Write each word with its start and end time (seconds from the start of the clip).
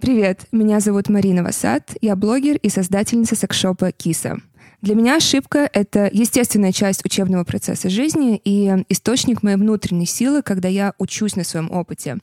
Привет, 0.00 0.46
меня 0.50 0.80
зовут 0.80 1.08
Марина 1.08 1.42
Васад, 1.42 1.96
я 2.00 2.16
блогер 2.16 2.56
и 2.56 2.68
создательница 2.68 3.36
секшопа 3.36 3.92
Киса. 3.92 4.38
Для 4.82 4.94
меня 4.94 5.16
ошибка— 5.16 5.70
это 5.72 6.10
естественная 6.12 6.72
часть 6.72 7.04
учебного 7.04 7.44
процесса 7.44 7.88
жизни 7.88 8.40
и 8.44 8.84
источник 8.88 9.42
моей 9.42 9.56
внутренней 9.56 10.06
силы, 10.06 10.42
когда 10.42 10.68
я 10.68 10.94
учусь 10.98 11.36
на 11.36 11.44
своем 11.44 11.70
опыте. 11.70 12.18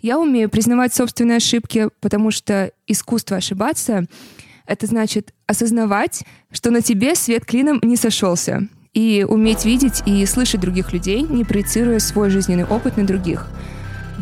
Я 0.00 0.18
умею 0.18 0.48
признавать 0.48 0.94
собственные 0.94 1.36
ошибки, 1.36 1.90
потому 2.00 2.30
что 2.30 2.72
искусство 2.86 3.36
ошибаться— 3.36 4.06
это 4.66 4.86
значит 4.86 5.34
осознавать, 5.46 6.24
что 6.50 6.70
на 6.70 6.80
тебе 6.80 7.14
свет 7.14 7.44
клином 7.44 7.78
не 7.82 7.96
сошелся, 7.96 8.66
и 8.94 9.24
уметь 9.28 9.64
видеть 9.64 10.02
и 10.06 10.24
слышать 10.26 10.60
других 10.60 10.92
людей, 10.92 11.22
не 11.22 11.44
проецируя 11.44 11.98
свой 11.98 12.30
жизненный 12.30 12.64
опыт 12.64 12.96
на 12.96 13.06
других— 13.06 13.48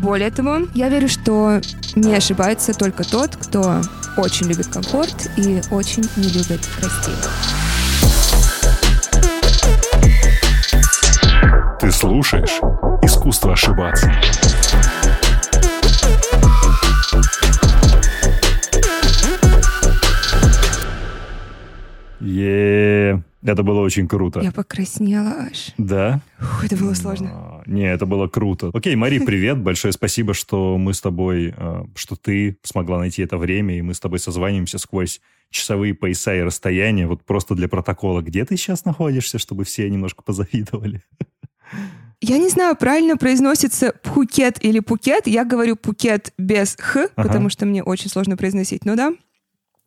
более 0.01 0.31
того, 0.31 0.67
я 0.73 0.89
верю, 0.89 1.07
что 1.07 1.61
не 1.95 2.15
ошибается 2.15 2.73
только 2.73 3.03
тот, 3.03 3.35
кто 3.35 3.81
очень 4.17 4.47
любит 4.47 4.67
комфорт 4.67 5.29
и 5.37 5.61
очень 5.69 6.03
не 6.17 6.29
любит 6.29 6.67
расти. 6.81 7.11
Ты 11.79 11.91
слушаешь 11.91 12.59
«Искусство 13.03 13.53
ошибаться». 13.53 14.11
Е, 22.19 23.21
это 23.43 23.63
было 23.63 23.81
очень 23.81 24.07
круто. 24.07 24.41
Я 24.41 24.51
покраснела 24.51 25.47
аж. 25.49 25.73
Да? 25.77 26.21
Фу, 26.37 26.65
это 26.65 26.75
было 26.77 26.93
сложно. 26.93 27.63
Не, 27.65 27.91
это 27.91 28.05
было 28.05 28.27
круто. 28.27 28.71
Окей, 28.73 28.95
Мари, 28.95 29.19
привет. 29.25 29.59
Большое 29.59 29.91
спасибо, 29.91 30.33
что 30.33 30.77
мы 30.77 30.93
с 30.93 31.01
тобой, 31.01 31.53
э, 31.55 31.83
что 31.95 32.15
ты 32.15 32.57
смогла 32.63 32.99
найти 32.99 33.21
это 33.21 33.37
время, 33.37 33.77
и 33.77 33.81
мы 33.81 33.93
с 33.93 33.99
тобой 33.99 34.19
созваниваемся 34.19 34.77
сквозь 34.77 35.21
часовые 35.49 35.93
пояса 35.93 36.35
и 36.35 36.41
расстояния. 36.41 37.07
Вот 37.07 37.23
просто 37.23 37.55
для 37.55 37.67
протокола, 37.67 38.21
где 38.21 38.45
ты 38.45 38.57
сейчас 38.57 38.85
находишься, 38.85 39.37
чтобы 39.37 39.63
все 39.63 39.89
немножко 39.89 40.21
позавидовали? 40.23 41.01
Я 42.21 42.37
не 42.37 42.49
знаю, 42.49 42.75
правильно 42.75 43.17
произносится 43.17 43.93
Пхукет 44.03 44.63
или 44.63 44.79
Пукет. 44.79 45.25
Я 45.25 45.43
говорю 45.43 45.75
Пукет 45.75 46.33
без 46.37 46.75
Х, 46.79 47.09
ага. 47.15 47.27
потому 47.27 47.49
что 47.49 47.65
мне 47.65 47.81
очень 47.81 48.11
сложно 48.11 48.37
произносить. 48.37 48.85
Ну 48.85 48.95
да. 48.95 49.13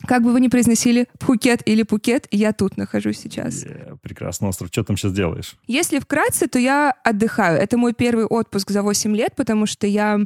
Как 0.07 0.23
бы 0.23 0.33
вы 0.33 0.41
ни 0.41 0.49
произносили 0.49 1.09
Пхукет 1.19 1.63
или 1.67 1.83
Пукет, 1.83 2.27
я 2.31 2.53
тут 2.53 2.77
нахожусь 2.77 3.19
сейчас. 3.19 3.65
Yeah, 3.65 3.97
прекрасно, 4.03 4.49
остров. 4.49 4.69
Что 4.71 4.85
там 4.85 4.97
сейчас 4.97 5.13
делаешь? 5.13 5.57
Если 5.67 5.99
вкратце, 5.99 6.47
то 6.47 6.59
я 6.59 6.95
отдыхаю. 7.05 7.59
Это 7.59 7.79
мой 7.79 7.95
первый 7.95 8.27
отпуск 8.27 8.71
за 8.71 8.83
8 8.83 9.17
лет, 9.17 9.35
потому 9.35 9.67
что 9.67 9.87
я, 9.87 10.19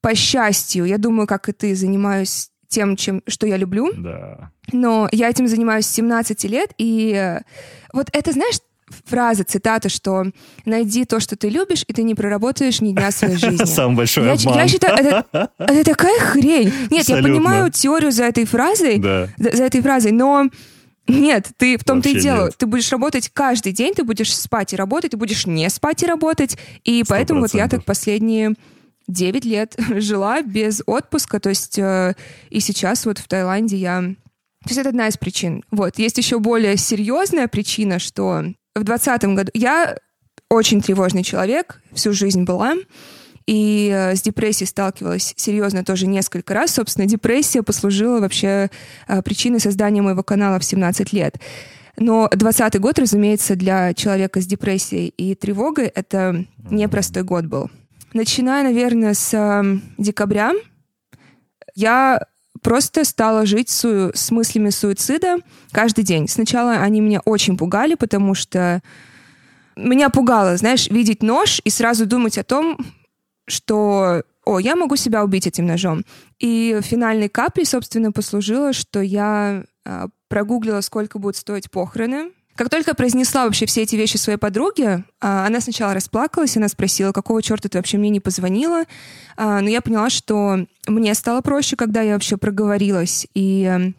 по 0.00 0.14
счастью, 0.14 0.86
я 0.86 0.98
думаю, 0.98 1.26
как 1.26 1.48
и 1.48 1.52
ты, 1.52 1.74
занимаюсь 1.74 2.50
тем, 2.68 2.96
чем, 2.96 3.22
что 3.26 3.46
я 3.46 3.56
люблю. 3.56 3.92
Да. 3.96 4.50
Но 4.72 5.08
я 5.12 5.28
этим 5.28 5.46
занимаюсь 5.48 5.86
с 5.86 5.92
17 5.92 6.44
лет, 6.44 6.72
и 6.78 7.12
э, 7.12 7.40
вот 7.92 8.08
это, 8.12 8.32
знаешь, 8.32 8.58
фраза, 9.06 9.44
цитата, 9.44 9.88
что 9.88 10.24
«найди 10.64 11.04
то, 11.04 11.20
что 11.20 11.36
ты 11.36 11.48
любишь, 11.48 11.84
и 11.86 11.92
ты 11.92 12.02
не 12.02 12.14
проработаешь 12.14 12.80
ни 12.80 12.92
дня 12.92 13.10
своей 13.10 13.36
жизни». 13.38 13.64
Самый 13.64 13.96
большой 13.96 14.26
я, 14.26 14.32
обман. 14.32 14.56
Я 14.56 14.68
считаю, 14.68 14.96
это, 14.96 15.50
это 15.58 15.84
такая 15.84 16.18
хрень. 16.20 16.72
Нет, 16.90 17.00
Абсолютно. 17.00 17.14
я 17.14 17.22
понимаю 17.22 17.70
теорию 17.70 18.12
за 18.12 18.24
этой 18.24 18.44
фразой, 18.44 18.98
да. 18.98 19.28
за 19.38 19.64
этой 19.64 19.80
фразой, 19.80 20.12
но 20.12 20.48
нет, 21.06 21.50
ты 21.58 21.76
в 21.76 21.84
том-то 21.84 22.08
и 22.08 22.20
дело. 22.20 22.46
Нет. 22.46 22.56
Ты 22.56 22.66
будешь 22.66 22.90
работать 22.90 23.28
каждый 23.32 23.72
день, 23.72 23.94
ты 23.94 24.04
будешь 24.04 24.34
спать 24.34 24.72
и 24.72 24.76
работать, 24.76 25.10
ты 25.10 25.16
будешь 25.16 25.46
не 25.46 25.68
спать 25.68 26.02
и 26.02 26.06
работать. 26.06 26.56
И 26.84 27.02
100%. 27.02 27.04
поэтому 27.08 27.40
вот 27.40 27.52
я 27.52 27.68
так 27.68 27.84
последние 27.84 28.54
9 29.06 29.44
лет 29.44 29.76
жила 29.96 30.42
без 30.42 30.82
отпуска. 30.86 31.40
То 31.40 31.50
есть 31.50 31.78
э, 31.78 32.14
и 32.48 32.60
сейчас 32.60 33.04
вот 33.04 33.18
в 33.18 33.28
Таиланде 33.28 33.76
я... 33.76 34.00
То 34.00 34.70
есть 34.70 34.78
это 34.78 34.88
одна 34.88 35.08
из 35.08 35.18
причин. 35.18 35.62
Вот. 35.70 35.98
Есть 35.98 36.16
еще 36.16 36.38
более 36.38 36.78
серьезная 36.78 37.48
причина, 37.48 37.98
что 37.98 38.44
в 38.74 38.84
двадцатом 38.84 39.34
году 39.34 39.50
я 39.54 39.96
очень 40.48 40.80
тревожный 40.80 41.22
человек, 41.22 41.80
всю 41.92 42.12
жизнь 42.12 42.44
была. 42.44 42.74
И 43.46 43.90
э, 43.92 44.16
с 44.16 44.22
депрессией 44.22 44.66
сталкивалась 44.66 45.34
серьезно 45.36 45.84
тоже 45.84 46.06
несколько 46.06 46.54
раз. 46.54 46.72
Собственно, 46.72 47.06
депрессия 47.06 47.62
послужила 47.62 48.20
вообще 48.20 48.70
э, 49.06 49.22
причиной 49.22 49.60
создания 49.60 50.00
моего 50.00 50.22
канала 50.22 50.58
в 50.58 50.64
17 50.64 51.12
лет. 51.12 51.38
Но 51.96 52.28
20 52.32 52.80
год, 52.80 52.98
разумеется, 52.98 53.54
для 53.54 53.92
человека 53.94 54.40
с 54.40 54.46
депрессией 54.46 55.08
и 55.08 55.34
тревогой 55.34 55.86
это 55.86 56.44
непростой 56.70 57.22
год 57.22 57.44
был. 57.44 57.70
Начиная, 58.14 58.64
наверное, 58.64 59.12
с 59.12 59.34
э, 59.34 59.78
декабря 59.98 60.52
я 61.74 62.26
просто 62.64 63.04
стала 63.04 63.46
жить 63.46 63.68
су- 63.68 64.10
с 64.14 64.30
мыслями 64.32 64.70
суицида 64.70 65.36
каждый 65.70 66.02
день. 66.02 66.26
Сначала 66.26 66.72
они 66.72 67.00
меня 67.00 67.20
очень 67.24 67.56
пугали, 67.56 67.94
потому 67.94 68.34
что 68.34 68.82
меня 69.76 70.08
пугало, 70.08 70.56
знаешь, 70.56 70.88
видеть 70.88 71.22
нож 71.22 71.60
и 71.62 71.70
сразу 71.70 72.06
думать 72.06 72.38
о 72.38 72.42
том, 72.42 72.78
что 73.46 74.22
о, 74.46 74.58
я 74.58 74.76
могу 74.76 74.96
себя 74.96 75.22
убить 75.22 75.46
этим 75.46 75.66
ножом. 75.66 76.04
И 76.38 76.80
финальной 76.82 77.28
каплей, 77.28 77.66
собственно, 77.66 78.12
послужило, 78.12 78.72
что 78.72 79.00
я 79.00 79.64
э, 79.84 80.06
прогуглила, 80.28 80.80
сколько 80.80 81.18
будут 81.18 81.36
стоить 81.36 81.70
похороны 81.70 82.30
как 82.56 82.70
только 82.70 82.94
произнесла 82.94 83.44
вообще 83.44 83.66
все 83.66 83.82
эти 83.82 83.96
вещи 83.96 84.16
своей 84.16 84.38
подруге, 84.38 85.04
а, 85.20 85.46
она 85.46 85.60
сначала 85.60 85.94
расплакалась, 85.94 86.56
она 86.56 86.68
спросила, 86.68 87.12
какого 87.12 87.42
черта 87.42 87.68
ты 87.68 87.78
вообще 87.78 87.98
мне 87.98 88.10
не 88.10 88.20
позвонила. 88.20 88.84
А, 89.36 89.60
но 89.60 89.68
я 89.68 89.80
поняла, 89.80 90.08
что 90.08 90.66
мне 90.86 91.14
стало 91.14 91.40
проще, 91.40 91.76
когда 91.76 92.02
я 92.02 92.14
вообще 92.14 92.36
проговорилась. 92.36 93.26
И 93.34 93.64
эм, 93.64 93.96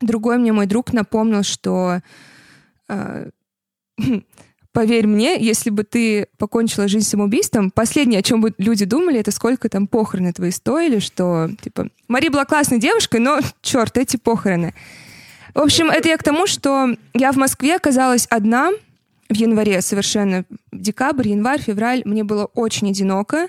другой 0.00 0.38
мне 0.38 0.52
мой 0.52 0.66
друг 0.66 0.92
напомнил, 0.92 1.44
что 1.44 2.00
а, 2.88 3.28
поверь 4.72 5.06
мне, 5.06 5.40
если 5.40 5.70
бы 5.70 5.84
ты 5.84 6.26
покончила 6.38 6.88
жизнь 6.88 7.06
самоубийством, 7.06 7.70
последнее, 7.70 8.18
о 8.20 8.22
чем 8.22 8.40
бы 8.40 8.52
люди 8.58 8.84
думали, 8.84 9.20
это 9.20 9.30
сколько 9.30 9.68
там 9.68 9.86
похороны 9.86 10.32
твои 10.32 10.50
стоили, 10.50 10.98
что, 10.98 11.50
типа, 11.60 11.88
Мария 12.08 12.30
была 12.30 12.44
классной 12.46 12.80
девушкой, 12.80 13.20
но, 13.20 13.38
черт, 13.62 13.96
эти 13.96 14.16
похороны. 14.16 14.74
В 15.54 15.58
общем, 15.58 15.90
это 15.90 16.08
я 16.08 16.16
к 16.16 16.22
тому, 16.22 16.46
что 16.46 16.96
я 17.14 17.32
в 17.32 17.36
Москве 17.36 17.76
оказалась 17.76 18.26
одна 18.30 18.70
в 19.28 19.34
январе 19.34 19.80
совершенно. 19.82 20.44
Декабрь, 20.72 21.28
январь, 21.28 21.60
февраль. 21.60 22.02
Мне 22.04 22.24
было 22.24 22.46
очень 22.46 22.90
одиноко. 22.90 23.48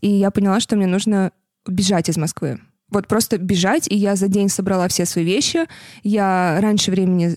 И 0.00 0.08
я 0.08 0.30
поняла, 0.30 0.60
что 0.60 0.76
мне 0.76 0.86
нужно 0.86 1.32
бежать 1.66 2.08
из 2.08 2.16
Москвы. 2.16 2.60
Вот 2.90 3.06
просто 3.06 3.38
бежать. 3.38 3.88
И 3.88 3.96
я 3.96 4.16
за 4.16 4.28
день 4.28 4.48
собрала 4.48 4.88
все 4.88 5.04
свои 5.04 5.24
вещи. 5.24 5.66
Я 6.02 6.58
раньше 6.60 6.90
времени 6.90 7.36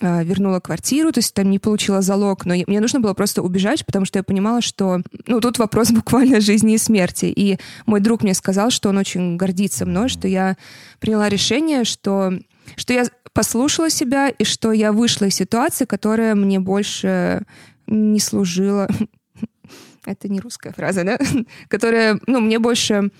э, 0.00 0.24
вернула 0.24 0.60
квартиру, 0.60 1.12
то 1.12 1.18
есть 1.18 1.32
там 1.32 1.50
не 1.50 1.58
получила 1.58 2.02
залог, 2.02 2.44
но 2.44 2.54
мне 2.66 2.80
нужно 2.80 3.00
было 3.00 3.14
просто 3.14 3.42
убежать, 3.42 3.86
потому 3.86 4.04
что 4.04 4.18
я 4.18 4.22
понимала, 4.22 4.60
что, 4.60 5.00
ну, 5.26 5.40
тут 5.40 5.58
вопрос 5.58 5.90
буквально 5.92 6.40
жизни 6.40 6.74
и 6.74 6.78
смерти. 6.78 7.26
И 7.26 7.58
мой 7.86 8.00
друг 8.00 8.22
мне 8.22 8.34
сказал, 8.34 8.70
что 8.70 8.90
он 8.90 8.98
очень 8.98 9.36
гордится 9.36 9.86
мной, 9.86 10.08
что 10.08 10.28
я 10.28 10.56
приняла 11.00 11.28
решение, 11.28 11.84
что, 11.84 12.34
что 12.76 12.92
я 12.92 13.04
послушала 13.32 13.90
себя, 13.90 14.28
и 14.28 14.44
что 14.44 14.72
я 14.72 14.92
вышла 14.92 15.26
из 15.26 15.34
ситуации, 15.34 15.84
которая 15.84 16.34
мне 16.34 16.60
больше 16.60 17.42
не 17.86 18.20
служила. 18.20 18.88
Это 20.04 20.28
не 20.28 20.40
русская 20.40 20.72
фраза, 20.72 21.04
да? 21.04 21.18
Которая, 21.68 22.18
ну, 22.26 22.40
мне 22.40 22.58
больше 22.58 23.10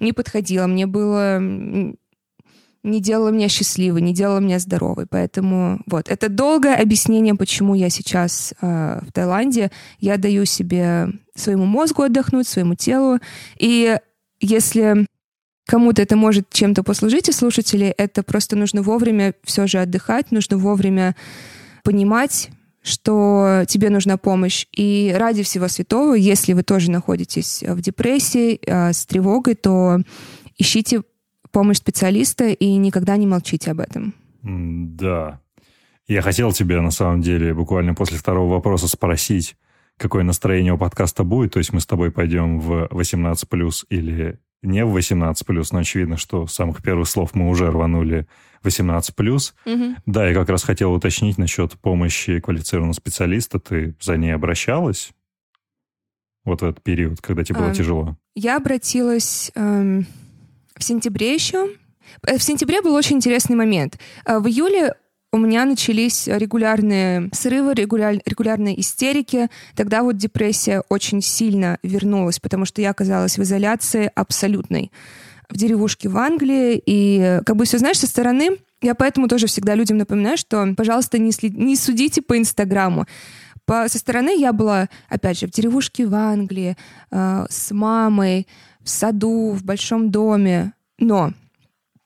не 0.00 0.12
подходила, 0.12 0.66
мне 0.66 0.86
было 0.86 1.38
не 2.82 3.00
делала 3.00 3.28
меня 3.28 3.48
счастливой, 3.48 4.00
не 4.00 4.14
делала 4.14 4.38
меня 4.38 4.58
здоровой. 4.58 5.06
Поэтому 5.06 5.80
вот, 5.86 6.08
это 6.08 6.28
долгое 6.28 6.76
объяснение, 6.76 7.34
почему 7.34 7.74
я 7.74 7.90
сейчас 7.90 8.54
э, 8.60 9.00
в 9.02 9.12
Таиланде. 9.12 9.70
Я 9.98 10.16
даю 10.16 10.46
себе 10.46 11.08
своему 11.34 11.66
мозгу 11.66 12.02
отдохнуть, 12.02 12.48
своему 12.48 12.74
телу. 12.74 13.18
И 13.58 13.98
если 14.40 15.06
кому-то 15.66 16.02
это 16.02 16.16
может 16.16 16.50
чем-то 16.50 16.82
послужить, 16.82 17.28
и 17.28 17.32
слушатели, 17.32 17.86
это 17.86 18.22
просто 18.22 18.56
нужно 18.56 18.82
вовремя 18.82 19.34
все 19.44 19.66
же 19.66 19.78
отдыхать, 19.78 20.30
нужно 20.30 20.56
вовремя 20.56 21.16
понимать, 21.84 22.50
что 22.82 23.64
тебе 23.68 23.90
нужна 23.90 24.16
помощь. 24.16 24.66
И 24.72 25.14
ради 25.16 25.42
всего 25.42 25.68
святого, 25.68 26.14
если 26.14 26.52
вы 26.54 26.62
тоже 26.62 26.90
находитесь 26.90 27.62
в 27.62 27.80
депрессии, 27.80 28.58
э, 28.66 28.92
с 28.92 29.06
тревогой, 29.06 29.54
то 29.54 29.98
ищите 30.56 31.02
помощь 31.52 31.78
специалиста 31.78 32.48
и 32.48 32.76
никогда 32.76 33.16
не 33.16 33.26
молчите 33.26 33.70
об 33.70 33.80
этом. 33.80 34.14
Да. 34.42 35.40
Я 36.06 36.22
хотел 36.22 36.52
тебя, 36.52 36.80
на 36.82 36.90
самом 36.90 37.20
деле, 37.20 37.54
буквально 37.54 37.94
после 37.94 38.18
второго 38.18 38.54
вопроса 38.54 38.88
спросить, 38.88 39.56
какое 39.96 40.24
настроение 40.24 40.72
у 40.72 40.78
подкаста 40.78 41.24
будет. 41.24 41.52
То 41.52 41.58
есть 41.58 41.72
мы 41.72 41.80
с 41.80 41.86
тобой 41.86 42.10
пойдем 42.10 42.58
в 42.58 42.88
18+, 42.90 43.84
или 43.90 44.38
не 44.62 44.84
в 44.84 44.90
18 44.90 45.46
плюс, 45.46 45.72
но 45.72 45.78
очевидно, 45.78 46.16
что 46.16 46.46
с 46.46 46.54
самых 46.54 46.82
первых 46.82 47.08
слов 47.08 47.34
мы 47.34 47.48
уже 47.48 47.70
рванули 47.70 48.26
18 48.62 49.14
плюс. 49.14 49.54
Угу. 49.64 49.96
Да, 50.06 50.28
я 50.28 50.34
как 50.34 50.48
раз 50.48 50.64
хотел 50.64 50.92
уточнить 50.92 51.38
насчет 51.38 51.72
помощи 51.72 52.40
квалифицированного 52.40 52.92
специалиста. 52.92 53.58
Ты 53.58 53.94
за 54.00 54.16
ней 54.16 54.34
обращалась? 54.34 55.10
Вот 56.44 56.62
в 56.62 56.64
этот 56.64 56.82
период, 56.82 57.20
когда 57.20 57.44
тебе 57.44 57.58
было 57.58 57.68
эм, 57.68 57.74
тяжело? 57.74 58.16
Я 58.34 58.56
обратилась 58.56 59.50
эм, 59.54 60.06
в 60.76 60.82
сентябре 60.82 61.34
еще. 61.34 61.68
Э, 62.26 62.38
в 62.38 62.42
сентябре 62.42 62.82
был 62.82 62.94
очень 62.94 63.16
интересный 63.16 63.56
момент. 63.56 63.98
Э, 64.24 64.38
в 64.38 64.46
июле 64.46 64.94
у 65.32 65.38
меня 65.38 65.64
начались 65.64 66.26
регулярные 66.26 67.30
срывы, 67.32 67.74
регуляр, 67.74 68.16
регулярные 68.24 68.80
истерики. 68.80 69.48
Тогда 69.76 70.02
вот 70.02 70.16
депрессия 70.16 70.82
очень 70.88 71.22
сильно 71.22 71.78
вернулась, 71.82 72.40
потому 72.40 72.64
что 72.64 72.82
я 72.82 72.90
оказалась 72.90 73.38
в 73.38 73.42
изоляции 73.42 74.10
абсолютной 74.14 74.90
в 75.48 75.56
деревушке 75.56 76.08
в 76.08 76.16
Англии. 76.16 76.80
И 76.84 77.40
как 77.44 77.56
бы 77.56 77.64
все 77.64 77.78
знаешь 77.78 77.98
со 77.98 78.06
стороны, 78.06 78.58
я 78.82 78.94
поэтому 78.94 79.28
тоже 79.28 79.46
всегда 79.46 79.74
людям 79.74 79.98
напоминаю, 79.98 80.36
что, 80.36 80.74
пожалуйста, 80.76 81.18
не, 81.18 81.32
след... 81.32 81.56
не 81.56 81.76
судите 81.76 82.22
по 82.22 82.36
Инстаграму. 82.38 83.06
По... 83.66 83.88
Со 83.88 83.98
стороны 83.98 84.36
я 84.36 84.52
была, 84.52 84.88
опять 85.08 85.38
же, 85.38 85.46
в 85.46 85.50
деревушке 85.50 86.06
в 86.06 86.14
Англии, 86.14 86.76
э, 87.10 87.46
с 87.48 87.70
мамой, 87.72 88.46
в 88.80 88.88
саду, 88.88 89.52
в 89.52 89.62
большом 89.64 90.10
доме. 90.10 90.72
Но 90.98 91.32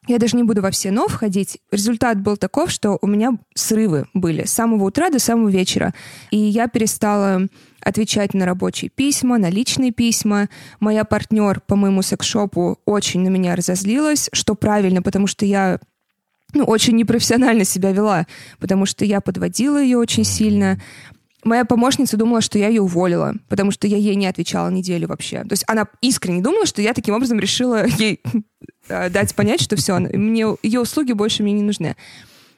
я 0.06 0.18
даже 0.18 0.36
не 0.36 0.42
буду 0.42 0.60
во 0.60 0.70
все 0.70 0.90
но 0.90 1.08
входить. 1.08 1.58
Результат 1.70 2.20
был 2.20 2.36
таков, 2.36 2.70
что 2.70 2.98
у 3.00 3.06
меня 3.06 3.38
срывы 3.54 4.06
были 4.12 4.44
с 4.44 4.52
самого 4.52 4.84
утра 4.84 5.10
до 5.10 5.18
самого 5.18 5.48
вечера. 5.48 5.94
И 6.30 6.36
я 6.36 6.68
перестала 6.68 7.48
отвечать 7.80 8.34
на 8.34 8.46
рабочие 8.46 8.90
письма, 8.90 9.38
на 9.38 9.50
личные 9.50 9.92
письма. 9.92 10.48
Моя 10.80 11.04
партнер 11.04 11.60
по 11.60 11.76
моему 11.76 12.02
секшопу 12.02 12.78
очень 12.84 13.20
на 13.20 13.28
меня 13.28 13.56
разозлилась, 13.56 14.28
что 14.32 14.54
правильно, 14.54 15.02
потому 15.02 15.26
что 15.26 15.46
я 15.46 15.80
ну, 16.54 16.64
очень 16.64 16.96
непрофессионально 16.96 17.64
себя 17.64 17.90
вела, 17.92 18.26
потому 18.58 18.86
что 18.86 19.04
я 19.04 19.20
подводила 19.20 19.82
ее 19.82 19.98
очень 19.98 20.24
сильно. 20.24 20.80
Моя 21.44 21.64
помощница 21.64 22.16
думала, 22.16 22.40
что 22.40 22.58
я 22.58 22.68
ее 22.68 22.80
уволила, 22.80 23.34
потому 23.48 23.70
что 23.70 23.86
я 23.86 23.96
ей 23.96 24.14
не 24.14 24.26
отвечала 24.26 24.70
неделю 24.70 25.08
вообще. 25.08 25.42
То 25.42 25.52
есть 25.52 25.64
она 25.66 25.86
искренне 26.00 26.42
думала, 26.42 26.66
что 26.66 26.80
я 26.80 26.94
таким 26.94 27.14
образом 27.14 27.38
решила 27.38 27.86
ей 27.98 28.20
э, 28.88 29.10
дать 29.10 29.34
понять, 29.34 29.60
что 29.60 29.76
все, 29.76 29.98
мне 29.98 30.46
ее 30.62 30.80
услуги 30.80 31.12
больше 31.12 31.42
мне 31.42 31.52
не 31.52 31.62
нужны. 31.62 31.96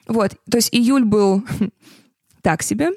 Вот, 0.07 0.31
то 0.49 0.57
есть 0.57 0.73
июль 0.73 1.03
был 1.03 1.43
так 2.41 2.63
себе. 2.63 2.91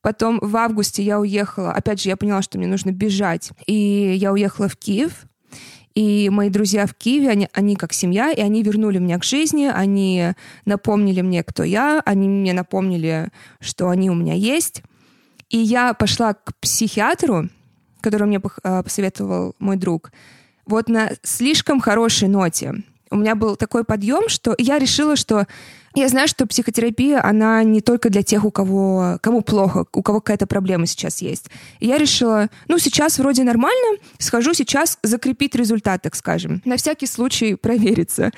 Потом 0.00 0.38
в 0.40 0.56
августе 0.56 1.02
я 1.02 1.20
уехала, 1.20 1.72
опять 1.72 2.00
же, 2.00 2.08
я 2.08 2.16
поняла, 2.16 2.40
что 2.40 2.56
мне 2.56 2.66
нужно 2.66 2.92
бежать, 2.92 3.50
и 3.66 4.14
я 4.16 4.32
уехала 4.32 4.68
в 4.68 4.76
Киев, 4.76 5.26
и 5.94 6.30
мои 6.30 6.48
друзья 6.48 6.86
в 6.86 6.94
Киеве, 6.94 7.28
они, 7.28 7.48
они 7.52 7.74
как 7.74 7.92
семья, 7.92 8.30
и 8.30 8.40
они 8.40 8.62
вернули 8.62 8.98
меня 8.98 9.18
к 9.18 9.24
жизни, 9.24 9.66
они 9.66 10.34
напомнили 10.64 11.22
мне, 11.22 11.42
кто 11.42 11.64
я, 11.64 12.00
они 12.06 12.28
мне 12.28 12.52
напомнили, 12.52 13.30
что 13.58 13.88
они 13.88 14.08
у 14.08 14.14
меня 14.14 14.34
есть. 14.34 14.82
И 15.50 15.58
я 15.58 15.94
пошла 15.94 16.34
к 16.34 16.54
психиатру, 16.60 17.48
который 18.00 18.26
мне 18.26 18.40
а, 18.62 18.82
посоветовал 18.82 19.54
мой 19.58 19.76
друг, 19.76 20.12
вот 20.66 20.88
на 20.88 21.12
слишком 21.22 21.80
хорошей 21.80 22.28
ноте. 22.28 22.74
У 23.10 23.16
меня 23.16 23.34
был 23.34 23.56
такой 23.56 23.84
подъем, 23.84 24.28
что 24.28 24.54
я 24.58 24.78
решила, 24.78 25.16
что 25.16 25.46
я 25.94 26.08
знаю, 26.08 26.28
что 26.28 26.46
психотерапия, 26.46 27.24
она 27.24 27.64
не 27.64 27.80
только 27.80 28.10
для 28.10 28.22
тех, 28.22 28.44
у 28.44 28.50
кого, 28.50 29.18
кому 29.22 29.40
плохо, 29.40 29.86
у 29.92 30.02
кого 30.02 30.20
какая-то 30.20 30.46
проблема 30.46 30.86
сейчас 30.86 31.22
есть. 31.22 31.46
И 31.80 31.86
я 31.86 31.96
решила, 31.96 32.50
ну, 32.68 32.78
сейчас 32.78 33.18
вроде 33.18 33.44
нормально, 33.44 33.98
схожу 34.18 34.52
сейчас 34.52 34.98
закрепить 35.02 35.54
результат, 35.54 36.02
так 36.02 36.14
скажем. 36.14 36.60
На 36.66 36.76
всякий 36.76 37.06
случай 37.06 37.54
провериться. 37.54 38.30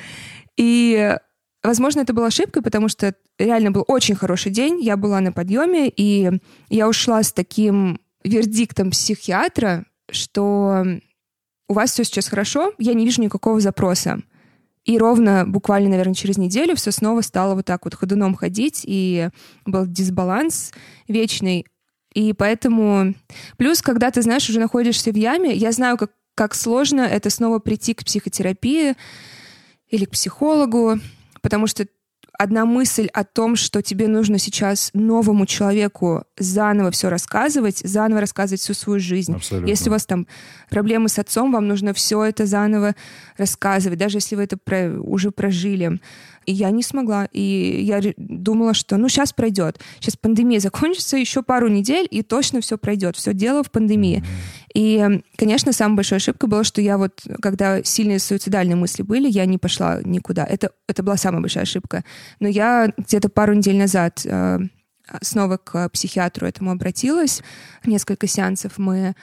И 0.57 1.17
Возможно, 1.63 2.01
это 2.01 2.15
была 2.15 2.29
ошибкой, 2.29 2.63
потому 2.63 2.89
что 2.89 3.15
реально 3.39 3.71
был 3.71 3.85
очень 3.87 4.15
хороший 4.15 4.51
день, 4.51 4.81
я 4.81 4.97
была 4.97 5.21
на 5.21 5.33
подъеме, 5.33 5.93
и 5.95 6.31
я 6.71 6.89
ушла 6.89 7.23
с 7.23 7.33
таким 7.33 8.01
вердиктом 8.25 8.91
психиатра, 8.91 9.85
что 10.11 10.85
у 11.69 11.75
вас 11.75 11.93
все 11.93 12.05
сейчас 12.05 12.29
хорошо, 12.29 12.73
я 12.79 12.95
не 12.95 13.05
вижу 13.05 13.23
никакого 13.23 13.61
запроса. 13.61 14.23
И 14.85 14.97
ровно, 14.97 15.45
буквально, 15.47 15.91
наверное, 15.91 16.15
через 16.15 16.39
неделю 16.39 16.75
все 16.75 16.91
снова 16.91 17.21
стало 17.21 17.55
вот 17.55 17.67
так 17.67 17.85
вот 17.85 17.95
ходуном 17.95 18.35
ходить, 18.35 18.83
и 18.85 19.29
был 19.67 19.87
дисбаланс 19.87 20.73
вечный. 21.07 21.67
И 22.15 22.33
поэтому... 22.33 23.15
Плюс, 23.57 23.83
когда 23.83 24.11
ты, 24.11 24.23
знаешь, 24.23 24.49
уже 24.49 24.59
находишься 24.59 25.13
в 25.13 25.17
яме, 25.17 25.55
я 25.55 25.71
знаю, 25.73 25.99
как, 25.99 26.11
как 26.35 26.55
сложно 26.55 27.03
это 27.03 27.29
снова 27.29 27.59
прийти 27.59 27.93
к 27.95 28.05
психотерапии 28.05 28.95
или 29.89 30.07
к 30.07 30.11
психологу, 30.11 30.99
потому 31.43 31.67
что 31.67 31.87
одна 32.39 32.65
мысль 32.65 33.07
о 33.13 33.25
том, 33.25 33.57
что 33.57 33.83
тебе 33.83 34.09
нужно 34.09 34.39
сейчас 34.39 34.91
новому 34.95 35.47
человеку 35.47 36.25
заново 36.39 36.91
все 36.91 37.11
рассказывать, 37.11 37.79
заново 37.79 38.23
рассказывать 38.23 38.61
всю 38.61 38.75
свою 38.75 38.99
жизнь. 38.99 39.35
Абсолютно. 39.35 39.69
Если 39.69 39.89
у 39.89 39.93
вас 39.93 40.07
там 40.07 40.27
проблемы 40.71 41.09
с 41.09 41.19
отцом, 41.19 41.53
вам 41.53 41.69
нужно 41.69 41.93
все 41.93 42.25
это 42.25 42.47
заново 42.47 42.95
рассказывать, 43.37 43.99
даже 43.99 44.19
если 44.19 44.37
вы 44.37 44.45
это 44.45 44.57
про, 44.57 44.91
уже 45.01 45.31
прожили. 45.31 46.01
И 46.47 46.53
я 46.53 46.71
не 46.71 46.83
смогла. 46.83 47.29
И 47.33 47.83
я 47.83 48.01
думала, 48.17 48.73
что 48.73 48.97
ну 48.97 49.09
сейчас 49.09 49.33
пройдет. 49.33 49.79
Сейчас 50.01 50.17
пандемия 50.17 50.61
закончится, 50.61 51.19
еще 51.19 51.43
пару 51.43 51.69
недель, 51.69 52.09
и 52.11 52.23
точно 52.23 52.63
все 52.63 52.79
пройдет. 52.79 53.17
Все 53.17 53.35
дело 53.35 53.63
в 53.63 53.71
пандемии. 53.71 54.25
И, 54.75 55.23
конечно, 55.37 55.73
самая 55.73 55.97
большая 55.97 56.19
ошибка 56.19 56.47
была, 56.47 56.65
что 56.65 56.81
я 56.81 56.97
вот, 56.97 57.23
когда 57.43 57.83
сильные 57.83 58.19
суицидальные 58.19 58.77
мысли 58.77 59.03
были, 59.03 59.29
я 59.29 59.45
не 59.47 59.59
пошла 59.59 60.01
никуда. 60.05 60.45
Это, 60.45 60.71
это 60.89 61.03
была 61.03 61.17
самая 61.17 61.41
большая 61.41 61.65
ошибка. 61.65 62.05
Но 62.39 62.49
я 62.49 62.93
где-то 62.97 63.29
пару 63.29 63.55
недель 63.55 63.77
назад 63.77 64.23
э, 64.25 64.61
снова 65.23 65.57
к 65.57 65.89
психиатру 65.89 66.47
этому 66.47 66.71
обратилась. 66.71 67.43
Несколько 67.85 68.27
сеансов 68.27 68.79
мы 68.79 69.15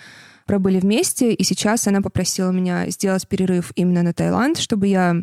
пробыли 0.45 0.79
вместе, 0.79 1.33
и 1.33 1.43
сейчас 1.43 1.87
она 1.87 2.01
попросила 2.01 2.51
меня 2.51 2.89
сделать 2.89 3.27
перерыв 3.27 3.71
именно 3.75 4.01
на 4.03 4.13
Таиланд, 4.13 4.57
чтобы 4.57 4.87
я 4.87 5.15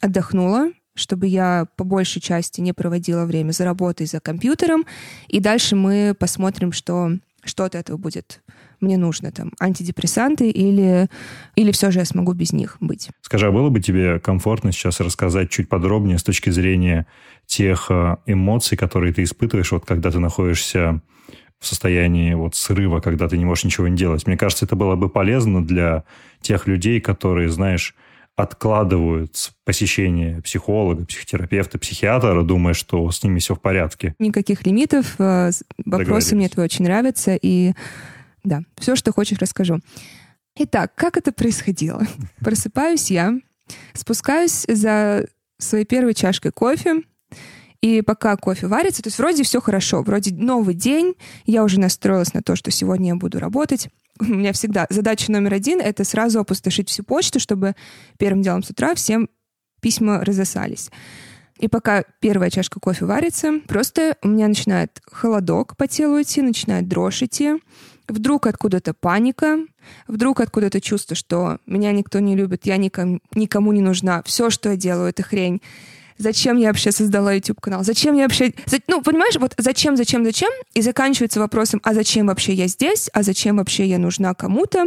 отдохнула, 0.00 0.70
чтобы 0.94 1.26
я 1.26 1.66
по 1.76 1.84
большей 1.84 2.20
части 2.20 2.60
не 2.60 2.72
проводила 2.72 3.24
время 3.24 3.52
за 3.52 3.64
работой, 3.64 4.06
за 4.06 4.20
компьютером. 4.20 4.84
И 5.28 5.40
дальше 5.40 5.76
мы 5.76 6.14
посмотрим, 6.18 6.72
что, 6.72 7.12
что 7.44 7.64
от 7.64 7.74
этого 7.74 7.96
будет 7.96 8.42
мне 8.80 8.96
нужно, 8.96 9.30
там, 9.30 9.52
антидепрессанты 9.60 10.50
или, 10.50 11.08
или 11.54 11.70
все 11.70 11.90
же 11.90 12.00
я 12.00 12.04
смогу 12.04 12.32
без 12.32 12.52
них 12.52 12.76
быть. 12.80 13.10
Скажи, 13.22 13.46
а 13.46 13.52
было 13.52 13.70
бы 13.70 13.80
тебе 13.80 14.18
комфортно 14.18 14.72
сейчас 14.72 15.00
рассказать 15.00 15.50
чуть 15.50 15.68
подробнее 15.68 16.18
с 16.18 16.22
точки 16.22 16.50
зрения 16.50 17.06
тех 17.46 17.86
э, 17.90 18.16
эмоций, 18.26 18.76
которые 18.76 19.12
ты 19.12 19.22
испытываешь, 19.22 19.72
вот 19.72 19.86
когда 19.86 20.10
ты 20.10 20.18
находишься 20.18 21.00
в 21.60 21.66
состоянии 21.66 22.34
вот 22.34 22.56
срыва, 22.56 23.00
когда 23.00 23.28
ты 23.28 23.38
не 23.38 23.44
можешь 23.44 23.64
ничего 23.64 23.86
не 23.86 23.96
делать. 23.96 24.26
Мне 24.26 24.36
кажется, 24.36 24.64
это 24.64 24.74
было 24.74 24.96
бы 24.96 25.08
полезно 25.08 25.64
для 25.64 26.02
тех 26.40 26.66
людей, 26.66 27.00
которые, 27.00 27.48
знаешь, 27.50 27.94
откладывают 28.36 29.52
посещение 29.64 30.40
психолога, 30.42 31.04
психотерапевта, 31.04 31.78
психиатра, 31.78 32.42
думая, 32.42 32.74
что 32.74 33.10
с 33.10 33.22
ними 33.22 33.38
все 33.38 33.54
в 33.54 33.60
порядке. 33.60 34.14
Никаких 34.18 34.64
лимитов. 34.66 35.14
Э, 35.18 35.50
вопросы 35.84 36.34
мне 36.34 36.48
твои 36.48 36.64
очень 36.64 36.84
нравятся. 36.84 37.36
И 37.40 37.74
да, 38.42 38.62
все, 38.78 38.96
что 38.96 39.12
хочешь, 39.12 39.38
расскажу. 39.38 39.80
Итак, 40.56 40.94
как 40.94 41.16
это 41.16 41.32
происходило? 41.32 42.02
Просыпаюсь 42.40 43.10
я, 43.10 43.34
спускаюсь 43.94 44.64
за 44.68 45.26
своей 45.58 45.84
первой 45.84 46.14
чашкой 46.14 46.52
кофе, 46.52 47.02
и 47.80 48.00
пока 48.00 48.36
кофе 48.36 48.68
варится, 48.68 49.02
то 49.02 49.08
есть 49.08 49.18
вроде 49.18 49.42
все 49.42 49.60
хорошо, 49.60 50.02
вроде 50.02 50.32
новый 50.32 50.74
день, 50.74 51.14
я 51.46 51.64
уже 51.64 51.80
настроилась 51.80 52.32
на 52.32 52.42
то, 52.42 52.54
что 52.54 52.70
сегодня 52.70 53.08
я 53.08 53.16
буду 53.16 53.40
работать. 53.40 53.88
У 54.20 54.24
меня 54.24 54.52
всегда 54.52 54.86
задача 54.90 55.30
номер 55.32 55.54
один— 55.54 55.80
это 55.82 56.04
сразу 56.04 56.40
опустошить 56.40 56.88
всю 56.88 57.02
почту, 57.02 57.40
чтобы 57.40 57.74
первым 58.18 58.42
делом 58.42 58.62
с 58.62 58.70
утра 58.70 58.94
всем 58.94 59.28
письма 59.80 60.24
разосались. 60.24 60.90
И 61.58 61.68
пока 61.68 62.04
первая 62.20 62.50
чашка 62.50 62.80
кофе 62.80 63.04
варится, 63.04 63.60
просто 63.68 64.16
у 64.22 64.28
меня 64.28 64.48
начинает 64.48 65.00
холодок 65.10 65.76
по 65.76 65.86
телу 65.86 66.20
идти, 66.20 66.42
начинает 66.42 66.88
дрожь 66.88 67.22
идти. 67.22 67.54
Вдруг 68.08 68.46
откуда-то 68.46 68.94
паника, 68.94 69.58
вдруг 70.08 70.40
откуда-то 70.40 70.80
чувство, 70.80 71.14
что 71.14 71.58
меня 71.66 71.92
никто 71.92 72.18
не 72.18 72.34
любит, 72.34 72.66
я 72.66 72.76
никому, 72.76 73.20
никому 73.34 73.72
не 73.72 73.80
нужна, 73.80 74.22
все, 74.24 74.50
что 74.50 74.70
я 74.70 74.76
делаю, 74.76 75.10
это 75.10 75.22
хрень 75.22 75.62
зачем 76.22 76.56
я 76.56 76.68
вообще 76.68 76.92
создала 76.92 77.32
YouTube-канал, 77.32 77.84
зачем 77.84 78.14
я 78.14 78.24
вообще... 78.24 78.52
Ну, 78.86 79.02
понимаешь, 79.02 79.36
вот 79.36 79.54
зачем, 79.58 79.96
зачем, 79.96 80.24
зачем, 80.24 80.50
и 80.74 80.82
заканчивается 80.82 81.40
вопросом, 81.40 81.80
а 81.82 81.94
зачем 81.94 82.26
вообще 82.26 82.54
я 82.54 82.66
здесь, 82.68 83.10
а 83.12 83.22
зачем 83.22 83.56
вообще 83.56 83.86
я 83.86 83.98
нужна 83.98 84.34
кому-то. 84.34 84.86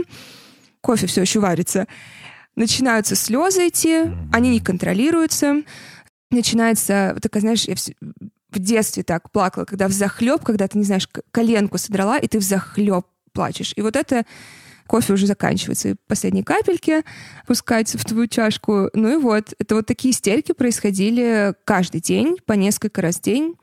Кофе 0.82 1.08
все 1.08 1.22
еще 1.22 1.40
варится. 1.40 1.88
Начинаются 2.56 3.16
слезы 3.16 3.68
идти, 3.68 4.04
они 4.32 4.50
не 4.50 4.60
контролируются. 4.60 5.64
Начинается, 6.32 7.18
такая, 7.22 7.42
знаешь, 7.42 7.66
я 7.66 7.76
в 8.50 8.60
детстве 8.60 9.04
так 9.04 9.32
плакала, 9.32 9.66
когда 9.66 9.88
в 9.88 9.92
захлеб, 9.92 10.44
когда 10.44 10.68
ты, 10.68 10.78
не 10.78 10.86
знаешь, 10.86 11.10
коленку 11.32 11.78
содрала, 11.78 12.18
и 12.18 12.28
ты 12.28 12.40
в 12.40 12.44
захлеб 12.44 13.06
плачешь. 13.34 13.74
И 13.76 13.82
вот 13.82 13.96
это 13.96 14.26
кофе 14.88 15.14
уже 15.14 15.28
заканчивается, 15.28 15.90
и 15.90 15.96
последние 16.08 16.44
капельки 16.44 17.04
пускаются 17.48 17.98
в 17.98 18.06
твою 18.06 18.28
чашку. 18.28 18.90
Ну 18.94 19.14
и 19.14 19.18
вот, 19.18 19.54
это 19.58 19.76
вот 19.76 19.86
такие 19.86 20.12
истерики 20.12 20.52
происходили 20.52 21.54
каждый 21.64 22.02
день, 22.02 22.38
по 22.46 22.54
несколько 22.54 23.02
раз 23.02 23.18
в 23.18 23.22
день. 23.22 23.56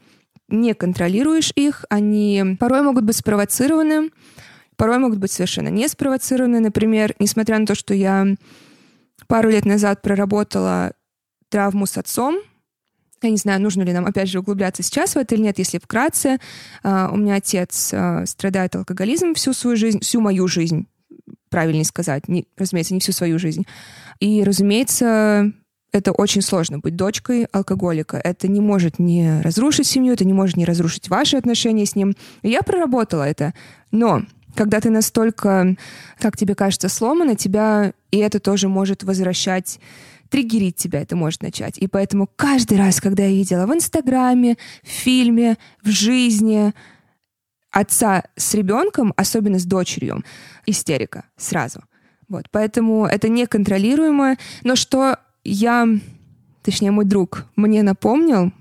Не 0.49 0.75
контролируешь 0.75 1.53
их, 1.55 1.85
они 1.89 2.57
порой 2.59 2.83
могут 2.83 3.05
быть 3.05 3.17
спровоцированы, 3.17 4.11
порой 4.77 4.99
могут 4.99 5.19
быть 5.19 5.31
совершенно 5.31 5.69
не 5.69 5.89
спровоцированы. 5.89 6.61
Например, 6.61 7.15
несмотря 7.19 7.59
на 7.59 7.67
то, 7.67 7.75
что 7.75 7.95
я 7.95 8.27
пару 9.29 9.49
лет 9.49 9.65
назад 9.65 10.03
проработала 10.03 10.93
травму 11.49 11.87
с 11.87 11.97
отцом. 11.97 12.39
Я 13.23 13.31
не 13.31 13.37
знаю, 13.37 13.63
нужно 13.63 13.83
ли 13.83 13.93
нам, 13.93 14.07
опять 14.07 14.29
же, 14.29 14.41
углубляться 14.41 14.83
сейчас 14.83 15.15
в 15.15 15.19
это 15.19 15.37
или 15.37 15.43
нет, 15.43 15.59
если 15.59 15.79
вкратце. 15.79 16.39
А, 16.83 17.09
у 17.13 17.17
меня 17.17 17.37
отец 17.37 17.91
а, 17.95 18.27
страдает 18.27 18.75
алкоголизмом 18.75 19.35
всю 19.35 19.53
свою 19.53 19.77
жизнь, 19.77 20.01
всю 20.01 20.21
мою 20.21 20.49
жизнь, 20.49 20.89
правильнее 21.53 21.85
сказать, 21.85 22.27
не, 22.27 22.49
разумеется, 22.57 22.95
не 22.95 23.01
всю 23.01 23.13
свою 23.13 23.39
жизнь. 23.39 23.65
И, 24.19 24.43
разумеется, 24.43 25.53
это 25.93 26.11
очень 26.11 26.43
сложно 26.43 26.79
быть 26.79 26.97
дочкой 26.97 27.45
алкоголика. 27.53 28.17
Это 28.17 28.49
не 28.49 28.61
может 28.61 28.99
не 28.99 29.41
разрушить 29.43 29.87
семью, 29.87 30.15
это 30.15 30.25
не 30.25 30.33
может 30.33 30.57
не 30.57 30.65
разрушить 30.65 31.09
ваши 31.09 31.37
отношения 31.37 31.87
с 31.87 31.95
ним. 31.95 32.17
И 32.43 32.49
я 32.49 32.63
проработала 32.63 33.23
это. 33.23 33.53
Но 33.93 34.23
когда 34.55 34.81
ты 34.81 34.91
настолько, 34.91 35.77
как 36.19 36.37
тебе 36.37 36.55
кажется, 36.55 36.89
сломана, 36.89 37.37
тебя 37.37 37.93
и 38.11 38.19
это 38.19 38.41
тоже 38.41 38.69
может 38.69 39.05
возвращать 39.05 39.79
триггерить 40.31 40.77
тебя 40.77 41.03
это 41.03 41.15
может 41.15 41.43
начать. 41.43 41.77
И 41.77 41.87
поэтому 41.87 42.27
каждый 42.37 42.79
раз, 42.79 43.03
когда 43.03 43.25
я 43.25 43.29
видела 43.29 43.67
в 43.67 43.75
Инстаграме, 43.75 44.57
в 44.83 44.89
фильме, 44.89 45.59
в 45.85 45.91
жизни 45.91 46.73
отца 47.73 48.25
с 48.37 48.55
ребенком, 48.55 49.13
особенно 49.17 49.59
с 49.59 49.65
дочерью, 49.65 50.23
истерика 50.67 51.25
сразу. 51.37 51.81
Вот, 52.29 52.47
поэтому 52.51 53.07
это 53.07 53.29
неконтролируемо. 53.29 54.37
Но 54.63 54.77
что 54.77 55.17
я, 55.45 55.89
точнее 56.63 56.93
мой 56.93 57.05
друг, 57.05 57.47
мне 57.57 57.83
напомнил, 57.83 58.53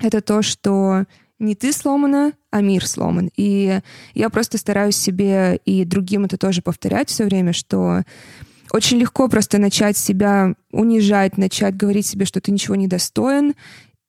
это 0.00 0.20
то, 0.20 0.42
что 0.42 1.04
не 1.38 1.54
ты 1.54 1.72
сломана, 1.72 2.32
а 2.50 2.60
мир 2.62 2.86
сломан. 2.86 3.30
И 3.36 3.80
я 4.14 4.30
просто 4.30 4.58
стараюсь 4.58 4.96
себе 4.96 5.60
и 5.64 5.84
другим 5.84 6.24
это 6.24 6.38
тоже 6.38 6.62
повторять 6.62 7.10
все 7.10 7.24
время, 7.24 7.52
что 7.52 8.02
очень 8.72 8.98
легко 8.98 9.28
просто 9.28 9.58
начать 9.58 9.96
себя 9.96 10.54
унижать, 10.72 11.38
начать 11.38 11.76
говорить 11.76 12.06
себе, 12.06 12.24
что 12.24 12.40
ты 12.40 12.50
ничего 12.50 12.74
не 12.74 12.88
достоин, 12.88 13.54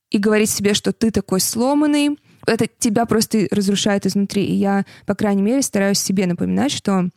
и 0.10 0.18
говорить 0.18 0.50
себе, 0.50 0.74
что 0.74 0.94
ты 0.94 1.12
такой 1.12 1.42
сломанный. 1.42 2.18
Это 2.48 2.68
тебя 2.68 3.06
просто 3.06 3.48
разрушает 3.52 4.06
изнутри. 4.06 4.44
И 4.46 4.54
я, 4.54 4.86
по 5.06 5.14
крайней 5.16 5.44
мере, 5.44 5.62
стараюсь 5.62 6.00
себе 6.00 6.26
напоминать, 6.26 6.72
что 6.72 7.10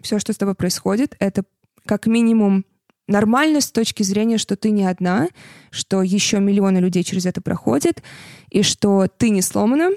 все, 0.00 0.18
что 0.18 0.32
с 0.32 0.36
тобой 0.36 0.54
происходит, 0.54 1.16
это 1.18 1.44
как 1.86 2.06
минимум 2.06 2.64
нормально 3.08 3.60
с 3.60 3.70
точки 3.70 4.02
зрения, 4.02 4.38
что 4.38 4.56
ты 4.56 4.70
не 4.70 4.84
одна, 4.84 5.28
что 5.70 6.02
еще 6.02 6.40
миллионы 6.40 6.78
людей 6.78 7.02
через 7.02 7.26
это 7.26 7.40
проходят, 7.40 8.02
и 8.50 8.62
что 8.62 9.08
ты 9.08 9.30
не 9.30 9.42
сломана, 9.42 9.90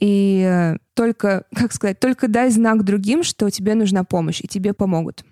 и 0.00 0.42
э, 0.42 0.78
только, 0.94 1.44
как 1.54 1.72
сказать, 1.72 2.00
только 2.00 2.28
дай 2.28 2.50
знак 2.50 2.84
другим, 2.84 3.22
что 3.22 3.50
тебе 3.50 3.74
нужна 3.74 4.04
помощь, 4.04 4.40
и 4.40 4.48
тебе 4.48 4.72
помогут. 4.72 5.24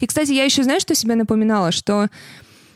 И, 0.00 0.06
кстати, 0.06 0.32
я 0.32 0.44
еще, 0.44 0.62
знаешь, 0.62 0.82
что 0.82 0.94
себе 0.94 1.14
напоминала? 1.14 1.72
Что 1.72 2.08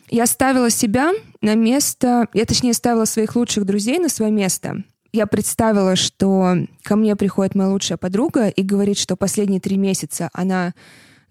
я 0.08 0.26
ставила 0.26 0.70
себя 0.70 1.12
на 1.40 1.54
место, 1.54 2.28
я 2.34 2.44
точнее 2.44 2.74
ставила 2.74 3.04
своих 3.04 3.36
лучших 3.36 3.64
друзей 3.64 3.98
на 3.98 4.08
свое 4.08 4.30
место. 4.30 4.84
Я 5.12 5.26
представила, 5.26 5.96
что 5.96 6.56
ко 6.82 6.96
мне 6.96 7.14
приходит 7.14 7.54
моя 7.54 7.70
лучшая 7.70 7.98
подруга 7.98 8.48
и 8.48 8.62
говорит, 8.62 8.98
что 8.98 9.16
последние 9.16 9.60
три 9.60 9.76
месяца 9.76 10.28
она 10.32 10.74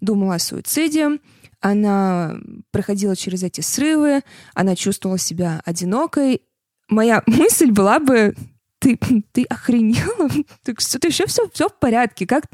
думала 0.00 0.36
о 0.36 0.38
суициде, 0.38 1.18
она 1.60 2.36
проходила 2.70 3.16
через 3.16 3.42
эти 3.42 3.60
срывы, 3.60 4.22
она 4.54 4.76
чувствовала 4.76 5.18
себя 5.18 5.60
одинокой. 5.64 6.42
Моя 6.88 7.22
мысль 7.26 7.70
была 7.70 7.98
бы, 7.98 8.34
ты, 8.78 8.98
ты 9.32 9.44
охренела? 9.44 10.28
Ты, 10.62 10.74
ты 10.74 11.08
еще 11.08 11.26
все, 11.26 11.48
все 11.50 11.68
в 11.68 11.78
порядке. 11.78 12.26
Как, 12.26 12.44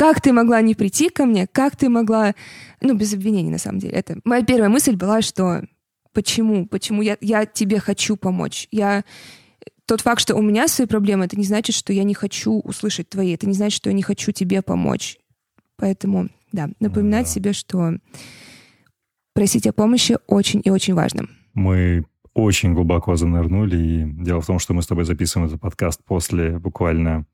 как 0.00 0.22
ты 0.22 0.32
могла 0.32 0.62
не 0.62 0.74
прийти 0.74 1.10
ко 1.10 1.26
мне? 1.26 1.46
Как 1.46 1.76
ты 1.76 1.90
могла... 1.90 2.34
Ну, 2.80 2.94
без 2.94 3.12
обвинений, 3.12 3.50
на 3.50 3.58
самом 3.58 3.80
деле. 3.80 3.92
Это 3.92 4.18
моя 4.24 4.42
первая 4.42 4.70
мысль 4.70 4.96
была, 4.96 5.20
что 5.20 5.62
почему? 6.14 6.64
Почему 6.66 7.02
я, 7.02 7.18
я 7.20 7.44
тебе 7.44 7.80
хочу 7.80 8.16
помочь? 8.16 8.66
Я... 8.70 9.04
Тот 9.84 10.00
факт, 10.00 10.22
что 10.22 10.36
у 10.36 10.40
меня 10.40 10.68
свои 10.68 10.86
проблемы, 10.86 11.26
это 11.26 11.36
не 11.36 11.44
значит, 11.44 11.76
что 11.76 11.92
я 11.92 12.04
не 12.04 12.14
хочу 12.14 12.60
услышать 12.60 13.10
твои. 13.10 13.34
Это 13.34 13.46
не 13.46 13.52
значит, 13.52 13.76
что 13.76 13.90
я 13.90 13.94
не 13.94 14.00
хочу 14.00 14.32
тебе 14.32 14.62
помочь. 14.62 15.18
Поэтому, 15.76 16.30
да, 16.50 16.70
напоминать 16.80 17.26
да. 17.26 17.32
себе, 17.32 17.52
что 17.52 17.92
просить 19.34 19.66
о 19.66 19.74
помощи 19.74 20.16
очень 20.26 20.62
и 20.64 20.70
очень 20.70 20.94
важно. 20.94 21.28
Мы 21.52 22.06
очень 22.32 22.72
глубоко 22.72 23.16
занырнули. 23.16 23.76
И 23.76 24.04
дело 24.24 24.40
в 24.40 24.46
том, 24.46 24.60
что 24.60 24.72
мы 24.72 24.80
с 24.80 24.86
тобой 24.86 25.04
записываем 25.04 25.48
этот 25.48 25.60
подкаст 25.60 26.02
после 26.06 26.58
буквально 26.58 27.26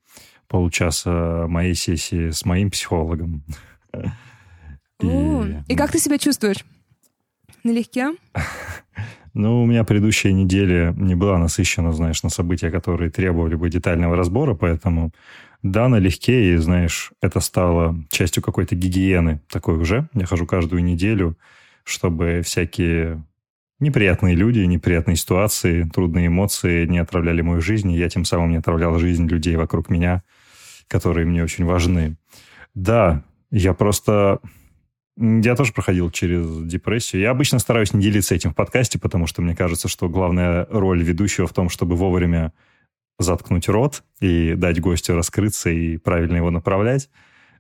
полчаса 0.49 1.47
моей 1.49 1.75
сессии 1.75 2.31
с 2.31 2.45
моим 2.45 2.71
психологом. 2.71 3.43
И, 4.99 5.55
и 5.69 5.77
как 5.77 5.93
ты 5.93 5.99
себя 5.99 6.17
чувствуешь? 6.17 6.65
Налегке? 7.65 8.15
Ну, 9.39 9.63
у 9.63 9.67
меня 9.67 9.85
предыдущая 9.85 10.33
неделя 10.33 10.95
не 10.97 11.15
была 11.15 11.37
насыщена, 11.37 11.93
знаешь, 11.93 12.23
на 12.23 12.31
события, 12.31 12.71
которые 12.71 13.11
требовали 13.11 13.55
бы 13.55 13.69
детального 13.69 14.17
разбора, 14.17 14.55
поэтому 14.55 15.13
да, 15.63 15.89
налегке, 15.89 16.55
и, 16.55 16.57
знаешь, 16.57 17.13
это 17.21 17.41
стало 17.41 18.03
частью 18.11 18.43
какой-то 18.43 18.75
гигиены 18.75 19.43
такой 19.51 19.77
уже. 19.77 20.09
Я 20.15 20.25
хожу 20.25 20.47
каждую 20.47 20.83
неделю, 20.83 21.37
чтобы 21.85 22.41
всякие 22.47 23.23
неприятные 23.79 24.35
люди, 24.35 24.61
неприятные 24.61 25.17
ситуации, 25.17 25.83
трудные 25.83 26.29
эмоции 26.29 26.87
не 26.87 26.99
отравляли 26.99 27.43
мою 27.43 27.61
жизнь, 27.61 27.93
и 27.93 27.99
я 27.99 28.09
тем 28.09 28.25
самым 28.25 28.53
не 28.53 28.57
отравлял 28.57 28.99
жизнь 28.99 29.27
людей 29.27 29.57
вокруг 29.57 29.91
меня, 29.91 30.23
которые 30.89 31.27
мне 31.27 31.43
очень 31.43 31.65
важны. 31.65 32.17
Да, 32.75 33.25
я 33.51 33.75
просто... 33.75 34.41
Я 35.19 35.57
тоже 35.57 35.73
проходил 35.73 36.11
через 36.11 36.63
депрессию. 36.65 37.23
Я 37.23 37.31
обычно 37.31 37.59
стараюсь 37.59 37.95
не 37.95 38.03
делиться 38.03 38.35
этим 38.35 38.51
в 38.51 38.55
подкасте, 38.55 38.99
потому 38.99 39.27
что 39.27 39.41
мне 39.41 39.57
кажется, 39.57 39.89
что 39.89 40.11
главная 40.11 40.67
роль 40.71 41.03
ведущего 41.03 41.47
в 41.47 41.55
том, 41.55 41.71
чтобы 41.71 41.97
вовремя 41.97 42.53
заткнуть 43.19 43.69
рот 43.69 44.05
и 44.21 44.55
дать 44.57 44.79
гостю 44.81 45.15
раскрыться 45.15 45.71
и 45.71 45.97
правильно 45.97 46.37
его 46.37 46.51
направлять. 46.51 47.09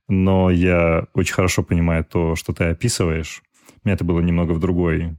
Но 0.06 0.50
я 0.50 1.06
очень 1.14 1.34
хорошо 1.34 1.62
понимаю 1.62 2.04
то, 2.04 2.36
что 2.36 2.52
ты 2.52 2.64
описываешь. 2.64 3.42
У 3.68 3.88
меня 3.88 3.94
это 3.94 4.04
было 4.04 4.20
немного 4.20 4.52
в 4.52 4.60
другой 4.60 5.16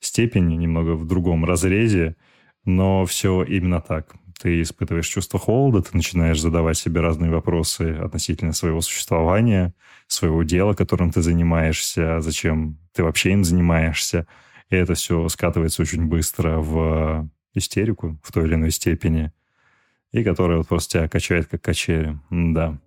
степени, 0.00 0.54
немного 0.54 0.90
в 0.92 1.06
другом 1.06 1.44
разрезе, 1.44 2.16
но 2.64 3.06
все 3.06 3.42
именно 3.42 3.80
так 3.80 4.14
ты 4.40 4.62
испытываешь 4.62 5.06
чувство 5.06 5.38
холода, 5.38 5.82
ты 5.82 5.96
начинаешь 5.96 6.40
задавать 6.40 6.78
себе 6.78 7.00
разные 7.00 7.30
вопросы 7.30 7.96
относительно 8.00 8.52
своего 8.52 8.80
существования, 8.80 9.74
своего 10.06 10.42
дела, 10.42 10.74
которым 10.74 11.10
ты 11.10 11.22
занимаешься, 11.22 12.20
зачем 12.20 12.78
ты 12.92 13.04
вообще 13.04 13.32
им 13.32 13.44
занимаешься. 13.44 14.26
И 14.70 14.76
это 14.76 14.94
все 14.94 15.28
скатывается 15.28 15.82
очень 15.82 16.06
быстро 16.06 16.58
в 16.58 17.28
истерику 17.54 18.18
в 18.22 18.32
той 18.32 18.46
или 18.46 18.54
иной 18.54 18.70
степени, 18.70 19.32
и 20.12 20.22
которая 20.22 20.58
вот 20.58 20.68
просто 20.68 20.92
тебя 20.92 21.08
качает 21.08 21.46
как 21.46 21.62
качели. 21.62 22.18
Да. 22.30 22.78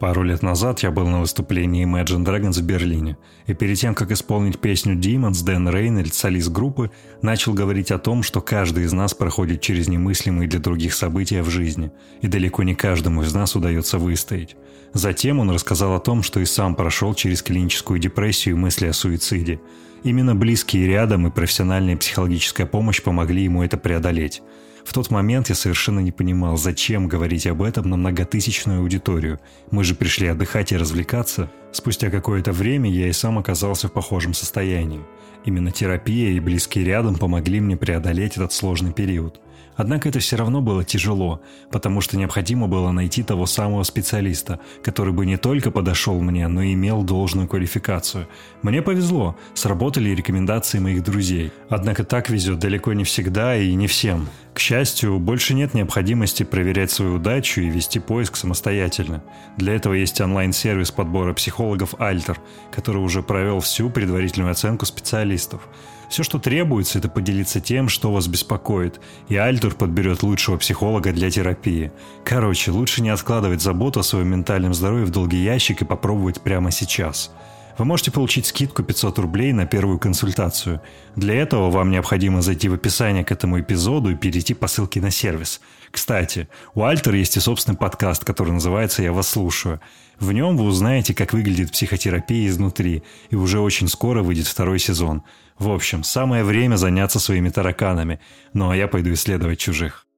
Пару 0.00 0.24
лет 0.24 0.42
назад 0.42 0.80
я 0.80 0.90
был 0.90 1.06
на 1.06 1.20
выступлении 1.20 1.86
Imagine 1.86 2.24
Dragons 2.24 2.60
в 2.60 2.62
Берлине, 2.62 3.16
и 3.46 3.54
перед 3.54 3.78
тем, 3.78 3.94
как 3.94 4.10
исполнить 4.10 4.58
песню 4.58 4.96
Demons, 4.96 5.44
Дэн 5.44 5.68
Рейнольд, 5.68 6.12
солист 6.12 6.50
группы, 6.50 6.90
начал 7.22 7.54
говорить 7.54 7.92
о 7.92 7.98
том, 7.98 8.24
что 8.24 8.40
каждый 8.40 8.84
из 8.84 8.92
нас 8.92 9.14
проходит 9.14 9.60
через 9.60 9.86
немыслимые 9.86 10.48
для 10.48 10.58
других 10.58 10.94
события 10.94 11.42
в 11.42 11.48
жизни, 11.48 11.92
и 12.22 12.26
далеко 12.26 12.64
не 12.64 12.74
каждому 12.74 13.22
из 13.22 13.32
нас 13.32 13.54
удается 13.54 13.98
выстоять. 13.98 14.56
Затем 14.94 15.38
он 15.38 15.50
рассказал 15.50 15.94
о 15.94 16.00
том, 16.00 16.24
что 16.24 16.40
и 16.40 16.44
сам 16.44 16.74
прошел 16.74 17.14
через 17.14 17.42
клиническую 17.42 18.00
депрессию 18.00 18.56
и 18.56 18.58
мысли 18.58 18.86
о 18.86 18.92
суициде. 18.92 19.60
Именно 20.02 20.34
близкие 20.34 20.88
рядом 20.88 21.28
и 21.28 21.30
профессиональная 21.30 21.96
психологическая 21.96 22.66
помощь 22.66 23.00
помогли 23.00 23.44
ему 23.44 23.62
это 23.62 23.78
преодолеть. 23.78 24.42
В 24.84 24.92
тот 24.92 25.10
момент 25.10 25.48
я 25.48 25.54
совершенно 25.54 26.00
не 26.00 26.12
понимал, 26.12 26.56
зачем 26.56 27.08
говорить 27.08 27.46
об 27.46 27.62
этом 27.62 27.88
на 27.88 27.96
многотысячную 27.96 28.80
аудиторию. 28.80 29.40
Мы 29.70 29.82
же 29.82 29.94
пришли 29.94 30.28
отдыхать 30.28 30.72
и 30.72 30.76
развлекаться. 30.76 31.50
Спустя 31.72 32.10
какое-то 32.10 32.52
время 32.52 32.90
я 32.90 33.08
и 33.08 33.12
сам 33.12 33.38
оказался 33.38 33.88
в 33.88 33.92
похожем 33.92 34.34
состоянии. 34.34 35.00
Именно 35.44 35.72
терапия 35.72 36.30
и 36.30 36.40
близкие 36.40 36.84
рядом 36.84 37.16
помогли 37.16 37.60
мне 37.60 37.76
преодолеть 37.76 38.36
этот 38.36 38.52
сложный 38.52 38.92
период. 38.92 39.40
Однако 39.76 40.08
это 40.08 40.18
все 40.18 40.36
равно 40.36 40.60
было 40.60 40.84
тяжело, 40.84 41.40
потому 41.70 42.00
что 42.00 42.16
необходимо 42.16 42.68
было 42.68 42.90
найти 42.92 43.22
того 43.22 43.46
самого 43.46 43.82
специалиста, 43.82 44.60
который 44.82 45.12
бы 45.12 45.26
не 45.26 45.36
только 45.36 45.70
подошел 45.70 46.20
мне, 46.20 46.46
но 46.48 46.62
и 46.62 46.74
имел 46.74 47.02
должную 47.02 47.48
квалификацию. 47.48 48.28
Мне 48.62 48.82
повезло, 48.82 49.36
сработали 49.54 50.10
рекомендации 50.10 50.78
моих 50.78 51.02
друзей. 51.02 51.52
Однако 51.68 52.04
так 52.04 52.30
везет 52.30 52.58
далеко 52.58 52.92
не 52.92 53.04
всегда 53.04 53.56
и 53.56 53.74
не 53.74 53.86
всем. 53.86 54.28
К 54.54 54.60
счастью, 54.60 55.18
больше 55.18 55.52
нет 55.52 55.74
необходимости 55.74 56.44
проверять 56.44 56.92
свою 56.92 57.16
удачу 57.16 57.60
и 57.60 57.68
вести 57.68 57.98
поиск 57.98 58.36
самостоятельно. 58.36 59.22
Для 59.56 59.74
этого 59.74 59.94
есть 59.94 60.20
онлайн-сервис 60.20 60.92
подбора 60.92 61.34
психологов 61.34 61.94
Альтер, 61.98 62.38
который 62.70 62.98
уже 62.98 63.22
провел 63.22 63.58
всю 63.58 63.90
предварительную 63.90 64.52
оценку 64.52 64.86
специалистов. 64.86 65.68
Все, 66.08 66.22
что 66.22 66.38
требуется, 66.38 66.98
это 66.98 67.08
поделиться 67.08 67.60
тем, 67.60 67.88
что 67.88 68.12
вас 68.12 68.26
беспокоит, 68.26 69.00
и 69.28 69.36
Альтур 69.36 69.74
подберет 69.74 70.22
лучшего 70.22 70.56
психолога 70.56 71.12
для 71.12 71.30
терапии. 71.30 71.92
Короче, 72.24 72.70
лучше 72.70 73.02
не 73.02 73.10
откладывать 73.10 73.62
заботу 73.62 74.00
о 74.00 74.04
своем 74.04 74.28
ментальном 74.28 74.74
здоровье 74.74 75.06
в 75.06 75.10
долгий 75.10 75.42
ящик 75.42 75.82
и 75.82 75.84
попробовать 75.84 76.40
прямо 76.40 76.70
сейчас. 76.70 77.30
вы 77.76 77.84
можете 77.84 78.12
получить 78.12 78.46
скидку 78.46 78.82
500 78.82 79.18
рублей 79.18 79.52
на 79.52 79.66
первую 79.66 79.98
консультацию. 79.98 80.80
Для 81.16 81.34
этого 81.34 81.70
вам 81.70 81.90
необходимо 81.90 82.40
зайти 82.40 82.68
в 82.68 82.74
описание 82.74 83.24
к 83.24 83.32
этому 83.32 83.60
эпизоду 83.60 84.10
и 84.10 84.14
перейти 84.14 84.54
по 84.54 84.68
ссылке 84.68 85.00
на 85.00 85.10
сервис. 85.10 85.60
Кстати, 85.94 86.48
у 86.74 86.82
Альтер 86.82 87.14
есть 87.14 87.36
и 87.36 87.40
собственный 87.40 87.78
подкаст, 87.78 88.24
который 88.24 88.52
называется 88.52 89.00
«Я 89.00 89.12
вас 89.12 89.28
слушаю». 89.28 89.80
В 90.18 90.32
нем 90.32 90.56
вы 90.56 90.64
узнаете, 90.64 91.14
как 91.14 91.32
выглядит 91.32 91.70
психотерапия 91.70 92.48
изнутри, 92.48 93.04
и 93.30 93.36
уже 93.36 93.60
очень 93.60 93.86
скоро 93.86 94.24
выйдет 94.24 94.48
второй 94.48 94.80
сезон. 94.80 95.22
В 95.56 95.70
общем, 95.70 96.02
самое 96.02 96.42
время 96.42 96.74
заняться 96.74 97.20
своими 97.20 97.48
тараканами. 97.48 98.18
Ну 98.54 98.70
а 98.70 98.76
я 98.76 98.88
пойду 98.88 99.12
исследовать 99.12 99.60
чужих. 99.60 100.08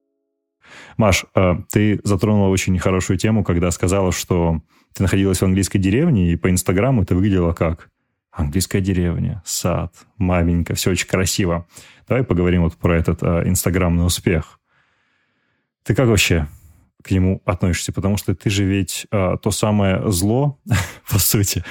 Маш, 0.97 1.25
э, 1.35 1.53
ты 1.69 2.01
затронула 2.03 2.47
очень 2.47 2.73
нехорошую 2.73 3.19
тему, 3.19 3.43
когда 3.43 3.69
сказала, 3.69 4.11
что 4.11 4.61
ты 4.95 5.03
находилась 5.03 5.41
в 5.41 5.45
английской 5.45 5.77
деревне, 5.77 6.31
и 6.31 6.37
по 6.37 6.49
Инстаграму 6.49 7.03
это 7.03 7.13
выглядело 7.13 7.53
как 7.53 7.91
английская 8.31 8.81
деревня, 8.81 9.43
сад, 9.45 9.93
маменька, 10.17 10.73
все 10.73 10.89
очень 10.89 11.07
красиво. 11.07 11.67
Давай 12.07 12.23
поговорим 12.23 12.63
вот 12.63 12.77
про 12.77 12.97
этот 12.97 13.21
э, 13.21 13.43
инстаграмный 13.47 14.07
успех. 14.07 14.56
Ты 15.87 15.95
как 15.95 16.09
вообще 16.09 16.47
к 17.01 17.11
нему 17.11 17.41
относишься? 17.45 17.93
Потому 17.93 18.17
что 18.17 18.35
ты 18.35 18.49
же 18.49 18.65
ведь 18.65 19.07
э, 19.09 19.37
то 19.41 19.51
самое 19.51 20.11
зло, 20.11 20.59
по 21.09 21.17
сути, 21.17 21.63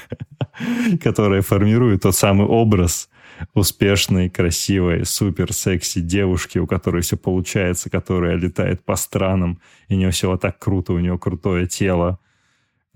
которое 1.02 1.42
формирует 1.42 2.00
тот 2.00 2.16
самый 2.16 2.46
образ 2.46 3.10
успешной, 3.52 4.30
красивой, 4.30 5.04
супер 5.04 5.52
секси 5.52 6.00
девушки, 6.00 6.56
у 6.56 6.66
которой 6.66 7.02
все 7.02 7.18
получается, 7.18 7.90
которая 7.90 8.36
летает 8.36 8.82
по 8.82 8.96
странам, 8.96 9.60
и 9.88 9.94
у 9.94 9.98
нее 9.98 10.10
все 10.12 10.30
вот 10.30 10.40
так 10.40 10.58
круто, 10.58 10.94
у 10.94 10.98
нее 10.98 11.18
крутое 11.18 11.66
тело, 11.66 12.18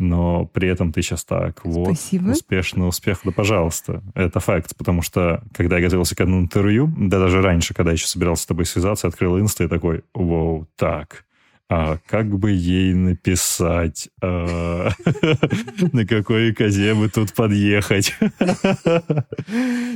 но 0.00 0.46
при 0.46 0.68
этом 0.68 0.92
ты 0.92 1.02
сейчас 1.02 1.24
так, 1.24 1.64
вот, 1.64 1.96
Спасибо. 1.96 2.30
успешный 2.30 2.88
успех, 2.88 3.20
да 3.22 3.30
пожалуйста. 3.30 4.02
Это 4.14 4.40
факт, 4.40 4.76
потому 4.76 5.02
что, 5.02 5.42
когда 5.52 5.76
я 5.76 5.84
готовился 5.84 6.16
к 6.16 6.20
одному 6.20 6.42
интервью, 6.42 6.92
да 6.96 7.18
даже 7.18 7.42
раньше, 7.42 7.74
когда 7.74 7.90
я 7.90 7.94
еще 7.94 8.06
собирался 8.06 8.44
с 8.44 8.46
тобой 8.46 8.64
связаться, 8.64 9.06
открыл 9.06 9.38
инста 9.38 9.64
и 9.64 9.68
такой, 9.68 10.02
вау, 10.14 10.66
так, 10.76 11.24
а 11.70 11.98
как 12.04 12.36
бы 12.36 12.50
ей 12.50 12.94
написать, 12.94 14.08
а, 14.20 14.90
на 15.92 16.04
какой 16.04 16.52
козе 16.52 16.94
бы 16.94 17.08
тут 17.08 17.32
подъехать. 17.32 18.12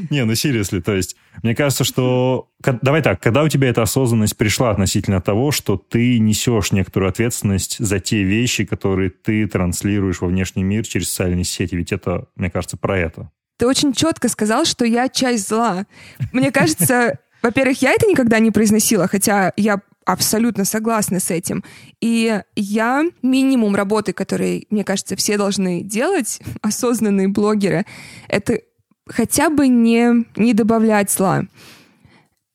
Не, 0.09 0.25
ну 0.25 0.37
серьезно, 0.37 0.81
то 0.81 0.95
есть, 0.95 1.17
мне 1.43 1.57
кажется, 1.57 1.83
что... 1.83 2.49
Давай 2.63 3.03
так, 3.03 3.21
когда 3.21 3.43
у 3.43 3.49
тебя 3.49 3.69
эта 3.69 3.83
осознанность 3.83 4.37
пришла 4.37 4.71
относительно 4.71 5.21
того, 5.21 5.51
что 5.51 5.77
ты 5.77 6.21
несешь 6.21 6.71
некоторую 6.71 7.09
ответственность 7.09 7.85
за 7.85 7.99
те 7.99 8.23
вещи, 8.23 8.65
которые 8.65 9.11
ты 9.11 9.49
транслируешь 9.49 10.21
во 10.21 10.29
внешний 10.29 10.63
мир 10.63 10.87
через 10.87 11.11
социальные 11.11 11.43
сети, 11.43 11.75
ведь 11.75 11.91
это, 11.91 12.29
мне 12.37 12.51
кажется, 12.51 12.77
про 12.77 12.97
это. 12.97 13.33
Ты 13.59 13.67
очень 13.67 13.93
четко 13.95 14.29
сказал, 14.29 14.65
что 14.65 14.85
я 14.85 15.09
часть 15.09 15.49
зла. 15.49 15.87
Мне 16.33 16.53
кажется, 16.53 17.19
во-первых, 17.43 17.83
я 17.83 17.93
это 17.93 18.07
никогда 18.07 18.39
не 18.39 18.53
произносила, 18.53 19.09
хотя 19.09 19.53
я 19.57 19.81
абсолютно 20.05 20.65
согласна 20.65 21.21
с 21.21 21.31
этим. 21.31 21.65
И 22.01 22.41
я 22.57 23.05
минимум 23.23 23.75
работы, 23.75 24.13
который, 24.13 24.67
мне 24.71 24.85
кажется, 24.85 25.17
все 25.17 25.37
должны 25.37 25.83
делать, 25.83 26.41
осознанные 26.63 27.29
блогеры, 27.29 27.87
это 28.29 28.61
хотя 29.07 29.51
бы 29.51 29.69
не, 29.69 30.25
не 30.37 30.55
добавлять 30.55 31.11
зла. 31.11 31.45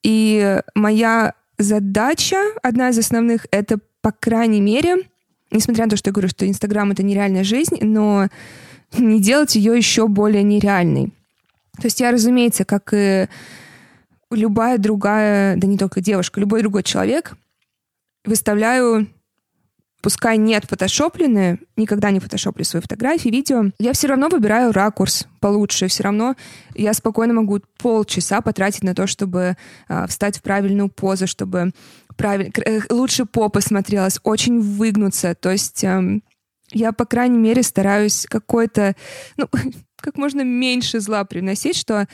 И 0.03 0.61
моя 0.75 1.33
задача, 1.57 2.37
одна 2.63 2.89
из 2.89 2.97
основных, 2.97 3.45
это, 3.51 3.79
по 4.01 4.11
крайней 4.11 4.61
мере, 4.61 4.97
несмотря 5.51 5.85
на 5.85 5.91
то, 5.91 5.97
что 5.97 6.09
я 6.09 6.13
говорю, 6.13 6.29
что 6.29 6.47
Инстаграм— 6.47 6.91
это 6.91 7.03
нереальная 7.03 7.43
жизнь, 7.43 7.77
но 7.81 8.29
не 8.97 9.21
делать 9.21 9.55
ее 9.55 9.75
еще 9.75 10.07
более 10.07 10.43
нереальной. 10.43 11.13
То 11.77 11.85
есть 11.85 11.99
я, 11.99 12.11
разумеется, 12.11 12.65
как 12.65 12.93
и 12.93 13.27
любая 14.31 14.77
другая, 14.77 15.55
да 15.57 15.67
не 15.67 15.77
только 15.77 16.01
девушка, 16.01 16.39
любой 16.39 16.61
другой 16.61 16.83
человек, 16.83 17.33
выставляю, 18.25 19.07
пускай 20.01 20.37
нет 20.37 20.65
фотошопленные, 20.65 21.59
никогда 21.75 22.11
не 22.11 22.19
фотошоплю 22.19 22.63
свои 22.63 22.81
фотографии, 22.81 23.29
видео, 23.29 23.71
я 23.79 23.93
все 23.93 24.07
равно 24.07 24.29
выбираю 24.29 24.71
ракурс 24.71 25.27
получше, 25.39 25.87
все 25.87 26.03
равно 26.03 26.35
я 26.75 26.93
спокойно 26.93 27.33
могу 27.33 27.59
полчаса 27.77 28.41
потратить 28.41 28.83
на 28.83 28.95
то, 28.95 29.07
чтобы 29.07 29.57
э, 29.87 30.07
встать 30.07 30.37
в 30.37 30.41
правильную 30.41 30.89
позу, 30.89 31.27
чтобы 31.27 31.71
правильно, 32.15 32.51
э, 32.65 32.81
лучше 32.89 33.25
попа 33.25 33.61
смотрелась, 33.61 34.19
очень 34.23 34.59
выгнуться, 34.59 35.35
то 35.35 35.51
есть 35.51 35.83
э, 35.83 36.21
я, 36.71 36.91
по 36.91 37.05
крайней 37.05 37.37
мере, 37.37 37.63
стараюсь 37.63 38.25
какой-то, 38.29 38.95
ну, 39.37 39.47
как 39.97 40.17
можно 40.17 40.41
меньше 40.41 40.99
зла 40.99 41.23
приносить, 41.25 41.75
что 41.75 42.07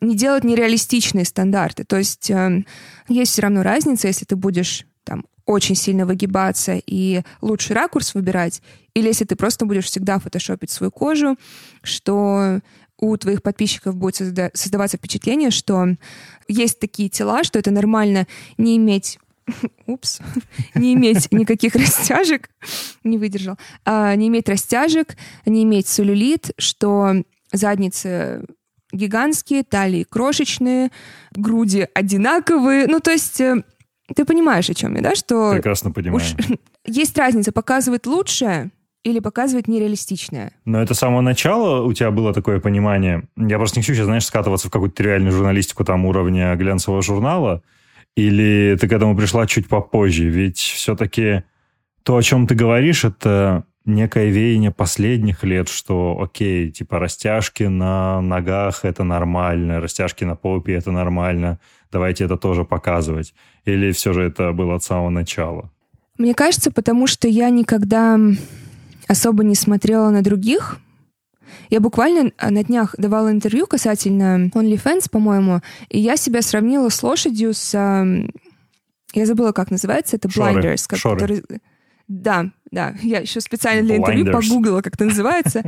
не 0.00 0.14
делать 0.14 0.44
нереалистичные 0.44 1.24
стандарты. 1.24 1.84
То 1.84 1.96
есть 1.96 2.30
э, 2.30 2.64
есть 3.08 3.32
все 3.32 3.42
равно 3.42 3.62
разница, 3.62 4.08
если 4.08 4.24
ты 4.24 4.36
будешь 4.36 4.86
там 5.06 5.24
очень 5.46 5.76
сильно 5.76 6.04
выгибаться 6.04 6.80
и 6.84 7.22
лучший 7.40 7.76
ракурс 7.76 8.14
выбирать, 8.14 8.60
или 8.94 9.06
если 9.06 9.24
ты 9.24 9.36
просто 9.36 9.64
будешь 9.64 9.84
всегда 9.84 10.18
фотошопить 10.18 10.70
свою 10.70 10.90
кожу, 10.90 11.36
что 11.82 12.60
у 12.98 13.16
твоих 13.16 13.42
подписчиков 13.42 13.94
будет 13.94 14.20
созда- 14.20 14.50
создаваться 14.54 14.96
впечатление, 14.96 15.50
что 15.50 15.86
есть 16.48 16.80
такие 16.80 17.08
тела, 17.08 17.44
что 17.44 17.58
это 17.58 17.70
нормально 17.70 18.26
не 18.58 18.76
иметь 18.76 19.18
упс, 19.86 20.18
не 20.74 20.94
иметь 20.94 21.30
никаких 21.30 21.76
растяжек, 21.76 22.50
не 23.04 23.16
выдержал, 23.16 23.56
а, 23.84 24.14
не 24.16 24.26
иметь 24.26 24.48
растяжек, 24.48 25.16
не 25.44 25.62
иметь 25.62 25.86
целлюлит, 25.86 26.50
что 26.58 27.22
задницы 27.52 28.44
гигантские, 28.92 29.62
талии 29.62 30.04
крошечные, 30.04 30.90
груди 31.32 31.86
одинаковые. 31.94 32.86
Ну, 32.86 33.00
то 33.00 33.10
есть 33.10 33.40
э, 33.40 33.62
ты 34.14 34.24
понимаешь, 34.24 34.70
о 34.70 34.74
чем 34.74 34.94
я, 34.94 35.02
да? 35.02 35.14
Что 35.14 35.52
Прекрасно 35.52 35.90
понимаю. 35.90 36.16
Уж 36.16 36.34
есть 36.86 37.16
разница 37.18 37.52
показывать 37.52 38.06
лучшее 38.06 38.70
или 39.02 39.20
показывать 39.20 39.68
нереалистичное. 39.68 40.52
Но 40.64 40.82
это 40.82 40.94
с 40.94 40.98
самого 40.98 41.20
начала 41.20 41.82
у 41.84 41.92
тебя 41.92 42.10
было 42.10 42.32
такое 42.32 42.58
понимание. 42.60 43.24
Я 43.36 43.58
просто 43.58 43.78
не 43.78 43.82
хочу 43.82 43.94
сейчас, 43.94 44.06
знаешь, 44.06 44.26
скатываться 44.26 44.68
в 44.68 44.70
какую-то 44.70 45.02
реальную 45.02 45.32
журналистику 45.32 45.84
там 45.84 46.04
уровня 46.06 46.54
глянцевого 46.56 47.02
журнала. 47.02 47.62
Или 48.16 48.76
ты 48.80 48.88
к 48.88 48.92
этому 48.92 49.16
пришла 49.16 49.46
чуть 49.46 49.68
попозже? 49.68 50.24
Ведь 50.24 50.58
все-таки 50.58 51.44
то, 52.02 52.16
о 52.16 52.22
чем 52.22 52.46
ты 52.46 52.54
говоришь, 52.54 53.04
это 53.04 53.64
некое 53.84 54.30
веяние 54.30 54.72
последних 54.72 55.44
лет, 55.44 55.68
что, 55.68 56.18
окей, 56.20 56.70
типа 56.70 56.98
растяжки 56.98 57.64
на 57.64 58.20
ногах— 58.20 58.80
это 58.84 59.04
нормально, 59.04 59.80
растяжки 59.80 60.24
на 60.24 60.34
попе— 60.34 60.72
это 60.74 60.90
нормально, 60.90 61.60
давайте 61.92 62.24
это 62.24 62.36
тоже 62.36 62.64
показывать. 62.64 63.32
Или 63.66 63.92
все 63.92 64.12
же 64.12 64.22
это 64.22 64.52
было 64.52 64.76
от 64.76 64.84
самого 64.84 65.10
начала? 65.10 65.70
Мне 66.18 66.34
кажется, 66.34 66.70
потому 66.70 67.06
что 67.06 67.28
я 67.28 67.50
никогда 67.50 68.18
особо 69.06 69.44
не 69.44 69.54
смотрела 69.54 70.10
на 70.10 70.22
других. 70.22 70.78
Я 71.68 71.80
буквально 71.80 72.32
на 72.40 72.64
днях 72.64 72.94
давала 72.96 73.30
интервью 73.30 73.66
касательно 73.66 74.50
OnlyFans, 74.54 75.10
по-моему, 75.10 75.60
и 75.88 75.98
я 75.98 76.16
себя 76.16 76.42
сравнила 76.42 76.88
с 76.88 77.02
лошадью 77.02 77.52
с... 77.54 77.72
Я 79.12 79.26
забыла, 79.26 79.52
как 79.52 79.70
называется, 79.70 80.16
это 80.16 80.30
Шоры. 80.30 80.60
blinders. 80.60 80.84
Как, 80.88 80.98
Шоры. 80.98 81.20
Который... 81.20 81.44
Да, 82.08 82.50
да, 82.70 82.94
я 83.02 83.20
еще 83.20 83.40
специально 83.40 83.82
для 83.82 83.96
интервью 83.96 84.26
Blinders. 84.26 84.32
погуглила, 84.32 84.80
как 84.80 84.94
это 84.94 85.06
называется. 85.06 85.62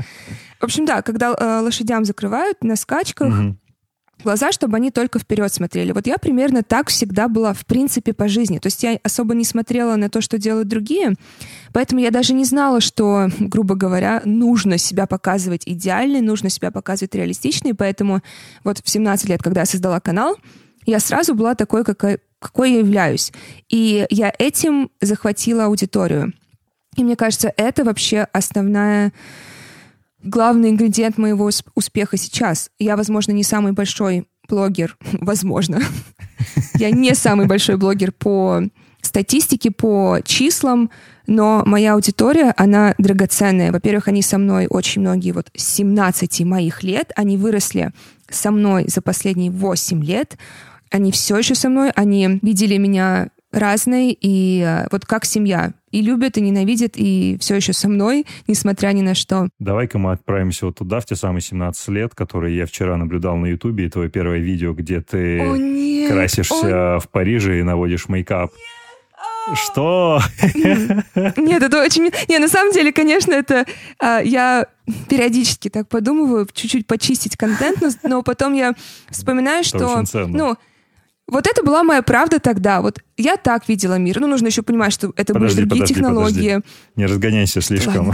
В 0.60 0.64
общем, 0.64 0.84
да, 0.84 1.02
когда 1.02 1.34
э, 1.34 1.60
лошадям 1.60 2.04
закрывают 2.04 2.62
на 2.62 2.76
скачках, 2.76 3.32
глаза, 4.22 4.52
чтобы 4.52 4.76
они 4.76 4.90
только 4.90 5.18
вперед 5.18 5.52
смотрели. 5.52 5.92
Вот 5.92 6.06
я 6.06 6.18
примерно 6.18 6.62
так 6.62 6.88
всегда 6.88 7.28
была, 7.28 7.52
в 7.52 7.64
принципе, 7.66 8.12
по 8.12 8.28
жизни. 8.28 8.58
То 8.58 8.66
есть 8.66 8.82
я 8.82 8.98
особо 9.02 9.34
не 9.34 9.44
смотрела 9.44 9.96
на 9.96 10.10
то, 10.10 10.20
что 10.20 10.38
делают 10.38 10.68
другие, 10.68 11.14
поэтому 11.72 12.00
я 12.00 12.10
даже 12.10 12.34
не 12.34 12.44
знала, 12.44 12.80
что, 12.80 13.28
грубо 13.38 13.74
говоря, 13.74 14.22
нужно 14.24 14.78
себя 14.78 15.06
показывать 15.06 15.62
идеально, 15.66 16.20
нужно 16.20 16.50
себя 16.50 16.70
показывать 16.70 17.14
реалистично, 17.14 17.68
и 17.68 17.72
поэтому 17.72 18.22
вот 18.64 18.78
в 18.84 18.88
17 18.88 19.28
лет, 19.28 19.42
когда 19.42 19.60
я 19.60 19.66
создала 19.66 20.00
канал, 20.00 20.36
я 20.86 21.00
сразу 21.00 21.34
была 21.34 21.54
такой, 21.54 21.84
какой, 21.84 22.18
какой 22.38 22.72
я 22.72 22.78
являюсь. 22.78 23.32
И 23.68 24.06
я 24.10 24.32
этим 24.38 24.90
захватила 25.00 25.66
аудиторию. 25.66 26.32
И 26.96 27.04
мне 27.04 27.14
кажется, 27.14 27.52
это 27.56 27.84
вообще 27.84 28.26
основная 28.32 29.12
главный 30.22 30.70
ингредиент 30.70 31.18
моего 31.18 31.50
успеха 31.74 32.16
сейчас. 32.16 32.70
Я, 32.78 32.96
возможно, 32.96 33.32
не 33.32 33.42
самый 33.42 33.72
большой 33.72 34.26
блогер, 34.48 34.96
возможно. 35.12 35.80
Я 36.74 36.90
не 36.90 37.14
самый 37.14 37.46
большой 37.46 37.76
блогер 37.76 38.12
по 38.12 38.62
статистике, 39.02 39.70
по 39.70 40.20
числам, 40.24 40.90
но 41.26 41.62
моя 41.66 41.94
аудитория, 41.94 42.52
она 42.56 42.94
драгоценная. 42.98 43.70
Во-первых, 43.72 44.08
они 44.08 44.22
со 44.22 44.38
мной 44.38 44.66
очень 44.68 45.02
многие, 45.02 45.32
вот 45.32 45.48
с 45.54 45.64
17 45.74 46.40
моих 46.42 46.82
лет, 46.82 47.12
они 47.16 47.36
выросли 47.36 47.92
со 48.30 48.50
мной 48.50 48.84
за 48.88 49.02
последние 49.02 49.50
8 49.50 50.02
лет. 50.02 50.38
Они 50.90 51.12
все 51.12 51.36
еще 51.36 51.54
со 51.54 51.68
мной, 51.68 51.90
они 51.90 52.38
видели 52.42 52.76
меня 52.78 53.28
разной, 53.52 54.16
и 54.18 54.62
э, 54.62 54.86
вот 54.90 55.04
как 55.04 55.24
семья. 55.24 55.72
И 55.90 56.02
любят, 56.02 56.36
и 56.36 56.40
ненавидят, 56.40 56.92
и 56.96 57.36
все 57.40 57.56
еще 57.56 57.72
со 57.72 57.88
мной, 57.88 58.26
несмотря 58.46 58.88
ни 58.92 59.02
на 59.02 59.14
что. 59.14 59.48
Давай-ка 59.58 59.98
мы 59.98 60.12
отправимся 60.12 60.66
вот 60.66 60.78
туда, 60.78 61.00
в 61.00 61.06
те 61.06 61.16
самые 61.16 61.42
17 61.42 61.88
лет, 61.88 62.14
которые 62.14 62.56
я 62.56 62.66
вчера 62.66 62.96
наблюдал 62.96 63.36
на 63.36 63.46
Ютубе, 63.46 63.86
и 63.86 63.88
твое 63.88 64.10
первое 64.10 64.38
видео, 64.38 64.72
где 64.72 65.00
ты 65.00 65.40
О, 65.40 65.56
нет. 65.56 66.10
красишься 66.12 66.96
О... 66.96 67.00
в 67.00 67.08
Париже 67.08 67.60
и 67.60 67.62
наводишь 67.62 68.08
мейкап. 68.08 68.50
Нет. 68.52 68.78
Что? 69.54 70.20
Нет, 70.54 71.62
это 71.62 71.82
очень... 71.82 72.10
Не, 72.28 72.38
на 72.38 72.48
самом 72.48 72.72
деле, 72.72 72.92
конечно, 72.92 73.32
это... 73.32 73.64
А, 73.98 74.20
я 74.20 74.66
периодически 75.08 75.68
так 75.68 75.88
подумываю, 75.88 76.46
чуть-чуть 76.52 76.86
почистить 76.86 77.36
контент, 77.36 77.80
но, 77.80 77.88
но 78.02 78.22
потом 78.22 78.52
я 78.52 78.74
вспоминаю, 79.10 79.64
что... 79.64 80.02
Ну, 80.26 80.56
вот 81.28 81.46
это 81.46 81.62
была 81.62 81.84
моя 81.84 82.02
правда 82.02 82.40
тогда. 82.40 82.80
Вот 82.80 83.00
я 83.16 83.36
так 83.36 83.68
видела 83.68 83.98
мир. 83.98 84.18
Ну, 84.20 84.26
нужно 84.26 84.46
еще 84.46 84.62
понимать, 84.62 84.92
что 84.92 85.12
это 85.16 85.34
подожди, 85.34 85.56
были 85.56 85.68
другие 85.68 85.82
подожди, 85.82 85.94
технологии. 85.94 86.54
Подожди. 86.54 86.68
Не 86.96 87.06
разгоняйся 87.06 87.60
слишком. 87.60 88.12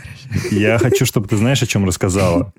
Я 0.50 0.78
хочу, 0.78 1.04
чтобы 1.04 1.28
ты 1.28 1.36
знаешь, 1.36 1.62
о 1.62 1.66
чем 1.66 1.84
рассказала. 1.84 2.52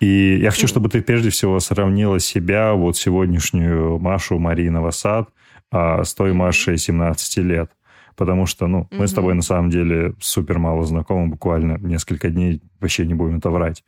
И 0.00 0.38
я 0.40 0.50
хочу, 0.50 0.66
чтобы 0.66 0.88
ты 0.88 1.02
прежде 1.02 1.28
всего 1.28 1.60
сравнила 1.60 2.18
себя, 2.18 2.72
вот 2.72 2.96
сегодняшнюю 2.96 3.98
Машу 3.98 4.38
Марии 4.38 4.70
Новосад, 4.70 5.28
а 5.70 6.04
с 6.04 6.14
той 6.14 6.32
Машей 6.32 6.78
17 6.78 7.36
лет. 7.44 7.70
Потому 8.16 8.46
что, 8.46 8.66
ну, 8.66 8.88
мы 8.90 9.06
с 9.06 9.12
тобой 9.12 9.34
на 9.34 9.42
самом 9.42 9.68
деле 9.68 10.14
супер 10.18 10.58
мало 10.58 10.84
знакомы, 10.86 11.28
буквально 11.28 11.76
несколько 11.78 12.30
дней, 12.30 12.62
вообще 12.80 13.04
не 13.04 13.12
будем 13.12 13.36
это 13.36 13.50
врать. 13.50 13.84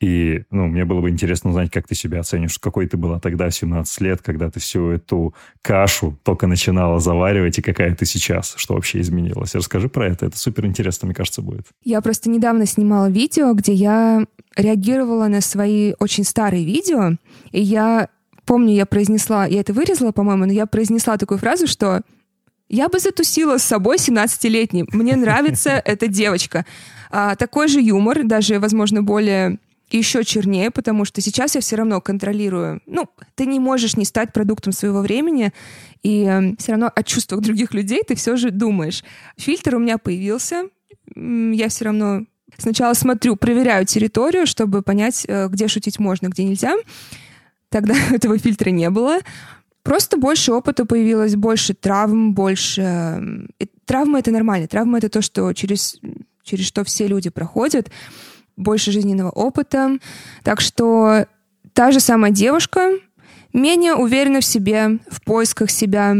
И, 0.00 0.42
ну, 0.50 0.66
мне 0.66 0.84
было 0.84 1.00
бы 1.00 1.10
интересно 1.10 1.50
узнать, 1.50 1.70
как 1.70 1.86
ты 1.86 1.94
себя 1.94 2.20
оценишь, 2.20 2.58
какой 2.58 2.86
ты 2.86 2.96
была 2.96 3.20
тогда, 3.20 3.50
17 3.50 4.00
лет, 4.00 4.22
когда 4.22 4.50
ты 4.50 4.60
всю 4.60 4.90
эту 4.90 5.34
кашу 5.62 6.18
только 6.22 6.46
начинала 6.46 7.00
заваривать, 7.00 7.58
и 7.58 7.62
какая 7.62 7.94
ты 7.94 8.06
сейчас, 8.06 8.54
что 8.56 8.74
вообще 8.74 9.00
изменилось. 9.00 9.54
Расскажи 9.54 9.88
про 9.88 10.08
это, 10.08 10.26
это 10.26 10.38
супер 10.38 10.66
интересно, 10.66 11.06
мне 11.06 11.14
кажется, 11.14 11.42
будет. 11.42 11.66
Я 11.84 12.00
просто 12.00 12.30
недавно 12.30 12.66
снимала 12.66 13.08
видео, 13.10 13.52
где 13.54 13.72
я 13.72 14.24
реагировала 14.56 15.28
на 15.28 15.40
свои 15.40 15.94
очень 15.98 16.24
старые 16.24 16.64
видео, 16.64 17.12
и 17.50 17.60
я 17.60 18.08
помню, 18.44 18.74
я 18.74 18.86
произнесла, 18.86 19.46
я 19.46 19.60
это 19.60 19.72
вырезала, 19.72 20.12
по-моему, 20.12 20.46
но 20.46 20.52
я 20.52 20.66
произнесла 20.66 21.16
такую 21.16 21.38
фразу, 21.38 21.66
что 21.66 22.02
я 22.68 22.88
бы 22.88 22.98
затусила 22.98 23.58
с 23.58 23.64
собой 23.64 23.96
17-летней. 23.96 24.86
Мне 24.92 25.14
нравится 25.16 25.70
эта 25.84 26.06
девочка. 26.06 26.64
А, 27.10 27.36
такой 27.36 27.68
же 27.68 27.80
юмор, 27.80 28.24
даже, 28.24 28.58
возможно, 28.58 29.02
более 29.02 29.58
еще 29.98 30.24
чернее, 30.24 30.70
потому 30.70 31.04
что 31.04 31.20
сейчас 31.20 31.54
я 31.54 31.60
все 31.60 31.76
равно 31.76 32.00
контролирую. 32.00 32.80
Ну, 32.86 33.08
ты 33.34 33.46
не 33.46 33.60
можешь 33.60 33.96
не 33.96 34.04
стать 34.04 34.32
продуктом 34.32 34.72
своего 34.72 35.00
времени, 35.00 35.52
и 36.02 36.24
э, 36.24 36.56
все 36.58 36.72
равно 36.72 36.90
о 36.94 37.02
чувствах 37.02 37.40
других 37.40 37.74
людей 37.74 38.02
ты 38.06 38.14
все 38.14 38.36
же 38.36 38.50
думаешь. 38.50 39.04
Фильтр 39.36 39.76
у 39.76 39.78
меня 39.78 39.98
появился. 39.98 40.64
Я 41.14 41.68
все 41.68 41.84
равно 41.84 42.26
сначала 42.58 42.94
смотрю, 42.94 43.36
проверяю 43.36 43.86
территорию, 43.86 44.46
чтобы 44.46 44.82
понять, 44.82 45.24
э, 45.28 45.48
где 45.48 45.68
шутить 45.68 45.98
можно, 45.98 46.28
где 46.28 46.44
нельзя. 46.44 46.74
Тогда 47.68 47.94
этого 48.10 48.38
фильтра 48.38 48.70
не 48.70 48.90
было. 48.90 49.18
Просто 49.82 50.16
больше 50.16 50.52
опыта 50.52 50.84
появилось, 50.84 51.34
больше 51.34 51.74
травм, 51.74 52.34
больше... 52.34 53.48
И 53.58 53.66
травмы— 53.84 54.18
это 54.20 54.30
нормально. 54.30 54.68
Травмы— 54.68 54.98
это 54.98 55.08
то, 55.08 55.22
что 55.22 55.52
через, 55.54 55.98
через 56.44 56.66
что 56.66 56.84
все 56.84 57.08
люди 57.08 57.30
проходят. 57.30 57.90
Больше 58.56 58.92
жизненного 58.92 59.30
опыта. 59.30 59.98
Так 60.42 60.60
что 60.60 61.26
та 61.72 61.90
же 61.90 62.00
самая 62.00 62.30
девушка 62.32 62.92
менее 63.52 63.94
уверена 63.94 64.40
в 64.40 64.44
себе, 64.44 64.98
в 65.10 65.22
поисках 65.22 65.70
себя, 65.70 66.16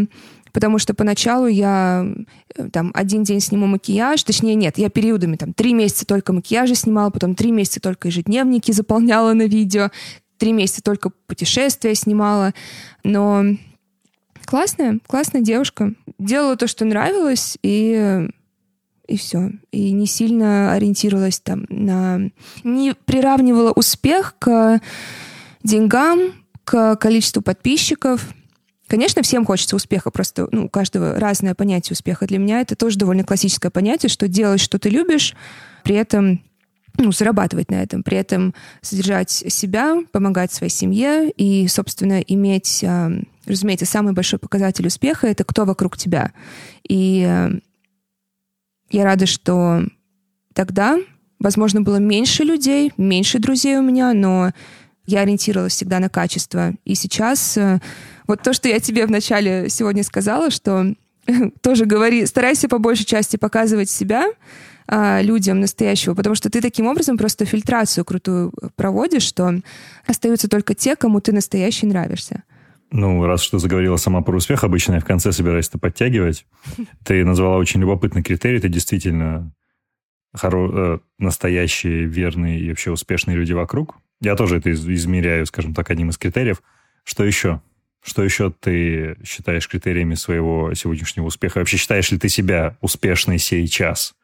потому 0.53 0.79
что 0.79 0.95
поначалу 0.95 1.47
я 1.47 2.07
э, 2.55 2.69
там 2.71 2.91
один 2.95 3.23
день 3.23 3.41
сниму 3.41 3.67
макияж, 3.67 4.23
точнее 4.23 4.55
нет, 4.55 4.79
я 4.79 4.91
периодами 4.91 5.37
там 5.37 5.53
три 5.53 5.73
месяца 5.73 6.07
только 6.07 6.33
макияжи 6.33 6.75
снимала, 6.75 7.11
потом 7.11 7.35
три 7.35 7.51
месяца 7.51 7.81
только 7.81 8.09
ежедневники 8.09 8.71
заполняла 8.73 9.33
на 9.33 9.47
видео, 9.47 9.91
три 10.37 10.53
месяца 10.53 10.83
только 10.83 11.11
путешествия 11.27 11.95
снимала, 11.95 12.53
но 13.03 13.45
классная, 14.45 14.99
классная 15.07 15.41
девушка. 15.41 15.95
Делала 16.19 16.57
то, 16.57 16.67
что 16.67 16.85
нравилось, 16.85 17.57
и 17.63 18.29
и 19.13 19.17
все. 19.17 19.51
И 19.71 19.93
не 19.93 20.07
сильно 20.07 20.73
ориентировалась 20.73 21.39
там 21.39 21.67
на... 21.69 22.31
Не 22.65 22.95
приравнивала 22.95 23.73
успех 23.73 24.35
к 24.39 24.81
деньгам, 25.63 26.33
к 26.65 26.97
количеству 26.97 27.43
подписчиков. 27.43 28.27
Конечно, 28.89 29.23
всем 29.23 29.45
хочется 29.45 29.77
успеха, 29.77 30.11
просто 30.11 30.49
ну, 30.51 30.67
у 30.67 30.69
каждого 30.69 31.19
разное 31.19 31.55
понятие 31.55 31.93
успеха. 31.93 32.27
Для 32.27 32.39
меня 32.39 32.61
это 32.61 32.75
тоже 32.75 32.99
довольно 32.99 33.25
классическое 33.25 33.71
понятие, 33.71 34.09
что 34.09 34.29
делать, 34.29 34.61
что 34.61 34.79
ты 34.79 34.89
любишь, 34.89 35.35
при 35.85 35.97
этом 35.97 36.43
ну, 36.99 37.13
зарабатывать 37.13 37.71
на 37.71 37.83
этом, 37.83 38.03
при 38.03 38.19
этом 38.19 38.55
содержать 38.81 39.31
себя, 39.31 39.97
помогать 40.11 40.53
своей 40.53 40.73
семье 40.73 41.31
и, 41.31 41.67
собственно, 41.69 42.21
иметь, 42.21 42.85
а, 42.85 43.11
разумеется, 43.47 43.87
самый 43.87 44.13
большой 44.13 44.39
показатель 44.39 44.87
успеха— 44.87 45.27
это 45.29 45.45
кто 45.45 45.65
вокруг 45.65 45.97
тебя. 45.97 46.33
И 46.87 47.25
а, 47.27 47.51
я 48.93 49.05
рада, 49.05 49.27
что 49.27 49.83
тогда, 50.55 50.99
возможно, 51.39 51.81
было 51.81 51.97
меньше 51.97 52.45
людей, 52.45 52.93
меньше 52.97 53.39
друзей 53.39 53.79
у 53.79 53.83
меня, 53.83 54.13
но 54.13 54.53
я 55.07 55.21
ориентировалась 55.21 55.73
всегда 55.73 55.99
на 55.99 56.09
качество. 56.09 56.75
И 56.85 56.95
сейчас 56.95 57.57
а, 57.59 57.81
вот 58.27 58.43
то, 58.43 58.53
что 58.53 58.69
я 58.69 58.79
тебе 58.79 59.07
вначале 59.07 59.69
сегодня 59.69 60.05
сказала, 60.05 60.51
что 60.51 60.95
тоже 61.63 61.87
говори, 61.87 62.27
старайся 62.27 62.69
по 62.69 62.79
большей 62.79 63.05
части 63.05 63.37
показывать 63.37 63.91
себя, 63.91 64.27
а, 64.87 65.23
людям 65.23 65.61
настоящего, 65.61 66.15
потому 66.15 66.35
что 66.35 66.51
ты 66.51 66.61
таким 66.61 66.87
образом 66.87 67.17
просто 67.17 67.45
фильтрацию 67.45 68.05
крутую 68.05 68.53
проводишь, 68.77 69.23
что 69.23 69.61
остаются 70.07 70.49
только 70.49 70.75
те, 70.75 70.97
кому 70.97 71.21
ты 71.21 71.33
настоящий 71.33 71.87
нравишься. 71.87 72.43
Ну, 72.93 73.25
раз 73.25 73.43
что 73.43 73.59
заговорила 73.59 73.97
сама 73.97 74.21
про 74.21 74.37
успех, 74.37 74.65
обычно 74.65 74.95
я 74.95 75.01
в 75.01 75.05
конце 75.05 75.33
собираюсь 75.33 75.69
это 75.69 75.79
подтягивать. 75.79 76.47
Ты 77.05 77.25
назвала 77.25 77.57
очень 77.57 77.81
любопытный 77.81 78.23
критерий, 78.23 78.59
это 78.59 78.69
действительно 78.69 79.53
хоро... 80.35 80.71
Э, 80.73 80.99
настоящие, 81.19 82.05
верные 82.05 82.61
и 82.61 82.69
вообще 82.69 82.91
успешные 82.91 83.37
люди 83.37 83.53
вокруг. 83.53 83.97
Я 84.21 84.37
тоже 84.37 84.59
это 84.59 84.71
измеряю, 84.73 85.47
скажем 85.47 85.75
так, 85.75 85.91
одним 85.91 86.11
из 86.11 86.19
критериев. 86.19 86.63
Что 87.03 87.25
еще? 87.25 87.61
Что 88.05 88.23
еще 88.23 88.53
ты 88.53 89.17
считаешь 89.25 89.69
критериями 89.69 90.15
своего 90.15 90.75
сегодняшнего 90.75 91.27
успеха? 91.27 91.59
Вообще 91.59 91.79
считаешь 91.79 92.11
ли 92.13 92.19
ты 92.19 92.29
себя 92.29 92.77
успешной 92.81 93.39
сейчас? 93.39 94.15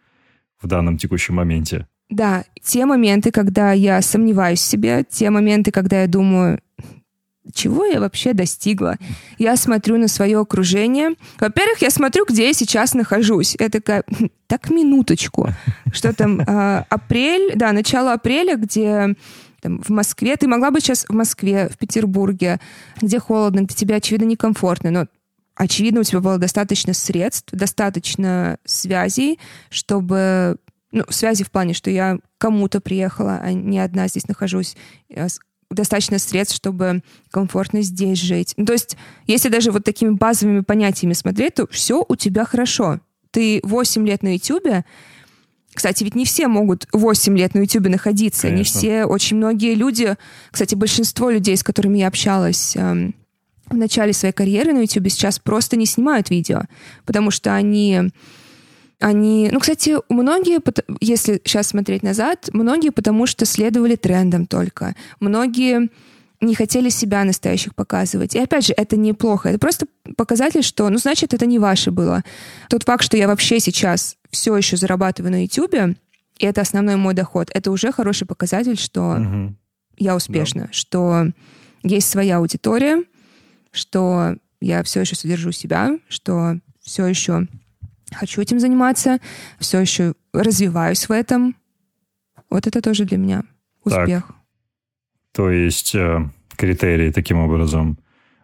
в 0.61 0.67
данном 0.67 0.99
текущем 0.99 1.35
моменте. 1.35 1.87
Да, 2.11 2.45
те 2.63 2.87
моменты, 2.87 3.31
когда 3.31 3.73
я 3.73 4.01
сомневаюсь 4.01 4.61
в 4.61 4.65
себе, 4.65 5.05
те 5.09 5.31
моменты, 5.31 5.71
когда 5.71 6.03
я 6.03 6.07
думаю, 6.07 6.61
чего 7.53 7.85
я 7.85 8.01
вообще 8.01 8.33
достигла? 8.33 8.97
Я 9.39 9.57
смотрю 9.57 9.97
на 9.99 10.09
свое 10.09 10.39
окружение. 10.39 11.15
Во-первых, 11.39 11.83
я 11.83 11.91
смотрю, 11.91 12.25
где 12.27 12.49
я 12.49 12.53
сейчас 12.53 12.95
нахожусь. 12.95 13.57
Я 13.59 13.69
такая, 13.69 14.05
«Хм, 14.07 14.29
так, 14.47 14.71
минуточку. 14.71 15.49
Что 15.93 16.13
там, 16.13 16.41
э, 16.41 16.85
апрель, 16.89 17.53
да, 17.55 17.73
начало 17.73 18.13
апреля, 18.13 18.57
где 18.57 19.15
там, 19.61 19.83
в 19.83 19.91
Москве, 19.91 20.37
ты 20.37 20.47
могла 20.47 20.71
бы 20.71 20.81
сейчас 20.81 21.05
в 21.09 21.13
Москве, 21.13 21.69
в 21.69 21.79
Петербурге, 21.79 22.61
где 23.01 23.19
холодно, 23.19 23.61
где 23.61 23.75
тебе, 23.75 23.97
очевидно, 23.97 24.27
некомфортно, 24.27 24.91
но 24.91 25.07
очевидно, 25.57 26.01
у 26.01 26.05
тебя 26.05 26.21
было 26.21 26.39
достаточно 26.39 26.95
средств, 26.95 27.53
достаточно 27.53 28.59
связей, 28.65 29.39
чтобы... 29.71 30.57
Ну, 30.91 31.05
связи 31.11 31.45
в 31.45 31.51
плане, 31.51 31.75
что 31.75 31.91
я 31.91 32.19
кому-то 32.39 32.81
приехала, 32.81 33.41
а 33.43 33.53
не 33.53 33.79
одна 33.79 34.09
здесь 34.09 34.27
нахожусь. 34.27 34.75
Достаточно 35.71 36.19
средств, 36.19 36.57
чтобы 36.57 37.03
комфортно 37.31 37.83
здесь 37.83 38.19
жить. 38.19 38.55
Ну, 38.57 38.65
то 38.65 38.73
есть, 38.73 38.97
если 39.27 39.49
даже 39.49 39.71
вот 39.71 39.85
такими 39.85 40.11
базовыми 40.11 40.61
понятиями 40.61 41.13
смотреть, 41.13 41.55
то 41.55 41.67
все 41.71 42.05
у 42.09 42.17
тебя 42.17 42.45
хорошо. 42.45 43.01
Ты 43.31 43.61
8 43.63 44.07
лет 44.07 44.23
на 44.23 44.35
Ютубе, 44.35 44.85
кстати, 45.75 46.03
ведь 46.03 46.15
не 46.15 46.25
все 46.25 46.49
могут 46.49 46.89
8 46.93 47.39
лет 47.39 47.55
на 47.55 47.61
Ютубе 47.61 47.91
находиться. 47.91 48.49
Конечно. 48.49 48.57
Не 48.59 48.65
все, 48.65 49.05
очень 49.05 49.37
многие 49.37 49.75
люди, 49.75 50.17
кстати, 50.51 50.75
большинство 50.75 51.31
людей, 51.31 51.57
с 51.57 51.63
которыми 51.63 51.99
я 51.99 52.09
общалась, 52.09 52.75
эм, 52.75 53.15
в 53.71 53.77
начале 53.77 54.13
своей 54.13 54.35
карьеры 54.35 54.73
на 54.73 54.81
YouTube 54.81 55.11
сейчас 55.11 55.39
просто 55.39 55.77
не 55.77 55.87
снимают 55.87 56.31
видео, 56.31 56.63
потому 57.05 57.31
что 57.31 57.55
они 57.55 58.11
они, 59.01 59.49
ну, 59.53 59.61
кстати, 59.61 59.97
многие, 60.09 60.61
если 61.01 61.41
сейчас 61.45 61.69
смотреть 61.69 62.03
назад, 62.03 62.49
многие 62.53 62.91
потому 62.91 63.27
что 63.27 63.45
следовали 63.45 63.97
трендам 63.97 64.47
только. 64.47 64.97
Многие 65.21 65.89
не 66.41 66.55
хотели 66.55 66.89
себя 66.89 67.25
настоящих 67.25 67.75
показывать. 67.75 68.35
И 68.35 68.39
опять 68.39 68.67
же, 68.67 68.75
это 68.77 68.97
неплохо. 68.97 69.49
Это 69.49 69.59
просто 69.59 69.87
показатель, 70.17 70.63
что, 70.63 70.89
ну, 70.89 70.99
значит, 70.99 71.35
это 71.35 71.47
не 71.47 71.59
ваше 71.59 71.91
было. 71.91 72.23
Тот 72.69 72.85
факт, 72.85 73.05
что 73.05 73.17
я 73.17 73.27
вообще 73.27 73.61
сейчас 73.61 74.17
все 74.31 74.57
еще 74.57 74.77
зарабатываю 74.77 75.33
на 75.33 75.43
YouTube, 75.43 75.97
и 76.39 76.45
это 76.45 76.61
основной 76.61 76.97
мой 76.97 77.15
доход, 77.15 77.51
это 77.53 77.71
уже 77.71 77.93
хороший 77.93 78.27
показатель, 78.27 78.79
что 78.79 79.17
угу. 79.17 79.55
я 79.97 80.15
успешна, 80.15 80.63
да. 80.63 80.69
что 80.71 81.27
есть 81.83 82.09
своя 82.09 82.39
аудитория, 82.39 83.03
что 83.73 84.37
я 84.61 84.83
все 84.83 85.01
еще 85.01 85.17
содержу 85.17 85.53
себя, 85.53 85.99
что 86.09 86.59
все 86.81 87.07
еще 87.07 87.49
хочу 88.13 88.41
этим 88.41 88.61
заниматься, 88.61 89.19
все 89.59 89.81
еще 89.81 90.15
развиваюсь 90.33 91.09
в 91.09 91.13
этом. 91.13 91.57
Вот 92.51 92.67
это 92.67 92.81
тоже 92.81 93.05
для 93.05 93.19
меня 93.19 93.43
успех. 93.85 94.27
Так. 94.27 94.37
То 95.33 95.51
есть 95.51 95.95
э, 95.95 96.29
критерии 96.57 97.11
таким 97.11 97.39
образом 97.39 97.99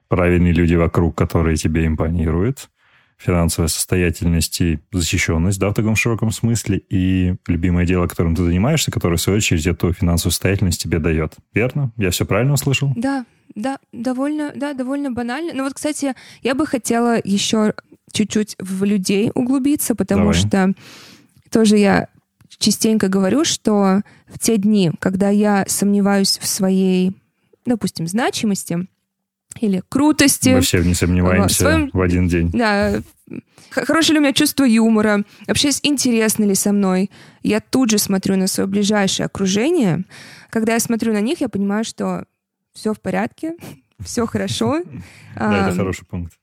правильные 0.08 0.52
люди 0.52 0.74
вокруг, 0.74 1.16
которые 1.16 1.56
тебе 1.56 1.86
импонируют, 1.86 2.70
финансовая 3.16 3.68
состоятельность 3.68 4.60
и 4.60 4.78
защищенность, 4.92 5.58
да, 5.58 5.70
в 5.70 5.74
таком 5.74 5.96
широком 5.96 6.30
смысле, 6.30 6.82
и 6.90 7.36
любимое 7.46 7.86
дело, 7.86 8.06
которым 8.06 8.34
ты 8.34 8.44
занимаешься, 8.44 8.90
которое, 8.90 9.16
в 9.16 9.20
свою 9.20 9.38
очередь, 9.38 9.66
эту 9.66 9.92
финансовую 9.92 10.32
состоятельность 10.32 10.82
тебе 10.82 10.98
дает. 10.98 11.34
Верно? 11.52 11.92
Я 11.96 12.10
все 12.10 12.26
правильно 12.26 12.52
услышал? 12.52 12.92
Да, 12.96 13.24
да, 13.54 13.78
довольно, 13.92 14.52
да, 14.54 14.74
довольно 14.74 15.10
банально. 15.10 15.52
Но 15.54 15.64
вот, 15.64 15.74
кстати, 15.74 16.14
я 16.42 16.54
бы 16.54 16.66
хотела 16.66 17.18
еще 17.22 17.74
чуть-чуть 18.14 18.56
в 18.58 18.84
людей 18.84 19.30
углубиться, 19.34 19.94
потому 19.94 20.32
Давай. 20.32 20.34
что 20.34 20.74
тоже 21.50 21.76
я 21.76 22.08
частенько 22.58 23.08
говорю, 23.08 23.44
что 23.44 24.02
в 24.26 24.38
те 24.38 24.56
дни, 24.56 24.92
когда 25.00 25.28
я 25.28 25.64
сомневаюсь 25.66 26.38
в 26.38 26.46
своей, 26.46 27.12
допустим, 27.66 28.06
значимости 28.06 28.86
или 29.60 29.82
крутости... 29.88 30.50
Мы 30.50 30.60
все 30.60 30.82
не 30.82 30.94
сомневаемся 30.94 31.54
в, 31.54 31.58
своем, 31.58 31.90
в 31.92 32.00
один 32.00 32.28
день. 32.28 32.50
Да, 32.52 33.02
хорошее 33.70 34.14
ли 34.14 34.18
у 34.20 34.22
меня 34.22 34.32
чувство 34.32 34.64
юмора, 34.64 35.24
вообще 35.46 35.70
интересно 35.82 36.44
ли 36.44 36.54
со 36.54 36.72
мной. 36.72 37.10
Я 37.42 37.60
тут 37.60 37.90
же 37.90 37.98
смотрю 37.98 38.36
на 38.36 38.46
свое 38.46 38.68
ближайшее 38.68 39.26
окружение. 39.26 40.04
Когда 40.50 40.74
я 40.74 40.80
смотрю 40.80 41.12
на 41.12 41.20
них, 41.20 41.40
я 41.40 41.48
понимаю, 41.48 41.84
что 41.84 42.24
все 42.72 42.94
в 42.94 43.00
порядке, 43.00 43.56
все 44.00 44.26
хорошо. 44.26 44.82
Да, 45.36 45.68
это 45.68 45.76
хороший 45.76 46.06
пункт 46.06 46.34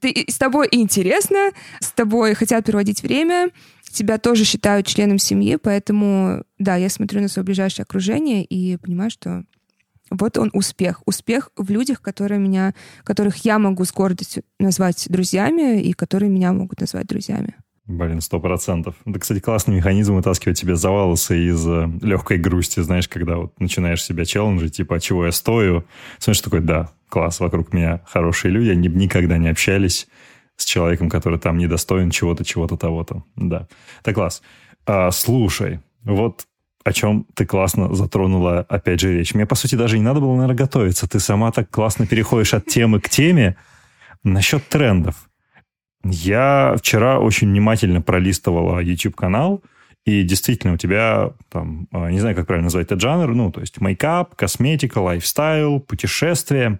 ты, 0.00 0.24
с 0.28 0.38
тобой 0.38 0.68
интересно, 0.70 1.50
с 1.80 1.90
тобой 1.92 2.34
хотят 2.34 2.64
проводить 2.64 3.02
время, 3.02 3.50
тебя 3.94 4.18
тоже 4.18 4.44
считают 4.44 4.86
членом 4.86 5.18
семьи, 5.18 5.56
поэтому, 5.56 6.44
да, 6.58 6.76
я 6.76 6.88
смотрю 6.88 7.22
на 7.22 7.28
свое 7.28 7.44
ближайшее 7.44 7.84
окружение 7.84 8.44
и 8.44 8.76
понимаю, 8.76 9.10
что 9.10 9.44
вот 10.10 10.36
он 10.36 10.50
успех. 10.52 11.02
Успех 11.06 11.50
в 11.56 11.70
людях, 11.70 12.02
которые 12.02 12.38
меня, 12.38 12.74
которых 13.04 13.38
я 13.44 13.58
могу 13.58 13.84
с 13.84 13.92
гордостью 13.92 14.44
назвать 14.58 15.06
друзьями 15.08 15.80
и 15.80 15.92
которые 15.92 16.30
меня 16.30 16.52
могут 16.52 16.80
назвать 16.80 17.06
друзьями. 17.06 17.56
Блин, 17.86 18.22
сто 18.22 18.40
процентов. 18.40 18.94
Это, 19.04 19.18
кстати, 19.18 19.40
классный 19.40 19.76
механизм 19.76 20.14
вытаскивать 20.14 20.58
тебе 20.58 20.74
за 20.74 20.88
волосы 20.90 21.48
из 21.48 21.66
э, 21.66 21.86
легкой 22.00 22.38
грусти, 22.38 22.80
знаешь, 22.80 23.08
когда 23.08 23.36
вот 23.36 23.60
начинаешь 23.60 24.02
себя 24.02 24.24
челленджить, 24.24 24.76
типа, 24.76 24.96
от 24.96 25.02
чего 25.02 25.26
я 25.26 25.32
стою. 25.32 25.84
Смотришь, 26.18 26.40
такой, 26.40 26.60
да, 26.60 26.92
класс, 27.10 27.40
вокруг 27.40 27.74
меня 27.74 28.00
хорошие 28.06 28.52
люди, 28.52 28.70
они 28.70 28.88
никогда 28.88 29.36
не 29.36 29.48
общались 29.48 30.08
с 30.56 30.64
человеком, 30.64 31.10
который 31.10 31.38
там 31.38 31.58
недостоин 31.58 32.10
чего-то, 32.10 32.42
чего-то, 32.42 32.78
того-то. 32.78 33.22
Да. 33.36 33.68
Так, 34.02 34.14
класс. 34.14 34.40
А, 34.86 35.10
слушай, 35.10 35.80
вот 36.04 36.46
о 36.84 36.92
чем 36.92 37.26
ты 37.34 37.44
классно 37.44 37.94
затронула, 37.94 38.60
опять 38.60 39.00
же, 39.00 39.12
речь. 39.12 39.34
Мне, 39.34 39.46
по 39.46 39.54
сути, 39.56 39.74
даже 39.74 39.98
не 39.98 40.04
надо 40.04 40.20
было, 40.20 40.34
наверное, 40.34 40.56
готовиться. 40.56 41.08
Ты 41.08 41.18
сама 41.18 41.50
так 41.50 41.70
классно 41.70 42.06
переходишь 42.06 42.54
от 42.54 42.66
темы 42.66 43.00
к 43.00 43.08
теме. 43.08 43.56
Насчет 44.22 44.68
трендов. 44.68 45.28
Я 46.04 46.74
вчера 46.78 47.18
очень 47.18 47.48
внимательно 47.48 48.02
пролистывала 48.02 48.78
YouTube-канал, 48.80 49.62
и 50.04 50.22
действительно 50.22 50.74
у 50.74 50.76
тебя, 50.76 51.30
там, 51.50 51.88
а, 51.90 52.10
не 52.10 52.20
знаю, 52.20 52.36
как 52.36 52.46
правильно 52.46 52.66
назвать 52.66 52.86
этот 52.86 53.00
жанр, 53.00 53.34
ну, 53.34 53.50
то 53.50 53.60
есть 53.60 53.80
мейкап, 53.80 54.34
косметика, 54.34 54.98
lifestyle, 54.98 55.80
путешествия, 55.80 56.78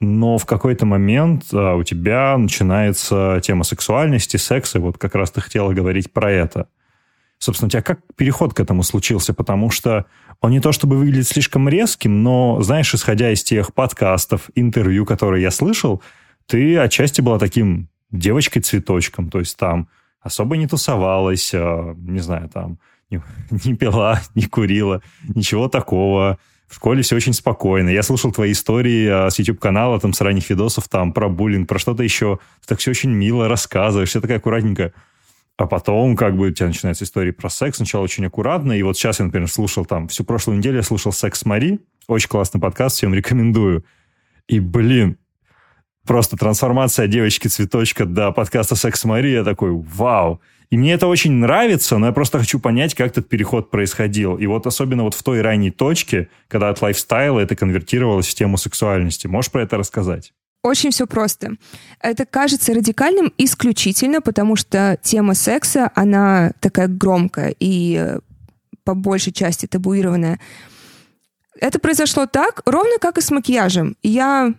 но 0.00 0.36
в 0.36 0.44
какой-то 0.44 0.84
момент 0.84 1.44
а, 1.52 1.76
у 1.76 1.82
тебя 1.82 2.36
начинается 2.36 3.40
тема 3.42 3.64
сексуальности, 3.64 4.36
секса, 4.36 4.80
вот 4.80 4.98
как 4.98 5.14
раз 5.14 5.30
ты 5.30 5.40
хотела 5.40 5.72
говорить 5.72 6.12
про 6.12 6.30
это. 6.30 6.68
Собственно, 7.38 7.68
у 7.68 7.70
тебя 7.70 7.82
как 7.82 8.00
переход 8.16 8.52
к 8.52 8.60
этому 8.60 8.82
случился? 8.82 9.32
Потому 9.32 9.70
что 9.70 10.04
он 10.42 10.50
не 10.50 10.60
то 10.60 10.72
чтобы 10.72 10.98
выглядит 10.98 11.26
слишком 11.26 11.68
резким, 11.70 12.22
но, 12.22 12.60
знаешь, 12.60 12.92
исходя 12.92 13.30
из 13.30 13.42
тех 13.42 13.72
подкастов, 13.72 14.50
интервью, 14.54 15.06
которые 15.06 15.42
я 15.42 15.50
слышал, 15.50 16.02
ты 16.46 16.76
отчасти 16.76 17.20
была 17.22 17.38
таким 17.38 17.88
девочкой-цветочком, 18.10 19.30
то 19.30 19.38
есть 19.38 19.56
там 19.56 19.88
особо 20.20 20.56
не 20.56 20.66
тусовалась, 20.66 21.52
а, 21.54 21.94
не 21.96 22.20
знаю, 22.20 22.48
там 22.48 22.78
не, 23.10 23.22
не 23.64 23.74
пила, 23.74 24.20
не 24.34 24.46
курила, 24.46 25.02
ничего 25.34 25.68
такого. 25.68 26.38
В 26.68 26.74
школе 26.74 27.02
все 27.02 27.16
очень 27.16 27.32
спокойно. 27.32 27.88
Я 27.88 28.02
слушал 28.02 28.30
твои 28.30 28.52
истории 28.52 29.08
а, 29.08 29.30
с 29.30 29.38
YouTube-канала, 29.38 29.98
там, 30.00 30.12
с 30.12 30.20
ранних 30.20 30.50
видосов, 30.50 30.88
там, 30.88 31.12
про 31.12 31.28
буллинг, 31.28 31.68
про 31.68 31.78
что-то 31.78 32.02
еще. 32.02 32.38
Ты 32.60 32.68
так 32.68 32.78
все 32.78 32.90
очень 32.90 33.10
мило 33.10 33.48
рассказываешь, 33.48 34.10
все 34.10 34.20
такая 34.20 34.38
аккуратненькая. 34.38 34.92
А 35.56 35.66
потом, 35.66 36.14
как 36.14 36.36
бы, 36.36 36.48
у 36.48 36.50
тебя 36.52 36.68
начинается 36.68 37.04
история 37.04 37.32
про 37.32 37.48
секс. 37.48 37.78
Сначала 37.78 38.02
очень 38.02 38.26
аккуратно. 38.26 38.72
И 38.72 38.82
вот 38.82 38.96
сейчас 38.96 39.18
я, 39.18 39.24
например, 39.24 39.48
слушал 39.48 39.84
там, 39.84 40.06
всю 40.08 40.24
прошлую 40.24 40.58
неделю 40.58 40.76
я 40.76 40.82
слушал 40.82 41.10
«Секс 41.10 41.44
Мари». 41.44 41.80
Очень 42.06 42.28
классный 42.28 42.60
подкаст, 42.60 42.96
всем 42.96 43.12
рекомендую. 43.12 43.84
И, 44.46 44.60
блин, 44.60 45.18
просто 46.08 46.36
трансформация 46.36 47.06
девочки-цветочка 47.06 48.06
до 48.06 48.32
подкаста 48.32 48.74
«Секс 48.74 49.04
Мария». 49.04 49.38
Я 49.38 49.44
такой, 49.44 49.70
вау. 49.70 50.40
И 50.70 50.76
мне 50.78 50.94
это 50.94 51.06
очень 51.06 51.32
нравится, 51.32 51.98
но 51.98 52.06
я 52.06 52.12
просто 52.12 52.38
хочу 52.38 52.58
понять, 52.58 52.94
как 52.94 53.08
этот 53.08 53.28
переход 53.28 53.70
происходил. 53.70 54.36
И 54.36 54.46
вот 54.46 54.66
особенно 54.66 55.04
вот 55.04 55.14
в 55.14 55.22
той 55.22 55.42
ранней 55.42 55.70
точке, 55.70 56.28
когда 56.48 56.70
от 56.70 56.80
лайфстайла 56.80 57.40
это 57.40 57.54
конвертировалось 57.54 58.26
в 58.26 58.34
тему 58.34 58.56
сексуальности. 58.56 59.26
Можешь 59.26 59.52
про 59.52 59.62
это 59.62 59.76
рассказать? 59.76 60.32
Очень 60.62 60.90
все 60.90 61.06
просто. 61.06 61.52
Это 62.00 62.24
кажется 62.24 62.74
радикальным 62.74 63.32
исключительно, 63.36 64.20
потому 64.20 64.56
что 64.56 64.98
тема 65.02 65.34
секса, 65.34 65.90
она 65.94 66.52
такая 66.60 66.88
громкая 66.88 67.54
и 67.60 67.96
э, 67.96 68.20
по 68.82 68.94
большей 68.94 69.32
части 69.32 69.66
табуированная. 69.66 70.40
Это 71.60 71.78
произошло 71.78 72.26
так, 72.26 72.62
ровно 72.64 72.98
как 72.98 73.18
и 73.18 73.20
с 73.20 73.30
макияжем. 73.30 73.96
Я 74.02 74.54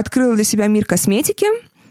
открыла 0.00 0.34
для 0.34 0.44
себя 0.44 0.66
мир 0.66 0.84
косметики, 0.84 1.46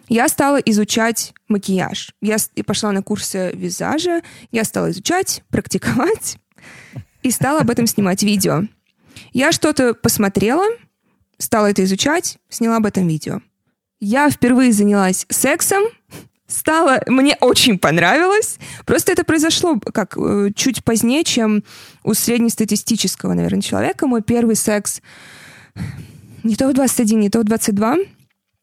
я 0.10 0.28
стала 0.28 0.58
изучать 0.58 1.34
макияж. 1.48 2.14
Я 2.22 2.38
пошла 2.66 2.92
на 2.92 3.04
курсы 3.04 3.52
визажа, 3.54 4.22
я 4.52 4.64
стала 4.64 4.90
изучать, 4.90 5.44
практиковать 5.50 6.38
и 7.24 7.32
стала 7.32 7.62
об 7.62 7.70
этом 7.70 7.88
снимать 7.88 8.24
видео. 8.24 8.64
Я 9.34 9.52
что-то 9.52 9.94
посмотрела, 9.94 10.66
стала 11.38 11.68
это 11.68 11.84
изучать, 11.84 12.40
сняла 12.50 12.78
об 12.78 12.86
этом 12.88 13.08
видео. 13.08 13.42
Я 14.00 14.30
впервые 14.30 14.74
занялась 14.74 15.28
сексом, 15.30 15.84
стало, 16.48 17.02
мне 17.06 17.38
очень 17.40 17.78
понравилось. 17.78 18.58
Просто 18.86 19.12
это 19.12 19.24
произошло 19.24 19.80
как 19.80 20.18
э, 20.18 20.50
чуть 20.56 20.84
позднее, 20.84 21.24
чем 21.24 21.64
у 22.04 22.16
среднестатистического, 22.16 23.34
наверное, 23.34 23.62
человека. 23.62 24.08
Мой 24.08 24.24
первый 24.24 24.56
секс 24.56 25.02
не 26.44 26.56
то 26.56 26.68
в 26.68 26.74
21, 26.74 27.20
не 27.20 27.30
то 27.30 27.40
в 27.40 27.44
22. 27.44 27.98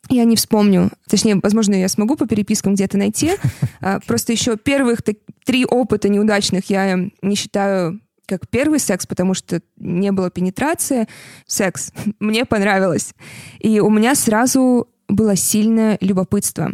Я 0.08 0.24
не 0.24 0.36
вспомню. 0.36 0.90
Точнее, 1.08 1.40
возможно, 1.42 1.74
я 1.74 1.88
смогу 1.88 2.16
по 2.16 2.26
перепискам 2.26 2.74
где-то 2.74 2.98
найти. 2.98 3.32
А, 3.80 4.00
просто 4.00 4.32
еще 4.32 4.56
первых 4.56 5.00
три 5.44 5.66
опыта 5.66 6.08
неудачных 6.08 6.70
я 6.70 6.96
не 7.20 7.36
считаю 7.36 8.00
как 8.26 8.48
первый 8.48 8.80
секс, 8.80 9.06
потому 9.06 9.34
что 9.34 9.60
не 9.76 10.12
было 10.12 10.30
пенетрации. 10.30 11.06
Секс. 11.46 11.92
Мне 12.20 12.44
понравилось. 12.44 13.14
И 13.60 13.80
у 13.80 13.90
меня 13.90 14.14
сразу 14.14 14.88
было 15.08 15.36
сильное 15.36 15.98
любопытство. 16.00 16.70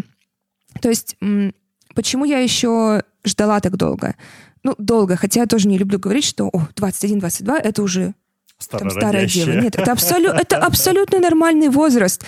То 0.80 0.88
есть, 0.88 1.16
почему 1.94 2.24
я 2.24 2.38
еще 2.38 3.02
ждала 3.24 3.60
так 3.60 3.76
долго? 3.76 4.14
Ну, 4.62 4.74
долго, 4.78 5.16
хотя 5.16 5.40
я 5.40 5.46
тоже 5.46 5.68
не 5.68 5.76
люблю 5.76 5.98
говорить, 5.98 6.24
что 6.24 6.48
о, 6.48 6.68
21-22 6.76 7.56
это 7.56 7.82
уже 7.82 8.14
там 8.66 8.90
старая 8.90 9.26
дева. 9.26 9.52
Нет, 9.52 9.76
это, 9.76 9.92
абсолю... 9.92 10.30
это 10.32 10.56
абсолютно 10.58 11.18
нормальный 11.18 11.68
возраст. 11.68 12.24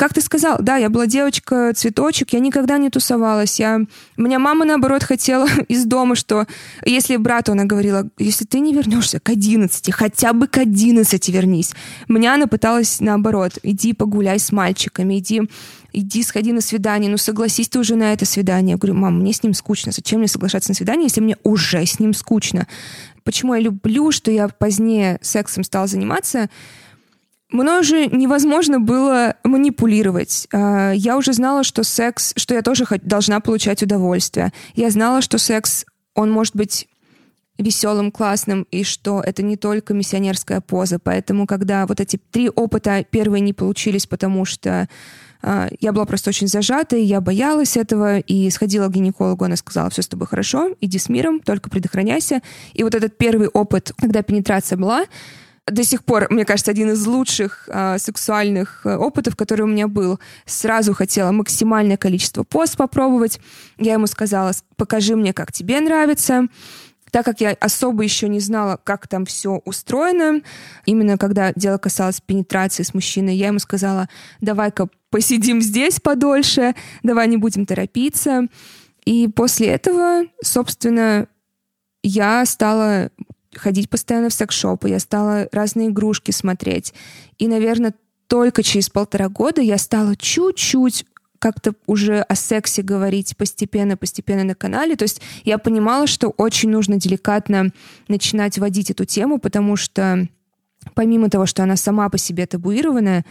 Как 0.00 0.14
ты 0.14 0.22
сказал, 0.22 0.56
да, 0.60 0.78
я 0.78 0.88
была 0.88 1.06
девочка, 1.06 1.72
цветочек, 1.74 2.32
я 2.32 2.40
никогда 2.40 2.78
не 2.78 2.88
тусовалась. 2.88 3.60
Я... 3.60 3.80
Меня 4.16 4.38
мама, 4.38 4.64
наоборот, 4.64 5.02
хотела 5.04 5.46
из 5.68 5.84
дома, 5.84 6.14
что 6.14 6.46
если 6.86 7.16
брату 7.16 7.52
она 7.52 7.64
говорила, 7.64 8.08
если 8.18 8.46
ты 8.46 8.60
не 8.60 8.72
вернешься 8.72 9.20
к 9.20 9.28
11, 9.28 9.92
хотя 9.92 10.32
бы 10.32 10.46
к 10.46 10.56
11 10.56 11.28
вернись. 11.28 11.72
Меня 12.08 12.32
она 12.34 12.46
пыталась 12.46 13.00
наоборот, 13.00 13.58
иди 13.62 13.92
погуляй 13.92 14.38
с 14.38 14.52
мальчиками, 14.52 15.18
иди 15.18 15.42
иди 15.92 16.22
сходи 16.22 16.52
на 16.52 16.60
свидание, 16.60 17.10
ну 17.10 17.16
согласись 17.16 17.68
ты 17.68 17.78
уже 17.78 17.96
на 17.96 18.12
это 18.12 18.24
свидание. 18.24 18.72
Я 18.72 18.78
говорю, 18.78 18.94
мам, 18.94 19.20
мне 19.20 19.32
с 19.32 19.42
ним 19.42 19.54
скучно, 19.54 19.92
зачем 19.92 20.20
мне 20.20 20.28
соглашаться 20.28 20.70
на 20.70 20.74
свидание, 20.74 21.04
если 21.04 21.20
мне 21.20 21.36
уже 21.42 21.84
с 21.84 21.98
ним 21.98 22.14
скучно? 22.14 22.66
Почему 23.24 23.54
я 23.54 23.60
люблю, 23.60 24.10
что 24.12 24.30
я 24.30 24.48
позднее 24.48 25.18
сексом 25.22 25.64
стала 25.64 25.86
заниматься? 25.86 26.48
Мною 27.50 27.80
уже 27.80 28.06
невозможно 28.06 28.78
было 28.78 29.36
манипулировать. 29.42 30.46
А, 30.52 30.92
я 30.92 31.16
уже 31.16 31.32
знала, 31.32 31.64
что 31.64 31.82
секс, 31.82 32.32
что 32.36 32.54
я 32.54 32.62
тоже 32.62 32.86
должна 33.02 33.40
получать 33.40 33.82
удовольствие. 33.82 34.52
Я 34.74 34.90
знала, 34.90 35.20
что 35.20 35.36
секс, 35.38 35.84
он 36.14 36.30
может 36.30 36.54
быть 36.54 36.88
веселым, 37.58 38.10
классным, 38.10 38.66
и 38.70 38.84
что 38.84 39.20
это 39.20 39.42
не 39.42 39.56
только 39.56 39.94
миссионерская 39.94 40.60
поза. 40.60 40.98
Поэтому, 40.98 41.46
когда 41.46 41.86
вот 41.86 42.00
эти 42.00 42.18
три 42.30 42.48
опыта 42.48 43.04
первые 43.08 43.40
не 43.40 43.52
получились, 43.52 44.06
потому 44.06 44.44
что 44.44 44.88
я 45.42 45.92
была 45.92 46.04
просто 46.04 46.30
очень 46.30 46.48
зажата, 46.48 46.96
и 46.96 47.02
я 47.02 47.20
боялась 47.20 47.76
этого, 47.76 48.18
и 48.18 48.50
сходила 48.50 48.88
к 48.88 48.92
гинекологу, 48.92 49.44
она 49.44 49.56
сказала, 49.56 49.88
все 49.90 50.02
с 50.02 50.08
тобой 50.08 50.26
хорошо, 50.26 50.74
иди 50.80 50.98
с 50.98 51.08
миром, 51.08 51.40
только 51.40 51.70
предохраняйся. 51.70 52.42
И 52.74 52.82
вот 52.82 52.94
этот 52.94 53.16
первый 53.16 53.48
опыт, 53.48 53.92
когда 53.98 54.22
пенетрация 54.22 54.76
была, 54.76 55.06
до 55.66 55.84
сих 55.84 56.04
пор, 56.04 56.26
мне 56.30 56.44
кажется, 56.44 56.70
один 56.70 56.90
из 56.90 57.06
лучших 57.06 57.68
э, 57.68 57.98
сексуальных 57.98 58.82
э, 58.84 58.96
опытов, 58.96 59.36
который 59.36 59.62
у 59.62 59.66
меня 59.66 59.88
был. 59.88 60.18
Сразу 60.44 60.94
хотела 60.94 61.30
максимальное 61.30 61.96
количество 61.96 62.42
пост 62.42 62.76
попробовать. 62.76 63.40
Я 63.78 63.94
ему 63.94 64.06
сказала, 64.06 64.52
покажи 64.76 65.16
мне, 65.16 65.32
как 65.32 65.52
тебе 65.52 65.80
нравится. 65.80 66.48
Так 67.10 67.24
как 67.24 67.40
я 67.40 67.56
особо 67.60 68.02
еще 68.02 68.28
не 68.28 68.40
знала, 68.40 68.78
как 68.82 69.08
там 69.08 69.26
все 69.26 69.60
устроено, 69.64 70.42
именно 70.86 71.18
когда 71.18 71.52
дело 71.54 71.78
касалось 71.78 72.20
пенетрации 72.20 72.84
с 72.84 72.94
мужчиной, 72.94 73.34
я 73.34 73.48
ему 73.48 73.58
сказала, 73.58 74.08
давай-ка 74.40 74.88
посидим 75.10 75.60
здесь 75.60 76.00
подольше, 76.00 76.74
давай 77.02 77.28
не 77.28 77.36
будем 77.36 77.66
торопиться. 77.66 78.46
И 79.04 79.28
после 79.28 79.68
этого, 79.68 80.24
собственно, 80.42 81.26
я 82.02 82.44
стала 82.46 83.10
ходить 83.54 83.90
постоянно 83.90 84.28
в 84.28 84.32
секс-шопы, 84.34 84.88
я 84.88 85.00
стала 85.00 85.48
разные 85.52 85.88
игрушки 85.88 86.30
смотреть. 86.30 86.94
И, 87.38 87.48
наверное, 87.48 87.94
только 88.26 88.62
через 88.62 88.88
полтора 88.88 89.28
года 89.28 89.60
я 89.60 89.76
стала 89.76 90.14
чуть-чуть 90.16 91.04
как-то 91.40 91.72
уже 91.86 92.20
о 92.20 92.34
сексе 92.36 92.82
говорить 92.82 93.36
постепенно-постепенно 93.36 94.44
на 94.44 94.54
канале. 94.54 94.94
То 94.94 95.04
есть 95.04 95.20
я 95.42 95.58
понимала, 95.58 96.06
что 96.06 96.28
очень 96.28 96.68
нужно 96.68 96.96
деликатно 96.96 97.72
начинать 98.08 98.58
водить 98.58 98.90
эту 98.90 99.06
тему, 99.06 99.38
потому 99.38 99.74
что 99.76 100.28
помимо 100.94 101.30
того, 101.30 101.46
что 101.46 101.62
она 101.62 101.76
сама 101.76 102.08
по 102.10 102.18
себе 102.18 102.46
табуированная, 102.46 103.24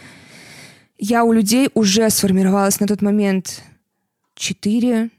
я 0.99 1.23
у 1.23 1.31
людей 1.31 1.69
уже 1.73 2.09
сформировалась 2.09 2.79
на 2.79 2.87
тот 2.87 3.01
момент 3.01 3.63
4-5 4.37 5.09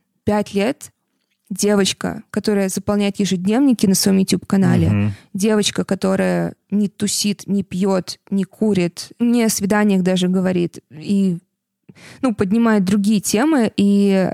лет, 0.52 0.92
девочка, 1.48 2.22
которая 2.30 2.68
заполняет 2.68 3.18
ежедневники 3.18 3.86
на 3.86 3.94
своем 3.94 4.18
YouTube-канале, 4.18 4.86
mm-hmm. 4.86 5.10
девочка, 5.34 5.84
которая 5.84 6.54
не 6.70 6.88
тусит, 6.88 7.46
не 7.46 7.64
пьет, 7.64 8.20
не 8.30 8.44
курит, 8.44 9.08
не 9.18 9.42
о 9.42 9.48
свиданиях 9.48 10.02
даже 10.02 10.28
говорит, 10.28 10.78
и 10.90 11.38
ну, 12.22 12.34
поднимает 12.34 12.84
другие 12.84 13.20
темы, 13.20 13.72
и 13.76 14.30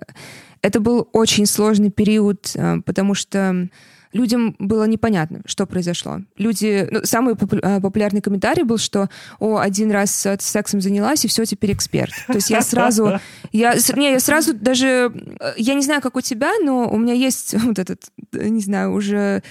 это 0.61 0.81
был 0.81 1.09
очень 1.13 1.47
сложный 1.47 1.91
период, 1.91 2.51
э, 2.55 2.81
потому 2.85 3.15
что 3.15 3.69
людям 4.17 4.57
было 4.59 4.85
непонятно, 4.85 5.43
что 5.45 5.67
произошло. 5.67 6.21
Люди, 6.39 6.89
ну, 6.91 7.01
самый 7.05 7.35
э, 7.35 7.81
популярный 7.81 8.21
комментарий 8.21 8.65
был, 8.65 8.79
что 8.79 9.09
о, 9.39 9.59
один 9.59 9.91
раз 9.91 10.27
сексом 10.41 10.81
занялась, 10.81 11.25
и 11.25 11.29
все, 11.29 11.45
теперь 11.45 11.73
эксперт. 11.73 12.13
То 12.27 12.35
есть 12.35 12.51
я 12.51 12.63
сразу, 12.63 13.21
я, 13.53 13.77
не, 13.95 14.13
я 14.13 14.21
сразу 14.21 14.55
даже, 14.55 15.13
э, 15.41 15.53
я 15.59 15.75
не 15.75 15.83
знаю, 15.83 16.01
как 16.01 16.17
у 16.17 16.21
тебя, 16.21 16.53
но 16.63 16.89
у 16.89 16.99
меня 16.99 17.13
есть 17.13 17.55
вот 17.63 17.79
этот, 17.79 18.05
не 18.33 18.61
знаю, 18.61 18.93
уже 18.93 19.43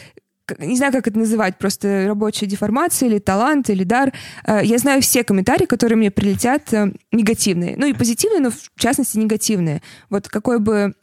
не 0.59 0.77
знаю, 0.77 0.93
как 0.93 1.07
это 1.07 1.17
называть, 1.17 1.57
просто 1.57 2.05
рабочая 2.07 2.45
деформация 2.45 3.09
или 3.09 3.17
талант, 3.17 3.71
или 3.71 3.83
дар. 3.83 4.13
Я 4.45 4.77
знаю 4.77 5.01
все 5.01 5.23
комментарии, 5.23 5.65
которые 5.65 5.97
мне 5.97 6.11
прилетят 6.11 6.71
негативные. 7.11 7.75
Ну 7.77 7.87
и 7.87 7.93
позитивные, 7.93 8.41
но 8.41 8.51
в 8.51 8.79
частности 8.79 9.17
негативные. 9.17 9.81
Вот 10.11 10.27
какой 10.27 10.59
бы 10.59 10.93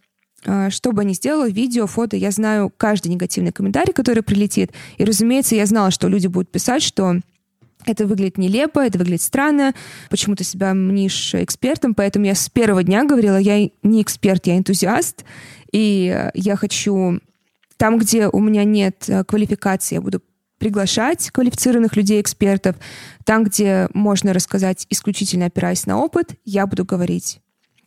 что 0.42 0.92
бы 0.92 1.04
ни 1.04 1.12
сделала, 1.12 1.48
видео, 1.48 1.86
фото, 1.86 2.16
я 2.16 2.30
знаю 2.30 2.72
каждый 2.76 3.08
негативный 3.08 3.52
комментарий, 3.52 3.92
который 3.92 4.22
прилетит. 4.22 4.72
И, 4.98 5.04
разумеется, 5.04 5.54
я 5.54 5.66
знала, 5.66 5.90
что 5.90 6.08
люди 6.08 6.26
будут 6.26 6.50
писать, 6.50 6.82
что 6.82 7.16
это 7.86 8.06
выглядит 8.06 8.38
нелепо, 8.38 8.80
это 8.80 8.98
выглядит 8.98 9.22
странно, 9.22 9.74
почему 10.08 10.36
ты 10.36 10.44
себя 10.44 10.74
мнишь 10.74 11.34
экспертом, 11.34 11.94
поэтому 11.94 12.26
я 12.26 12.34
с 12.34 12.48
первого 12.48 12.82
дня 12.82 13.04
говорила, 13.04 13.36
я 13.36 13.68
не 13.82 14.02
эксперт, 14.02 14.46
я 14.46 14.56
энтузиаст, 14.56 15.24
и 15.72 16.30
я 16.34 16.56
хочу 16.56 17.20
там, 17.76 17.98
где 17.98 18.28
у 18.28 18.38
меня 18.38 18.62
нет 18.62 19.08
э, 19.08 19.24
квалификации, 19.24 19.96
я 19.96 20.00
буду 20.00 20.22
приглашать 20.58 21.32
квалифицированных 21.32 21.96
людей, 21.96 22.20
экспертов. 22.20 22.76
Там, 23.24 23.42
где 23.42 23.88
можно 23.94 24.32
рассказать 24.32 24.86
исключительно 24.90 25.46
опираясь 25.46 25.86
на 25.86 25.98
опыт, 25.98 26.36
я 26.44 26.68
буду 26.68 26.84
говорить, 26.84 27.40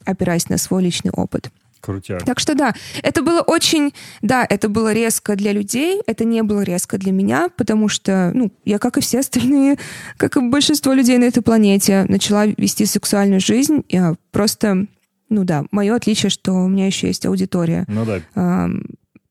опираясь 0.04 0.50
на 0.50 0.58
свой 0.58 0.84
личный 0.84 1.12
опыт. 1.12 1.50
Крутяк. 1.86 2.24
Так 2.24 2.40
что 2.40 2.56
да, 2.56 2.74
это 3.04 3.22
было 3.22 3.42
очень, 3.42 3.94
да, 4.22 4.46
это 4.50 4.70
было 4.70 4.92
резко 4.92 5.36
для 5.36 5.52
людей, 5.52 6.02
это 6.08 6.26
не 6.26 6.42
было 6.42 6.62
резко 6.62 6.98
для 6.98 7.12
меня, 7.12 7.50
потому 7.56 7.88
что, 7.88 8.32
ну, 8.34 8.52
я, 8.66 8.80
как 8.80 8.98
и 8.98 9.02
все 9.02 9.20
остальные, 9.20 9.78
как 10.18 10.36
и 10.38 10.42
большинство 10.42 10.94
людей 10.94 11.18
на 11.18 11.26
этой 11.26 11.42
планете, 11.42 12.06
начала 12.10 12.46
вести 12.46 12.86
сексуальную 12.86 13.40
жизнь. 13.40 13.84
Я 13.90 14.16
просто, 14.32 14.88
ну 15.30 15.44
да, 15.44 15.66
мое 15.72 15.96
отличие, 15.96 16.30
что 16.30 16.54
у 16.54 16.68
меня 16.68 16.88
еще 16.88 17.08
есть 17.08 17.26
аудитория. 17.26 17.86
Ну 17.88 18.06
да. 18.06 18.70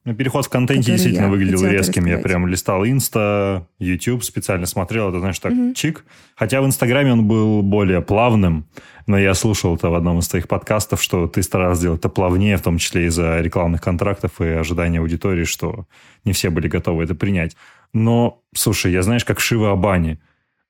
Ну, 0.05 0.15
переход 0.15 0.45
в 0.45 0.51
контенте 0.51 0.93
действительно 0.93 1.31
выглядел 1.31 1.65
резким. 1.67 2.05
Я 2.05 2.19
прям 2.19 2.47
листал 2.47 2.85
Инста, 2.85 3.67
YouTube 3.79 4.23
специально 4.23 4.67
смотрел, 4.67 5.09
это, 5.09 5.19
знаешь, 5.19 5.39
так, 5.39 5.53
угу. 5.53 5.73
чик. 5.73 6.05
Хотя 6.37 6.61
в 6.61 6.67
Инстаграме 6.67 7.13
он 7.13 7.27
был 7.27 7.63
более 7.63 8.03
плавным, 8.03 8.67
но 9.07 9.19
я 9.19 9.35
слушал 9.35 9.77
это 9.77 9.91
в 9.91 9.95
одном 9.95 10.19
из 10.19 10.29
твоих 10.29 10.49
подкастов, 10.49 11.03
что 11.03 11.27
ты 11.27 11.43
старался 11.43 11.81
сделать 11.81 12.01
это 12.01 12.09
плавнее, 12.09 12.57
в 12.57 12.63
том 12.63 12.79
числе 12.79 13.07
из-за 13.07 13.41
рекламных 13.41 13.83
контрактов 13.83 14.41
и 14.41 14.47
ожидания 14.47 15.01
аудитории, 15.01 15.45
что 15.45 15.87
не 16.25 16.33
все 16.33 16.51
были 16.51 16.69
готовы 16.69 17.05
это 17.05 17.15
принять. 17.15 17.57
Но, 17.93 18.43
слушай, 18.55 18.93
я 18.93 19.03
знаешь, 19.03 19.25
как 19.25 19.41
Шива 19.41 19.73
Абани. 19.73 20.19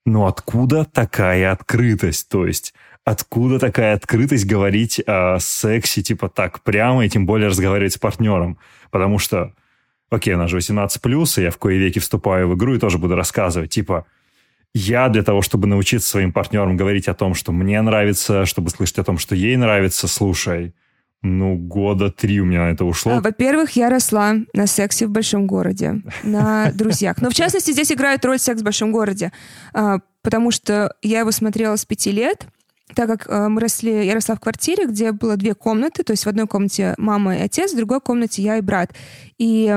Но 0.07 0.27
откуда 0.27 0.85
такая 0.85 1.53
открытость? 1.53 2.29
То 2.29 2.47
есть 2.47 2.75
откуда 3.05 3.59
такая 3.59 3.95
открытость 3.95 4.47
говорить 4.47 5.01
о 5.07 5.39
сексе, 5.39 6.03
типа 6.03 6.29
так 6.29 6.61
прямо, 6.61 7.07
и 7.07 7.09
тем 7.09 7.27
более 7.27 7.49
разговаривать 7.49 7.95
с 7.95 7.99
партнером? 7.99 8.59
Потому 8.91 9.19
что, 9.19 9.55
окей, 10.11 10.35
она 10.35 10.49
же 10.49 10.59
18+, 10.59 11.41
и 11.41 11.43
я 11.43 11.51
в 11.51 11.59
кое 11.59 11.79
веки 11.79 12.01
вступаю 12.01 12.49
в 12.49 12.57
игру 12.57 12.75
и 12.75 12.79
тоже 12.79 12.99
буду 12.99 13.15
рассказывать, 13.15 13.71
типа, 13.71 14.07
я 14.75 15.09
для 15.09 15.23
того, 15.23 15.41
чтобы 15.41 15.69
научиться 15.69 16.09
своим 16.09 16.33
партнерам 16.33 16.77
говорить 16.77 17.09
о 17.09 17.15
том, 17.15 17.35
что 17.35 17.53
мне 17.53 17.81
нравится, 17.81 18.45
чтобы 18.45 18.71
слышать 18.71 18.99
о 18.99 19.05
том, 19.05 19.19
что 19.19 19.35
ей 19.35 19.57
нравится, 19.57 20.09
слушай, 20.09 20.75
ну, 21.23 21.57
года 21.57 22.11
три 22.11 22.41
у 22.41 22.45
меня 22.45 22.65
на 22.65 22.71
это 22.73 22.85
ушло. 22.85 23.13
А, 23.13 23.21
во-первых, 23.21 23.71
я 23.77 23.89
росла 23.89 24.35
на 24.53 24.67
сексе 24.67 25.07
в 25.07 25.11
большом 25.11 25.47
городе, 25.47 26.03
на 26.23 26.71
друзьях. 26.75 27.23
Но, 27.23 27.31
в 27.31 27.35
частности, 27.35 27.71
здесь 27.71 27.93
играет 27.93 28.25
роль 28.25 28.39
секс 28.39 28.61
в 28.61 28.65
большом 28.65 28.93
городе, 28.93 29.33
а, 29.73 30.01
потому 30.23 30.51
что 30.51 30.95
я 31.03 31.21
его 31.21 31.31
смотрела 31.31 31.77
с 31.77 31.87
пяти 31.87 32.11
лет, 32.11 32.47
так 32.95 33.09
как 33.09 33.27
э, 33.29 33.49
мы 33.49 33.63
росли, 33.63 34.05
я 34.05 34.15
росла 34.15 34.35
в 34.35 34.41
квартире, 34.41 34.87
где 34.87 35.13
было 35.13 35.37
две 35.37 35.55
комнаты, 35.55 36.05
то 36.05 36.13
есть 36.13 36.27
в 36.27 36.29
одной 36.29 36.47
комнате 36.47 36.95
мама 36.99 37.37
и 37.37 37.41
отец, 37.41 37.73
в 37.73 37.77
другой 37.77 38.01
комнате 38.01 38.43
я 38.43 38.59
и 38.59 38.61
брат. 38.61 38.93
И 39.39 39.75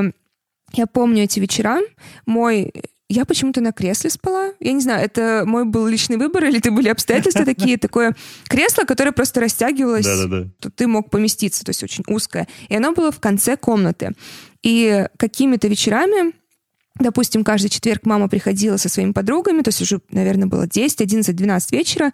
я 0.74 0.88
помню 0.88 1.24
эти 1.24 1.40
вечера. 1.40 1.80
Мой 2.26 2.74
я 3.10 3.26
почему-то 3.26 3.62
на 3.62 3.72
кресле 3.72 4.10
спала. 4.10 4.52
Я 4.60 4.74
не 4.74 4.82
знаю, 4.82 5.04
это 5.04 5.44
мой 5.46 5.64
был 5.66 5.88
личный 5.88 6.18
выбор 6.18 6.46
или 6.46 6.58
это 6.60 6.72
были 6.72 6.90
обстоятельства 6.90 7.46
такие. 7.46 7.78
Такое 7.78 8.16
кресло, 8.48 8.84
которое 8.84 9.12
просто 9.14 9.40
растягивалось. 9.40 10.06
Да-да-да. 10.06 10.70
Ты 10.76 10.88
мог 10.88 11.10
поместиться, 11.10 11.64
то 11.64 11.70
есть 11.70 11.84
очень 11.84 12.04
узкое. 12.08 12.48
И 12.68 12.76
оно 12.76 12.92
было 12.94 13.12
в 13.12 13.20
конце 13.20 13.56
комнаты. 13.56 14.14
И 14.62 15.06
какими-то 15.18 15.68
вечерами 15.68 16.34
Допустим, 17.00 17.44
каждый 17.44 17.70
четверг 17.70 18.06
мама 18.06 18.28
приходила 18.28 18.78
со 18.78 18.90
своими 18.90 19.12
подругами, 19.12 19.62
то 19.62 19.70
есть 19.70 19.82
уже, 19.82 20.02
наверное, 20.10 20.48
было 20.48 20.68
10, 20.68 21.00
11, 21.00 21.36
12 21.36 21.72
вечера, 21.72 22.12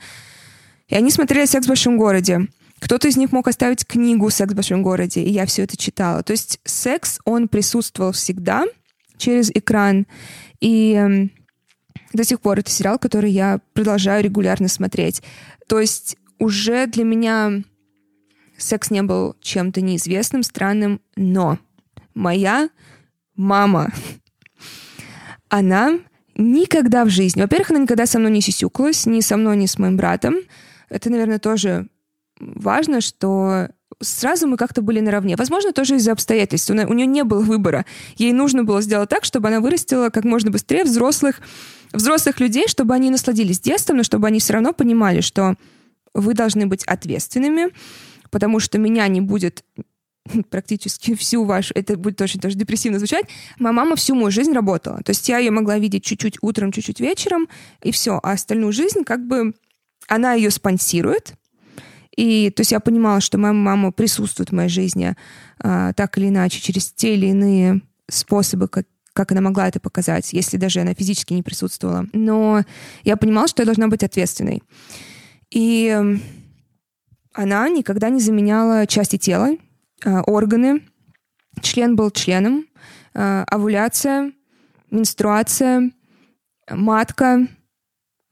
и 0.90 0.96
они 0.96 1.10
смотрели 1.10 1.46
«Секс 1.46 1.66
в 1.66 1.70
большом 1.70 1.98
городе». 1.98 2.48
Кто-то 2.80 3.08
из 3.08 3.16
них 3.16 3.32
мог 3.32 3.48
оставить 3.48 3.86
книгу 3.86 4.30
«Секс 4.30 4.52
в 4.52 4.56
большом 4.56 4.84
городе», 4.84 5.22
и 5.22 5.32
я 5.32 5.46
все 5.46 5.64
это 5.64 5.78
читала. 5.78 6.22
То 6.22 6.32
есть 6.32 6.60
секс, 6.66 7.20
он 7.24 7.48
присутствовал 7.48 8.12
всегда 8.12 8.66
через 9.18 9.50
экран. 9.52 10.08
И 10.60 10.94
эм, 10.94 11.32
до 12.14 12.24
сих 12.24 12.40
пор 12.42 12.60
это 12.60 12.70
сериал, 12.70 13.00
который 13.00 13.32
я 13.32 13.60
продолжаю 13.74 14.24
регулярно 14.24 14.68
смотреть. 14.68 15.22
То 15.68 15.80
есть 15.80 16.18
уже 16.40 16.88
для 16.88 17.04
меня 17.04 17.64
секс 18.58 18.92
не 18.92 19.02
был 19.02 19.36
чем-то 19.42 19.82
неизвестным, 19.82 20.44
странным, 20.44 21.02
но 21.16 21.58
моя 22.14 22.70
мама, 23.36 23.92
она 25.50 26.00
никогда 26.36 27.06
в 27.06 27.10
жизни, 27.10 27.42
во-первых, 27.42 27.72
она 27.72 27.80
никогда 27.80 28.06
со 28.06 28.20
мной 28.20 28.32
не 28.32 28.42
сисюкалась, 28.42 29.06
ни 29.06 29.22
со 29.22 29.38
мной, 29.38 29.58
ни 29.58 29.66
с 29.66 29.78
моим 29.78 29.98
братом, 29.98 30.36
это, 30.90 31.10
наверное, 31.10 31.40
тоже 31.40 31.88
важно, 32.40 33.02
что 33.02 33.70
сразу 34.00 34.48
мы 34.48 34.58
как-то 34.58 34.82
были 34.82 35.00
наравне. 35.00 35.36
Возможно, 35.36 35.74
тоже 35.74 35.96
из-за 35.96 36.12
обстоятельств. 36.12 36.70
У, 36.70 36.74
нее 36.74 37.06
не 37.06 37.24
было 37.24 37.42
выбора. 37.42 37.86
Ей 38.18 38.34
нужно 38.34 38.64
было 38.64 38.82
сделать 38.82 39.10
так, 39.10 39.26
чтобы 39.26 39.48
она 39.48 39.60
вырастила 39.60 40.10
как 40.10 40.24
можно 40.24 40.52
быстрее 40.52 40.84
взрослых, 40.84 41.42
взрослых 41.92 42.40
людей, 42.40 42.68
чтобы 42.68 42.94
они 42.94 43.10
насладились 43.10 43.60
детством, 43.60 43.98
но 43.98 44.04
чтобы 44.04 44.28
они 44.28 44.40
все 44.40 44.54
равно 44.54 44.74
понимали, 44.74 45.22
что 45.22 45.56
вы 46.14 46.34
должны 46.34 46.68
быть 46.68 46.84
ответственными, 46.84 47.70
потому 48.30 48.60
что 48.60 48.78
меня 48.78 49.08
не 49.08 49.22
будет 49.22 49.64
практически 50.50 51.16
всю 51.16 51.44
вашу, 51.44 51.74
это 51.76 51.98
будет 51.98 52.22
очень 52.22 52.40
тоже 52.40 52.56
депрессивно 52.56 53.00
звучать, 53.00 53.26
моя 53.60 53.74
мама 53.74 53.96
всю 53.96 54.16
мою 54.16 54.32
жизнь 54.32 54.54
работала. 54.54 55.02
То 55.04 55.12
есть 55.12 55.28
я 55.30 55.38
ее 55.40 55.52
могла 55.52 55.78
видеть 55.78 56.04
чуть-чуть 56.04 56.38
утром, 56.42 56.72
чуть-чуть 56.72 57.00
вечером, 57.00 57.48
и 57.82 57.92
все. 57.92 58.20
А 58.22 58.32
остальную 58.32 58.72
жизнь 58.72 59.04
как 59.04 59.26
бы 59.26 59.54
она 60.08 60.34
ее 60.34 60.52
спонсирует, 60.52 61.34
и 62.16 62.52
то 62.52 62.62
есть 62.62 62.72
я 62.72 62.80
понимала, 62.80 63.22
что 63.22 63.38
моя 63.38 63.54
мама 63.54 63.92
присутствует 63.92 64.50
в 64.50 64.54
моей 64.54 64.70
жизни 64.70 65.16
а, 65.60 65.94
так 65.94 66.18
или 66.18 66.30
иначе 66.30 66.62
через 66.62 66.92
те 66.92 67.16
или 67.16 67.28
иные 67.28 67.82
способы, 68.10 68.68
как, 68.68 68.86
как 69.14 69.32
она 69.32 69.42
могла 69.42 69.68
это 69.68 69.80
показать, 69.80 70.32
если 70.34 70.58
даже 70.58 70.82
она 70.82 70.94
физически 70.94 71.34
не 71.34 71.44
присутствовала. 71.44 72.06
Но 72.14 72.64
я 73.04 73.18
понимала, 73.18 73.48
что 73.48 73.62
я 73.62 73.66
должна 73.66 73.88
быть 73.88 74.04
ответственной. 74.04 74.62
И 75.50 76.20
она 77.34 77.70
никогда 77.70 78.10
не 78.10 78.20
заменяла 78.20 78.86
части 78.86 79.18
тела, 79.18 79.58
а, 80.06 80.22
органы. 80.22 80.84
Член 81.62 81.96
был 81.96 82.12
членом. 82.12 82.68
А, 83.16 83.44
овуляция, 83.50 84.34
менструация, 84.92 85.92
матка— 86.70 87.48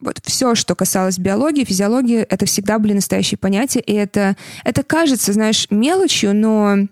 вот 0.01 0.19
все, 0.23 0.55
что 0.55 0.75
касалось 0.75 1.19
биологии, 1.19 1.63
физиологии, 1.63 2.19
это 2.19 2.45
всегда 2.45 2.79
были 2.79 2.93
настоящие 2.93 3.37
понятия, 3.37 3.79
и 3.79 3.93
это, 3.93 4.35
это 4.63 4.83
кажется, 4.83 5.31
знаешь, 5.33 5.67
мелочью, 5.69 6.35
но 6.35 6.87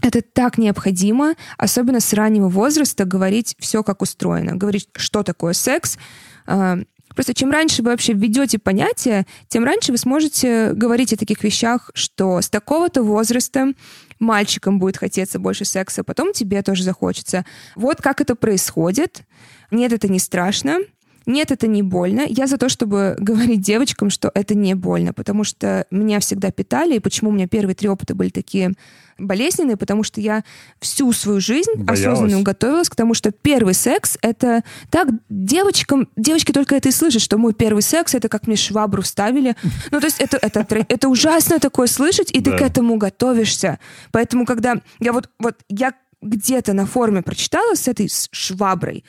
это 0.00 0.22
так 0.22 0.58
необходимо, 0.58 1.34
особенно 1.56 2.00
с 2.00 2.12
раннего 2.12 2.48
возраста, 2.48 3.04
говорить 3.04 3.54
все 3.58 3.82
как 3.82 4.02
устроено, 4.02 4.56
говорить, 4.56 4.88
что 4.96 5.22
такое 5.22 5.52
секс. 5.52 5.98
А, 6.46 6.78
просто 7.14 7.32
чем 7.34 7.50
раньше 7.50 7.82
вы 7.82 7.90
вообще 7.90 8.12
введете 8.12 8.58
понятие, 8.58 9.26
тем 9.48 9.64
раньше 9.64 9.92
вы 9.92 9.98
сможете 9.98 10.72
говорить 10.72 11.12
о 11.12 11.16
таких 11.16 11.42
вещах, 11.44 11.90
что 11.94 12.40
с 12.40 12.50
такого-то 12.50 13.02
возраста 13.02 13.72
мальчикам 14.18 14.78
будет 14.78 14.96
хотеться 14.96 15.38
больше 15.38 15.64
секса, 15.64 16.04
потом 16.04 16.32
тебе 16.32 16.62
тоже 16.62 16.82
захочется. 16.82 17.44
Вот 17.76 18.02
как 18.02 18.20
это 18.20 18.34
происходит. 18.34 19.22
Нет, 19.70 19.92
это 19.92 20.08
не 20.08 20.18
страшно. 20.18 20.78
Нет, 21.26 21.50
это 21.50 21.66
не 21.66 21.82
больно. 21.82 22.22
Я 22.28 22.46
за 22.46 22.58
то, 22.58 22.68
чтобы 22.68 23.16
говорить 23.18 23.60
девочкам, 23.60 24.10
что 24.10 24.30
это 24.34 24.54
не 24.54 24.74
больно, 24.74 25.12
потому 25.12 25.44
что 25.44 25.86
меня 25.90 26.20
всегда 26.20 26.50
питали, 26.50 26.96
и 26.96 27.00
почему 27.00 27.30
у 27.30 27.32
меня 27.32 27.48
первые 27.48 27.74
три 27.74 27.88
опыта 27.88 28.14
были 28.14 28.30
такие 28.30 28.72
болезненные, 29.16 29.76
потому 29.76 30.02
что 30.02 30.20
я 30.20 30.42
всю 30.80 31.12
свою 31.12 31.40
жизнь 31.40 31.70
Боялась. 31.76 32.18
осознанно 32.18 32.42
готовилась 32.42 32.88
к 32.88 32.96
тому, 32.96 33.14
что 33.14 33.30
первый 33.30 33.74
секс— 33.74 34.18
это 34.22 34.64
так, 34.90 35.08
девочкам, 35.28 36.08
девочки 36.16 36.52
только 36.52 36.74
это 36.74 36.88
и 36.88 36.92
слышат, 36.92 37.22
что 37.22 37.38
мой 37.38 37.54
первый 37.54 37.82
секс— 37.82 38.14
это 38.16 38.28
как 38.28 38.46
мне 38.46 38.56
швабру 38.56 39.02
вставили. 39.02 39.54
Ну, 39.90 40.00
то 40.00 40.06
есть 40.06 40.20
это, 40.20 40.38
это, 40.38 40.66
это 40.88 41.08
ужасно 41.08 41.60
такое 41.60 41.86
слышать, 41.86 42.30
и 42.32 42.40
ты 42.40 42.50
да. 42.50 42.58
к 42.58 42.62
этому 42.62 42.96
готовишься. 42.96 43.78
Поэтому, 44.10 44.44
когда 44.44 44.80
я 44.98 45.12
вот, 45.12 45.30
вот 45.38 45.56
я 45.68 45.92
где-то 46.20 46.72
на 46.72 46.86
форуме 46.86 47.22
прочитала 47.22 47.74
с 47.74 47.86
этой 47.86 48.10
шваброй, 48.32 49.04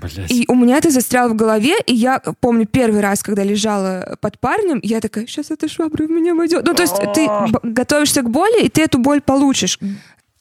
Блять. 0.00 0.30
И 0.30 0.44
у 0.48 0.54
меня 0.54 0.78
это 0.78 0.90
застряло 0.90 1.28
в 1.28 1.36
голове, 1.36 1.74
и 1.86 1.94
я 1.94 2.20
помню 2.40 2.66
первый 2.66 3.00
раз, 3.00 3.22
когда 3.22 3.42
лежала 3.42 4.16
под 4.20 4.38
парнем, 4.38 4.80
я 4.82 5.00
такая, 5.00 5.26
сейчас 5.26 5.50
эта 5.50 5.68
швабра 5.68 6.06
в 6.06 6.10
меня 6.10 6.34
войдет. 6.34 6.64
Ну, 6.66 6.74
то 6.74 6.82
есть 6.82 6.96
ты 7.14 7.28
готовишься 7.62 8.22
к 8.22 8.30
боли, 8.30 8.64
и 8.64 8.68
ты 8.68 8.82
эту 8.82 8.98
боль 8.98 9.20
получишь. 9.20 9.78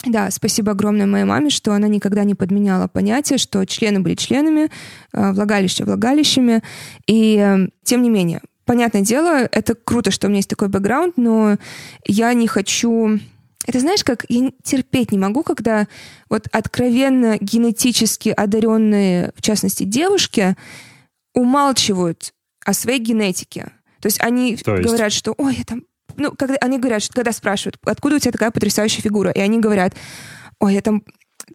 Да, 0.06 0.32
спасибо 0.32 0.72
огромное 0.72 1.06
моей 1.06 1.26
маме, 1.26 1.49
что 1.49 1.74
она 1.74 1.88
никогда 1.88 2.24
не 2.24 2.34
подменяла 2.34 2.88
понятие, 2.88 3.38
что 3.38 3.66
члены 3.66 3.99
были 3.99 4.16
членами, 4.16 4.72
а, 5.14 5.32
влагалище 5.32 5.84
влагалищами. 5.84 6.64
И 7.06 7.38
э, 7.38 7.68
тем 7.84 8.02
не 8.02 8.10
менее, 8.10 8.41
понятное 8.66 9.02
дело, 9.02 9.47
это 9.52 9.76
круто, 9.76 10.10
что 10.10 10.26
у 10.26 10.30
меня 10.30 10.39
есть 10.39 10.49
такой 10.49 10.70
бэкграунд, 10.70 11.18
но 11.18 11.58
я 12.06 12.34
не 12.34 12.47
хочу 12.47 13.20
это 13.66 13.80
знаешь, 13.80 14.03
как 14.03 14.26
я 14.30 14.51
терпеть 14.64 15.12
не 15.12 15.18
могу, 15.18 15.43
когда 15.43 15.88
вот 16.30 16.47
откровенно 16.51 17.38
генетически 17.39 18.30
одаренные, 18.30 19.32
в 19.36 19.41
частности, 19.41 19.84
девушки, 19.84 20.55
умалчивают 21.34 22.34
о 22.66 22.74
своей 22.74 22.99
генетике. 22.99 23.72
То 23.99 24.07
есть 24.07 24.20
они 24.22 24.57
То 24.57 24.76
есть? 24.76 24.88
говорят, 24.88 25.12
что 25.12 25.34
ой, 25.38 25.55
я 25.57 25.64
там. 25.64 25.84
Ну, 26.18 26.32
когда 26.32 26.55
они 26.55 26.78
говорят, 26.78 27.03
что 27.03 27.14
когда 27.14 27.32
спрашивают, 27.32 27.78
откуда 27.86 28.16
у 28.18 28.20
тебя 28.20 28.32
такая 28.32 28.51
потрясающая 28.51 29.01
фигура, 29.01 29.32
и 29.32 29.39
они 29.39 29.59
говорят, 29.59 29.95
ой, 30.59 30.74
я 30.74 30.82
там 30.82 31.03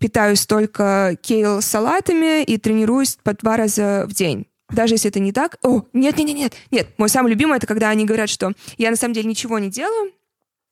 питаюсь 0.00 0.46
только 0.46 1.18
кейл 1.20 1.60
салатами 1.60 2.42
и 2.42 2.56
тренируюсь 2.56 3.18
по 3.22 3.34
два 3.34 3.56
раза 3.56 4.06
в 4.08 4.14
день 4.14 4.46
даже 4.70 4.94
если 4.94 5.10
это 5.10 5.20
не 5.20 5.32
так, 5.32 5.58
о, 5.62 5.84
нет, 5.92 6.18
нет, 6.18 6.26
нет, 6.26 6.36
нет, 6.36 6.54
нет. 6.70 6.88
Мой 6.98 7.08
самый 7.08 7.30
любимый 7.30 7.56
это 7.56 7.66
когда 7.66 7.90
они 7.90 8.04
говорят, 8.04 8.28
что 8.28 8.52
я 8.78 8.90
на 8.90 8.96
самом 8.96 9.14
деле 9.14 9.28
ничего 9.28 9.58
не 9.58 9.70
делаю, 9.70 10.12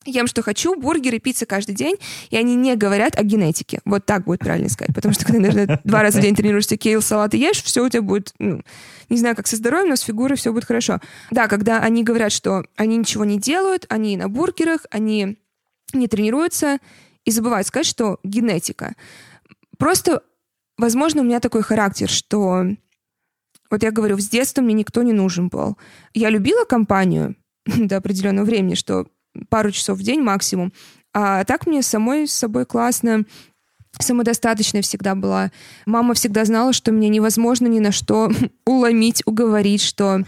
ем, 0.04 0.26
что 0.26 0.42
хочу, 0.42 0.74
бургеры, 0.78 1.18
пицца 1.18 1.46
каждый 1.46 1.74
день, 1.74 1.96
и 2.30 2.36
они 2.36 2.54
не 2.54 2.76
говорят 2.76 3.18
о 3.18 3.22
генетике. 3.22 3.80
Вот 3.84 4.06
так 4.06 4.24
будет 4.24 4.40
правильно 4.40 4.68
сказать. 4.68 4.94
Потому 4.94 5.14
что 5.14 5.24
когда, 5.24 5.40
наверное, 5.40 5.80
два 5.84 6.02
раза 6.02 6.18
в 6.18 6.22
день 6.22 6.34
тренируешься, 6.34 6.76
кейл, 6.76 7.02
салат 7.02 7.34
и 7.34 7.38
ешь, 7.38 7.62
все 7.62 7.84
у 7.84 7.88
тебя 7.88 8.02
будет, 8.02 8.34
ну, 8.38 8.62
не 9.08 9.18
знаю, 9.18 9.36
как 9.36 9.46
со 9.46 9.56
здоровьем, 9.56 9.90
но 9.90 9.96
с 9.96 10.00
фигурой 10.00 10.36
все 10.36 10.52
будет 10.52 10.64
хорошо. 10.64 11.00
Да, 11.30 11.48
когда 11.48 11.80
они 11.80 12.04
говорят, 12.04 12.32
что 12.32 12.64
они 12.76 12.96
ничего 12.96 13.24
не 13.24 13.38
делают, 13.38 13.86
они 13.88 14.16
на 14.16 14.28
бургерах, 14.28 14.86
они 14.90 15.38
не 15.92 16.08
тренируются, 16.08 16.78
и 17.24 17.30
забывают 17.30 17.66
сказать, 17.66 17.86
что 17.86 18.18
генетика. 18.22 18.94
Просто, 19.78 20.22
возможно, 20.76 21.22
у 21.22 21.24
меня 21.24 21.40
такой 21.40 21.62
характер, 21.62 22.08
что 22.08 22.66
вот 23.70 23.82
я 23.82 23.90
говорю, 23.90 24.18
с 24.18 24.28
детства 24.28 24.62
мне 24.62 24.74
никто 24.74 25.02
не 25.02 25.12
нужен 25.12 25.48
был. 25.48 25.76
Я 26.12 26.30
любила 26.30 26.64
компанию 26.64 27.36
до 27.66 27.96
определенного 27.96 28.44
времени, 28.44 28.74
что 28.74 29.06
пару 29.48 29.70
часов 29.70 29.98
в 29.98 30.02
день 30.02 30.20
максимум. 30.20 30.72
А 31.12 31.44
так 31.44 31.66
мне 31.66 31.82
самой 31.82 32.26
с 32.26 32.34
собой 32.34 32.66
классно, 32.66 33.24
самодостаточная 34.00 34.82
всегда 34.82 35.14
была. 35.14 35.50
Мама 35.86 36.14
всегда 36.14 36.44
знала, 36.44 36.72
что 36.72 36.92
мне 36.92 37.08
невозможно 37.08 37.66
ни 37.66 37.78
на 37.78 37.92
что 37.92 38.30
уломить, 38.66 39.22
уговорить, 39.26 39.82
что 39.82 40.22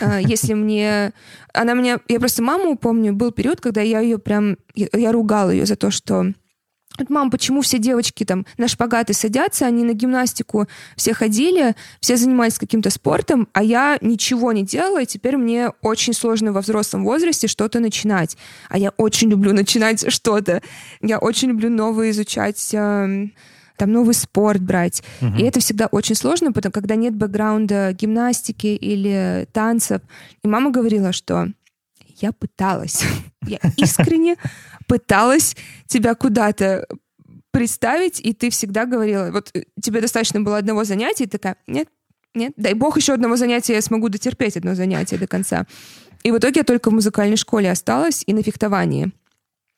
э, 0.00 0.20
если 0.22 0.54
мне... 0.54 1.12
Она 1.52 1.74
меня... 1.74 1.98
Я 2.08 2.18
просто 2.18 2.42
маму 2.42 2.76
помню, 2.76 3.12
был 3.12 3.30
период, 3.32 3.60
когда 3.60 3.82
я 3.82 4.00
ее 4.00 4.18
прям... 4.18 4.56
Я, 4.74 4.88
я 4.92 5.12
ругала 5.12 5.50
ее 5.50 5.66
за 5.66 5.76
то, 5.76 5.90
что 5.90 6.32
вот, 6.98 7.10
мам, 7.10 7.30
почему 7.30 7.62
все 7.62 7.78
девочки 7.78 8.24
там 8.24 8.46
на 8.58 8.68
шпагаты 8.68 9.12
садятся, 9.12 9.66
они 9.66 9.84
на 9.84 9.92
гимнастику 9.92 10.66
все 10.96 11.14
ходили, 11.14 11.74
все 12.00 12.16
занимались 12.16 12.58
каким-то 12.58 12.90
спортом, 12.90 13.48
а 13.52 13.62
я 13.62 13.98
ничего 14.00 14.52
не 14.52 14.62
делала, 14.62 15.02
и 15.02 15.06
теперь 15.06 15.36
мне 15.36 15.70
очень 15.80 16.12
сложно 16.12 16.52
во 16.52 16.60
взрослом 16.60 17.04
возрасте 17.04 17.48
что-то 17.48 17.80
начинать. 17.80 18.36
А 18.68 18.78
я 18.78 18.90
очень 18.96 19.30
люблю 19.30 19.52
начинать 19.52 20.10
что-то. 20.12 20.62
Я 21.00 21.18
очень 21.18 21.48
люблю 21.48 21.70
новое 21.70 22.10
изучать 22.10 22.74
э, 22.74 23.26
там 23.76 23.92
новый 23.92 24.14
спорт 24.14 24.60
брать. 24.60 25.02
Угу. 25.20 25.38
И 25.38 25.42
это 25.42 25.60
всегда 25.60 25.86
очень 25.86 26.14
сложно, 26.14 26.52
потому 26.52 26.72
когда 26.72 26.94
нет 26.94 27.14
бэкграунда 27.14 27.92
гимнастики 27.92 28.68
или 28.68 29.46
танцев. 29.52 30.02
И 30.42 30.48
мама 30.48 30.70
говорила, 30.70 31.12
что 31.12 31.48
я 32.22 32.32
пыталась. 32.32 33.02
Я 33.46 33.58
искренне 33.76 34.36
пыталась 34.86 35.56
тебя 35.86 36.14
куда-то 36.14 36.86
представить, 37.50 38.20
и 38.20 38.32
ты 38.32 38.50
всегда 38.50 38.86
говорила, 38.86 39.30
вот 39.30 39.50
э, 39.54 39.64
тебе 39.80 40.00
достаточно 40.00 40.40
было 40.40 40.58
одного 40.58 40.84
занятия, 40.84 41.24
и 41.24 41.28
такая, 41.28 41.56
нет, 41.66 41.88
нет, 42.34 42.54
дай 42.56 42.74
бог 42.74 42.96
еще 42.96 43.12
одного 43.12 43.36
занятия, 43.36 43.74
я 43.74 43.82
смогу 43.82 44.08
дотерпеть 44.08 44.56
одно 44.56 44.74
занятие 44.74 45.18
до 45.18 45.26
конца. 45.26 45.66
И 46.22 46.30
в 46.30 46.38
итоге 46.38 46.60
я 46.60 46.64
только 46.64 46.88
в 46.90 46.94
музыкальной 46.94 47.36
школе 47.36 47.70
осталась 47.70 48.22
и 48.26 48.32
на 48.32 48.42
фехтовании, 48.42 49.12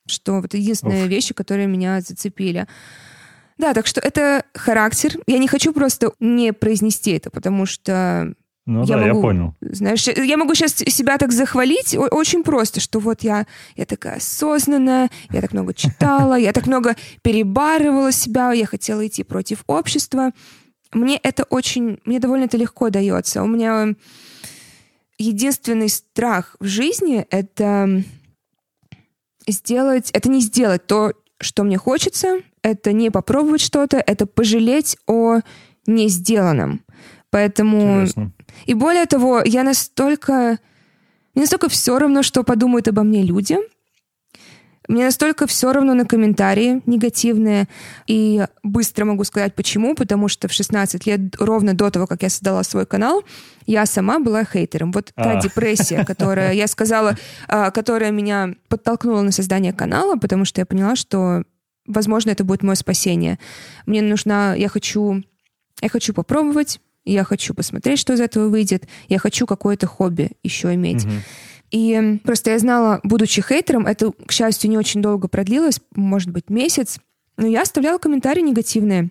что 0.07 0.41
вот 0.41 0.55
единственные 0.55 1.05
Уф. 1.05 1.11
вещи, 1.11 1.35
которые 1.35 1.67
меня 1.67 2.01
зацепили. 2.01 2.69
Да, 3.59 3.73
так 3.73 3.87
что 3.87 4.01
это 4.01 4.45
характер. 4.55 5.19
Я 5.27 5.39
не 5.39 5.49
хочу 5.49 5.73
просто 5.73 6.13
не 6.21 6.53
произнести 6.53 7.13
это, 7.13 7.31
потому 7.31 7.67
что 7.67 8.35
ну 8.67 8.81
я 8.85 8.97
да, 8.97 9.07
могу, 9.07 9.17
я 9.17 9.23
понял. 9.23 9.55
Знаешь, 9.61 10.07
я 10.07 10.37
могу 10.37 10.55
сейчас 10.55 10.77
себя 10.77 11.19
так 11.19 11.33
захвалить 11.33 11.95
очень 11.95 12.43
просто, 12.43 12.81
что 12.81 12.99
вот 12.99 13.21
я, 13.23 13.47
я 13.77 13.85
такая 13.85 14.17
осознанная, 14.17 15.11
я 15.31 15.41
так 15.43 15.53
много 15.53 15.75
читала, 15.75 16.35
я 16.39 16.53
так 16.53 16.67
много 16.67 16.97
перебарывала 17.23 18.11
себя, 18.11 18.53
я 18.53 18.65
хотела 18.65 19.07
идти 19.07 19.23
против 19.23 19.65
общества. 19.67 20.33
Мне 20.93 21.19
это 21.23 21.45
очень, 21.45 21.99
мне 22.07 22.21
довольно 22.21 22.45
это 22.45 22.57
легко 22.57 22.89
дается. 22.89 23.43
У 23.43 23.47
меня 23.47 23.95
единственный 25.19 25.91
страх 25.91 26.57
в 26.59 26.67
жизни— 26.67 27.27
это 27.31 28.03
сделать, 29.47 30.11
это 30.13 30.31
не 30.31 30.41
сделать 30.41 30.87
то, 30.87 31.13
что 31.39 31.65
мне 31.65 31.77
хочется, 31.77 32.41
это 32.63 32.93
не 32.93 33.11
попробовать 33.11 33.61
что-то, 33.61 33.99
это 33.99 34.27
пожалеть 34.27 34.97
о 35.07 35.41
не 35.87 36.09
сделанном. 36.09 36.81
Поэтому... 37.31 38.03
Интересно. 38.03 38.33
И 38.67 38.75
более 38.75 39.07
того, 39.07 39.43
я 39.45 39.63
настолько... 39.63 40.59
Мне 41.35 41.43
настолько 41.43 41.69
все 41.69 41.99
равно, 41.99 42.23
что 42.23 42.45
подумают 42.45 42.89
обо 42.89 43.03
мне 43.03 43.23
люди. 43.23 43.59
Мне 44.87 45.05
настолько 45.05 45.47
все 45.47 45.73
равно 45.73 45.95
на 45.95 46.05
комментарии 46.05 46.83
негативные. 46.87 47.69
И 48.07 48.47
быстро 48.63 49.05
могу 49.07 49.25
сказать, 49.25 49.55
почему. 49.55 49.95
Потому 49.95 50.29
что 50.29 50.49
в 50.49 50.53
16 50.53 51.07
лет, 51.07 51.21
ровно 51.39 51.75
до 51.75 51.91
того, 51.91 52.07
как 52.07 52.23
я 52.23 52.29
создала 52.29 52.63
свой 52.63 52.85
канал, 52.85 53.25
я 53.67 53.87
сама 53.87 54.19
была 54.19 54.45
хейтером. 54.45 54.93
Вот 54.93 55.13
та 55.15 55.39
а. 55.39 55.41
депрессия, 55.41 56.05
которая, 56.05 56.53
я 56.53 56.67
сказала, 56.67 57.17
а, 57.49 57.71
которая 57.71 58.11
меня 58.11 58.55
подтолкнула 58.69 59.23
на 59.23 59.33
создание 59.33 59.73
канала, 59.73 60.17
потому 60.17 60.45
что 60.45 60.61
я 60.61 60.67
поняла, 60.67 60.97
что, 60.97 61.45
возможно, 61.87 62.31
это 62.31 62.45
будет 62.45 62.63
мое 62.63 62.77
спасение. 62.77 63.39
Мне 63.87 64.03
нужна... 64.03 64.55
Я 64.55 64.69
хочу... 64.69 65.23
Я 65.81 65.89
хочу 65.89 66.15
попробовать, 66.15 66.81
я 67.13 67.25
хочу 67.25 67.55
посмотреть, 67.55 67.99
что 67.99 68.15
из 68.15 68.21
этого 68.21 68.49
выйдет, 68.49 68.85
я 69.09 69.19
хочу 69.19 69.47
какое-то 69.47 69.87
хобби 69.87 70.33
еще 70.43 70.75
иметь. 70.75 71.05
Угу. 71.05 71.13
И 71.71 72.21
просто 72.25 72.51
я 72.51 72.59
знала, 72.59 73.01
будучи 73.03 73.43
хейтером, 73.43 73.87
это, 73.87 74.13
к 74.13 74.33
счастью, 74.33 74.71
не 74.71 74.79
очень 74.79 75.03
долго 75.03 75.29
продлилось, 75.29 75.81
может 75.95 76.31
быть, 76.31 76.49
месяц, 76.49 76.99
но 77.37 77.47
я 77.47 77.63
оставляла 77.63 77.99
комментарии 77.99 78.43
негативные 78.43 79.11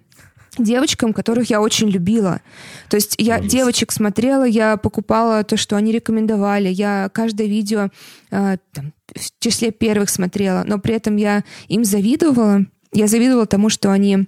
девочкам, 0.58 1.14
которых 1.14 1.50
я 1.50 1.62
очень 1.62 1.90
любила. 1.90 2.42
То 2.90 2.96
есть 2.96 3.16
я 3.18 3.40
Ужас. 3.40 3.52
девочек 3.52 3.92
смотрела, 3.92 4.44
я 4.44 4.78
покупала 4.78 5.44
то, 5.44 5.58
что 5.58 5.76
они 5.76 5.92
рекомендовали, 5.92 6.70
я 6.70 7.10
каждое 7.12 7.48
видео 7.48 7.90
э, 8.32 8.58
там, 8.72 8.94
в 9.16 9.40
числе 9.40 9.72
первых 9.72 10.10
смотрела, 10.10 10.64
но 10.66 10.80
при 10.80 10.96
этом 10.96 11.16
я 11.18 11.44
им 11.68 11.84
завидовала. 11.84 12.66
Я 12.92 13.08
завидовала 13.08 13.48
тому, 13.48 13.70
что 13.70 13.92
они 13.92 14.28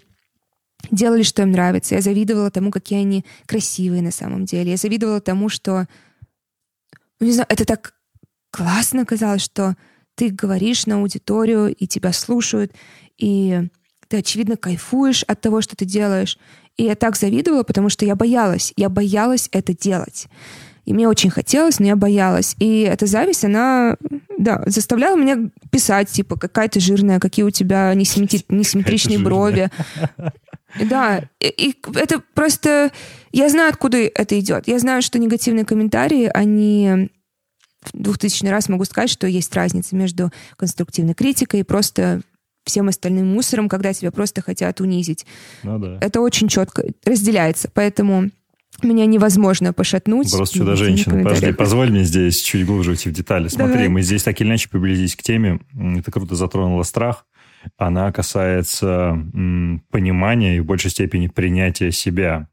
делали, 0.92 1.24
что 1.24 1.42
им 1.42 1.52
нравится. 1.52 1.96
Я 1.96 2.02
завидовала 2.02 2.52
тому, 2.52 2.72
какие 2.72 3.00
они 3.00 3.26
красивые 3.46 4.02
на 4.02 4.12
самом 4.12 4.46
деле. 4.46 4.72
Я 4.72 4.78
завидовала 4.78 5.22
тому, 5.22 5.50
что... 5.50 5.88
Ну, 7.20 7.28
не 7.28 7.34
знаю, 7.34 7.48
это 7.50 7.66
так 7.66 7.94
классно 8.52 9.06
казалось, 9.06 9.42
что 9.42 9.76
ты 10.16 10.30
говоришь 10.30 10.86
на 10.86 10.96
аудиторию, 10.96 11.74
и 11.74 11.88
тебя 11.88 12.14
слушают, 12.14 12.72
и 13.18 13.68
ты, 14.08 14.18
очевидно, 14.18 14.56
кайфуешь 14.56 15.24
от 15.24 15.42
того, 15.42 15.62
что 15.62 15.76
ты 15.76 15.86
делаешь. 15.86 16.38
И 16.78 16.84
я 16.84 16.96
так 16.96 17.16
завидовала, 17.16 17.64
потому 17.64 17.90
что 17.90 18.06
я 18.06 18.16
боялась. 18.16 18.74
Я 18.76 18.90
боялась 18.90 19.50
это 19.52 19.76
делать. 19.76 20.28
И 20.86 20.94
мне 20.94 21.08
очень 21.08 21.32
хотелось, 21.32 21.80
но 21.80 21.88
я 21.88 21.96
боялась. 21.96 22.56
И 22.60 22.82
эта 22.82 23.08
зависть, 23.08 23.44
она, 23.44 23.98
да, 24.38 24.64
заставляла 24.68 25.18
меня 25.18 25.50
писать, 25.72 26.10
типа, 26.10 26.38
какая 26.38 26.68
ты 26.68 26.80
жирная, 26.80 27.20
какие 27.20 27.44
у 27.44 27.50
тебя 27.50 27.94
несимметри... 27.96 28.46
несимметричные 28.50 29.18
брови. 29.18 29.72
Да, 30.80 31.24
и, 31.40 31.48
и 31.48 31.76
это 31.96 32.22
просто... 32.34 32.92
Я 33.32 33.50
знаю, 33.50 33.70
откуда 33.70 33.98
это 33.98 34.40
идет. 34.40 34.68
Я 34.68 34.80
знаю, 34.80 35.02
что 35.02 35.20
негативные 35.20 35.66
комментарии, 35.66 36.30
они 36.34 37.10
в 37.82 37.92
2000 37.94 38.46
раз 38.48 38.70
могу 38.70 38.86
сказать, 38.86 39.10
что 39.10 39.28
есть 39.28 39.54
разница 39.56 39.96
между 39.96 40.32
конструктивной 40.58 41.14
критикой 41.14 41.62
и 41.62 41.64
просто 41.64 42.22
всем 42.66 42.88
остальным 42.88 43.28
мусором, 43.28 43.70
когда 43.70 43.94
тебя 43.94 44.12
просто 44.12 44.42
хотят 44.42 44.82
унизить. 44.82 45.26
Ну, 45.64 45.78
да. 45.78 45.98
Это 46.02 46.22
очень 46.22 46.48
четко 46.48 46.84
разделяется, 47.06 47.70
поэтому 47.72 48.32
меня 48.84 49.06
невозможно 49.06 49.72
пошатнуть. 49.72 50.32
Просто 50.32 50.58
чудо-женщина. 50.58 51.24
Подожди, 51.24 51.54
позволь 51.54 51.92
мне 51.92 52.04
здесь 52.04 52.42
чуть 52.42 52.66
глубже 52.66 52.92
уйти 52.92 53.10
в 53.10 53.14
детали. 53.14 53.48
Смотри, 53.48 53.74
Давай. 53.74 53.88
мы 53.90 54.02
здесь 54.02 54.24
так 54.24 54.40
или 54.42 54.48
иначе 54.48 54.68
приблизились 54.70 55.16
к 55.16 55.22
теме. 55.22 55.60
Это 55.98 56.12
круто 56.12 56.36
затронуло 56.36 56.84
страх. 56.84 57.26
Она 57.78 58.12
касается 58.12 59.18
понимания 59.92 60.58
и 60.58 60.60
в 60.60 60.66
большей 60.66 60.92
степени 60.92 61.28
принятия 61.28 61.92
себя 61.92 62.48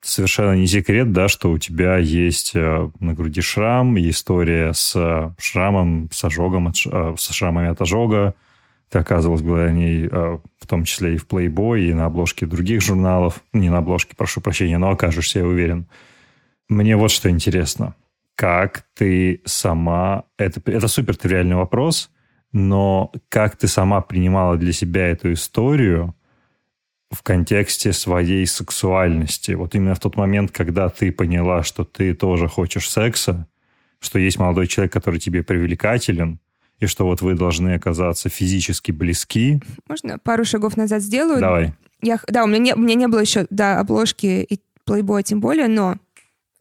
совершенно 0.00 0.54
не 0.54 0.66
секрет, 0.66 1.12
да, 1.12 1.28
что 1.28 1.50
у 1.50 1.58
тебя 1.58 1.98
есть 1.98 2.52
э, 2.54 2.90
на 3.00 3.14
груди 3.14 3.40
шрам, 3.40 3.98
история 3.98 4.72
с 4.72 5.34
шрамом, 5.38 6.08
с 6.12 6.24
ожогом, 6.24 6.68
э, 6.68 7.14
с 7.16 7.30
шрамами 7.30 7.68
от 7.68 7.80
ожога. 7.80 8.34
Ты 8.90 9.00
оказывалась 9.00 9.42
благодаря 9.42 9.72
ней 9.72 10.08
э, 10.10 10.38
в 10.58 10.66
том 10.66 10.84
числе 10.84 11.14
и 11.14 11.18
в 11.18 11.26
Playboy, 11.26 11.90
и 11.90 11.94
на 11.94 12.06
обложке 12.06 12.46
других 12.46 12.80
журналов. 12.80 13.42
Не 13.52 13.70
на 13.70 13.78
обложке, 13.78 14.16
прошу 14.16 14.40
прощения, 14.40 14.78
но 14.78 14.90
окажешься, 14.90 15.40
я 15.40 15.46
уверен. 15.46 15.86
Мне 16.68 16.96
вот 16.96 17.10
что 17.10 17.28
интересно. 17.28 17.94
Как 18.34 18.84
ты 18.94 19.42
сама... 19.44 20.24
Это, 20.38 20.62
это 20.70 20.86
супер 20.88 21.16
тривиальный 21.16 21.56
вопрос, 21.56 22.10
но 22.52 23.12
как 23.28 23.56
ты 23.56 23.68
сама 23.68 24.00
принимала 24.00 24.56
для 24.56 24.72
себя 24.72 25.08
эту 25.08 25.32
историю– 25.32 26.14
в 27.10 27.22
контексте 27.22 27.92
своей 27.92 28.46
сексуальности. 28.46 29.52
Вот 29.52 29.74
именно 29.74 29.94
в 29.94 30.00
тот 30.00 30.16
момент, 30.16 30.50
когда 30.52 30.88
ты 30.88 31.10
поняла, 31.10 31.62
что 31.62 31.84
ты 31.84 32.14
тоже 32.14 32.48
хочешь 32.48 32.90
секса, 32.90 33.46
что 33.98 34.18
есть 34.18 34.38
молодой 34.38 34.66
человек, 34.66 34.92
который 34.92 35.18
тебе 35.18 35.42
привлекателен, 35.42 36.38
и 36.78 36.86
что 36.86 37.06
вот 37.06 37.22
вы 37.22 37.34
должны 37.34 37.74
оказаться 37.74 38.28
физически 38.28 38.92
близки. 38.92 39.60
Можно 39.88 40.18
пару 40.18 40.44
шагов 40.44 40.76
назад 40.76 41.02
сделаю? 41.02 41.40
Давай. 41.40 41.72
Я, 42.00 42.20
да, 42.28 42.44
у 42.44 42.46
меня, 42.46 42.58
не, 42.58 42.74
у 42.74 42.78
меня 42.78 42.94
не 42.94 43.08
было 43.08 43.20
еще 43.20 43.46
да, 43.50 43.80
обложки 43.80 44.26
и 44.48 44.60
плейбоя 44.84 45.22
тем 45.24 45.40
более, 45.40 45.66
но 45.66 45.96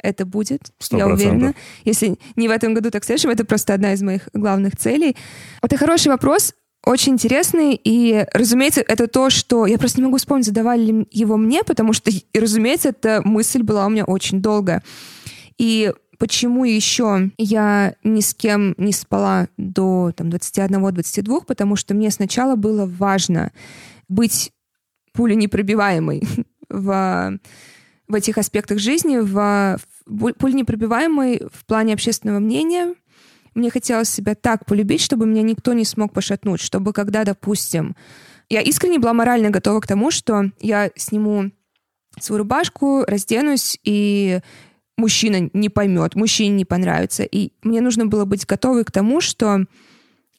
это 0.01 0.25
будет, 0.25 0.71
100%. 0.79 0.97
я 0.97 1.07
уверена. 1.07 1.55
Если 1.83 2.17
не 2.35 2.47
в 2.47 2.51
этом 2.51 2.73
году, 2.73 2.91
так 2.91 3.03
в 3.03 3.05
следующем. 3.05 3.29
Это 3.29 3.45
просто 3.45 3.73
одна 3.73 3.93
из 3.93 4.01
моих 4.01 4.29
главных 4.33 4.75
целей. 4.75 5.15
Это 5.61 5.77
хороший 5.77 6.09
вопрос 6.09 6.53
очень 6.85 7.13
интересный, 7.13 7.79
и, 7.83 8.25
разумеется, 8.33 8.81
это 8.81 9.07
то, 9.07 9.29
что... 9.29 9.65
Я 9.65 9.77
просто 9.77 9.99
не 9.99 10.05
могу 10.05 10.17
вспомнить, 10.17 10.45
задавали 10.45 10.81
ли 10.85 11.07
его 11.11 11.35
мне, 11.35 11.63
потому 11.63 11.91
что, 11.91 12.09
и, 12.09 12.23
разумеется, 12.33 12.89
эта 12.89 13.21
мысль 13.25 13.61
была 13.61 13.85
у 13.85 13.89
меня 13.89 14.05
очень 14.05 14.41
долго. 14.41 14.81
И 15.57 15.91
почему 16.17 16.63
еще 16.63 17.31
я 17.37 17.95
ни 18.03 18.21
с 18.21 18.33
кем 18.33 18.73
не 18.77 18.93
спала 18.93 19.49
до 19.57 20.13
там, 20.15 20.29
21-22, 20.29 21.45
потому 21.45 21.75
что 21.75 21.93
мне 21.93 22.09
сначала 22.09 22.55
было 22.55 22.85
важно 22.85 23.51
быть 24.07 24.51
пуленепробиваемой 25.13 26.23
в, 26.69 27.39
в 28.07 28.13
этих 28.13 28.37
аспектах 28.37 28.79
жизни, 28.79 29.17
в, 29.17 29.79
в 30.05 30.33
пуленепробиваемой 30.33 31.43
в 31.53 31.65
плане 31.65 31.93
общественного 31.93 32.39
мнения— 32.39 32.95
мне 33.57 33.71
хотелось 33.71 34.09
себя 34.09 34.35
так 34.35 34.67
полюбить, 34.67 35.01
чтобы 35.01 35.25
меня 35.25 35.41
никто 35.41 35.73
не 35.73 35.83
смог 35.83 36.13
пошатнуть, 36.13 36.61
чтобы 36.61 36.93
когда, 36.93 37.23
допустим, 37.23 37.95
я 38.49 38.61
искренне 38.61 38.99
была 38.99 39.13
морально 39.13 39.49
готова 39.49 39.79
к 39.79 39.87
тому, 39.87 40.11
что 40.11 40.51
я 40.59 40.91
сниму 40.95 41.49
свою 42.19 42.43
рубашку, 42.43 43.03
разденусь, 43.07 43.79
и 43.83 44.41
мужчина 44.95 45.49
не 45.53 45.69
поймет, 45.69 46.13
мужчине 46.13 46.51
не 46.55 46.65
понравится. 46.65 47.23
И 47.23 47.51
мне 47.63 47.81
нужно 47.81 48.05
было 48.05 48.25
быть 48.25 48.45
готовой 48.45 48.85
к 48.85 48.91
тому, 48.91 49.21
что 49.21 49.65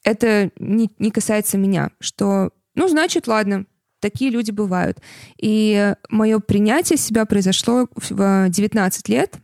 это 0.04 0.52
не, 0.60 0.88
не 1.00 1.10
касается 1.10 1.58
меня, 1.58 1.90
что, 1.98 2.52
ну, 2.76 2.86
значит, 2.86 3.26
ладно, 3.26 3.66
такие 4.00 4.30
люди 4.30 4.50
бывают. 4.50 4.98
И 5.40 5.94
мое 6.08 6.38
принятие 6.40 6.96
себя 6.96 7.24
произошло 7.24 7.88
в 7.94 8.48
19 8.48 9.08
лет, 9.08 9.38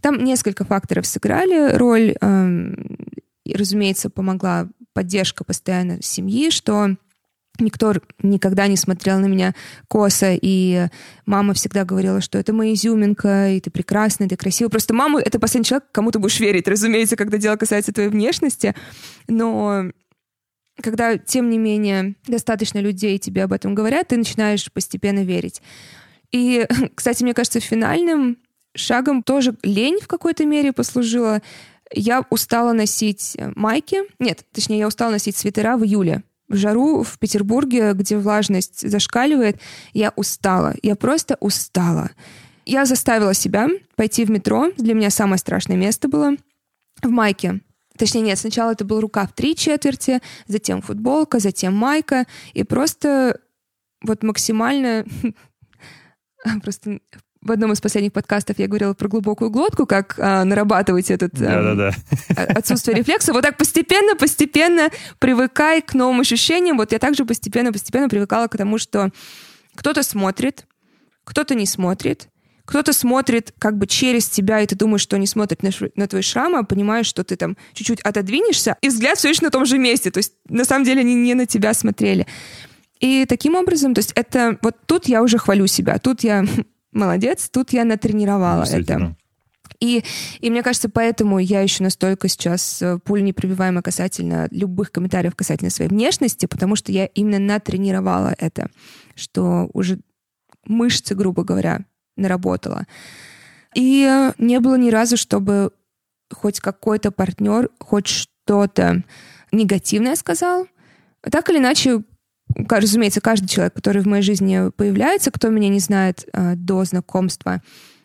там 0.00 0.22
несколько 0.22 0.64
факторов 0.64 1.06
сыграли 1.06 1.74
роль. 1.76 2.14
Эм, 2.20 2.96
и, 3.44 3.54
разумеется, 3.54 4.10
помогла 4.10 4.68
поддержка 4.92 5.44
постоянно 5.44 6.02
семьи, 6.02 6.50
что 6.50 6.96
никто 7.58 7.94
никогда 8.22 8.66
не 8.66 8.76
смотрел 8.76 9.18
на 9.18 9.26
меня 9.26 9.54
косо, 9.88 10.36
и 10.40 10.88
мама 11.24 11.54
всегда 11.54 11.84
говорила, 11.84 12.20
что 12.20 12.38
это 12.38 12.52
моя 12.52 12.74
изюминка, 12.74 13.50
и 13.50 13.60
ты 13.60 13.70
прекрасная, 13.70 14.28
ты 14.28 14.36
красивая. 14.36 14.70
Просто 14.70 14.94
мама— 14.94 15.20
это 15.24 15.38
последний 15.38 15.64
человек, 15.64 15.88
кому 15.92 16.10
ты 16.10 16.18
будешь 16.18 16.40
верить, 16.40 16.68
разумеется, 16.68 17.16
когда 17.16 17.38
дело 17.38 17.56
касается 17.56 17.92
твоей 17.92 18.10
внешности. 18.10 18.74
Но 19.28 19.90
когда, 20.82 21.16
тем 21.16 21.50
не 21.50 21.58
менее, 21.58 22.14
достаточно 22.26 22.78
людей 22.78 23.18
тебе 23.18 23.44
об 23.44 23.52
этом 23.52 23.74
говорят, 23.74 24.08
ты 24.08 24.16
начинаешь 24.16 24.70
постепенно 24.72 25.24
верить. 25.24 25.62
И, 26.32 26.66
кстати, 26.94 27.22
мне 27.22 27.34
кажется, 27.34 27.60
финальным 27.60 28.38
шагом 28.74 29.22
тоже 29.22 29.56
лень 29.62 29.98
в 30.00 30.06
какой-то 30.06 30.44
мере 30.44 30.72
послужила. 30.72 31.40
Я 31.92 32.24
устала 32.30 32.72
носить 32.72 33.34
э, 33.36 33.52
майки. 33.54 33.98
Нет, 34.18 34.44
точнее, 34.52 34.78
я 34.78 34.88
устала 34.88 35.12
носить 35.12 35.36
свитера 35.36 35.76
в 35.76 35.84
июле. 35.84 36.22
В 36.48 36.56
жару 36.56 37.02
в 37.02 37.18
Петербурге, 37.18 37.92
где 37.94 38.16
влажность 38.16 38.88
зашкаливает, 38.88 39.60
я 39.92 40.12
устала. 40.14 40.74
Я 40.82 40.94
просто 40.94 41.36
устала. 41.40 42.10
Я 42.64 42.84
заставила 42.84 43.34
себя 43.34 43.68
пойти 43.94 44.24
в 44.24 44.30
метро. 44.30 44.70
Для 44.76 44.94
меня 44.94 45.10
самое 45.10 45.38
страшное 45.38 45.76
место 45.76 46.08
было 46.08 46.36
в 47.02 47.08
майке. 47.08 47.60
Точнее, 47.98 48.22
нет, 48.22 48.38
сначала 48.38 48.72
это 48.72 48.84
был 48.84 49.00
рукав 49.00 49.32
три 49.32 49.56
четверти, 49.56 50.20
затем 50.46 50.82
футболка, 50.82 51.38
затем 51.38 51.74
майка. 51.74 52.26
И 52.52 52.64
просто 52.64 53.40
вот 54.02 54.22
максимально 54.22 55.04
просто 56.62 57.00
в 57.46 57.52
одном 57.52 57.72
из 57.72 57.80
последних 57.80 58.12
подкастов 58.12 58.58
я 58.58 58.66
говорила 58.66 58.94
про 58.94 59.08
глубокую 59.08 59.50
глотку, 59.50 59.86
как 59.86 60.18
а, 60.18 60.44
нарабатывать 60.44 61.10
этот 61.10 61.40
а, 61.40 61.90
отсутствие 62.36 62.96
рефлекса. 62.96 63.32
Вот 63.32 63.42
так 63.42 63.56
постепенно, 63.56 64.16
постепенно 64.16 64.90
привыкай 65.18 65.80
к 65.80 65.94
новым 65.94 66.20
ощущениям. 66.20 66.76
Вот 66.76 66.92
я 66.92 66.98
также 66.98 67.24
постепенно, 67.24 67.72
постепенно 67.72 68.08
привыкала 68.08 68.48
к 68.48 68.56
тому, 68.56 68.78
что 68.78 69.10
кто-то 69.74 70.02
смотрит, 70.02 70.66
кто-то 71.24 71.54
не 71.54 71.66
смотрит, 71.66 72.28
кто-то 72.66 72.92
смотрит 72.92 73.54
как 73.58 73.78
бы 73.78 73.86
через 73.86 74.28
тебя, 74.28 74.60
и 74.60 74.66
ты 74.66 74.74
думаешь, 74.74 75.00
что 75.00 75.16
они 75.16 75.26
смотрят 75.26 75.62
на, 75.62 75.70
на 75.94 76.06
твои 76.08 76.20
шрамы, 76.20 76.58
а 76.58 76.62
понимаешь, 76.64 77.06
что 77.06 77.24
ты 77.24 77.36
там 77.36 77.56
чуть-чуть 77.72 78.00
отодвинешься, 78.00 78.76
и 78.82 78.88
взгляд 78.88 79.16
все 79.18 79.30
еще 79.30 79.42
на 79.42 79.50
том 79.50 79.64
же 79.64 79.78
месте. 79.78 80.10
То 80.10 80.18
есть 80.18 80.34
на 80.48 80.64
самом 80.64 80.84
деле 80.84 81.00
они 81.00 81.14
не 81.14 81.34
на 81.34 81.46
тебя 81.46 81.72
смотрели. 81.72 82.26
И 83.00 83.24
таким 83.26 83.54
образом, 83.54 83.94
то 83.94 84.00
есть 84.00 84.12
это 84.14 84.58
вот 84.62 84.76
тут 84.86 85.06
я 85.06 85.22
уже 85.22 85.38
хвалю 85.38 85.66
себя, 85.66 85.98
тут 85.98 86.22
я 86.24 86.44
молодец, 86.92 87.48
тут 87.48 87.72
я 87.72 87.84
натренировала 87.84 88.64
это. 88.64 89.16
И, 89.80 90.04
и 90.40 90.50
мне 90.50 90.62
кажется, 90.62 90.88
поэтому 90.88 91.38
я 91.38 91.60
еще 91.60 91.82
настолько 91.82 92.28
сейчас 92.28 92.80
э, 92.80 92.98
пуль 93.04 93.22
непробиваемая 93.22 93.82
касательно 93.82 94.48
любых 94.50 94.90
комментариев 94.90 95.34
касательно 95.34 95.70
своей 95.70 95.90
внешности, 95.90 96.46
потому 96.46 96.76
что 96.76 96.92
я 96.92 97.06
именно 97.06 97.38
натренировала 97.38 98.34
это, 98.38 98.70
что 99.14 99.68
уже 99.74 99.98
мышцы, 100.64 101.14
грубо 101.14 101.44
говоря, 101.44 101.84
наработала. 102.16 102.86
И 103.74 104.32
не 104.38 104.60
было 104.60 104.76
ни 104.76 104.90
разу, 104.90 105.16
чтобы 105.16 105.72
хоть 106.32 106.60
какой-то 106.60 107.10
партнер 107.10 107.70
хоть 107.78 108.06
что-то 108.06 109.02
негативное 109.52 110.16
сказал. 110.16 110.66
Так 111.20 111.50
или 111.50 111.58
иначе, 111.58 112.02
разумеется, 112.68 113.20
каждый 113.20 113.48
человек, 113.48 113.74
который 113.74 114.02
в 114.02 114.06
моей 114.06 114.22
жизни 114.22 114.70
появляется, 114.70 115.30
кто 115.30 115.48
меня 115.48 115.68
не 115.68 115.80
знает 115.80 116.28
э, 116.32 116.54
до 116.56 116.84
знакомства, 116.84 117.62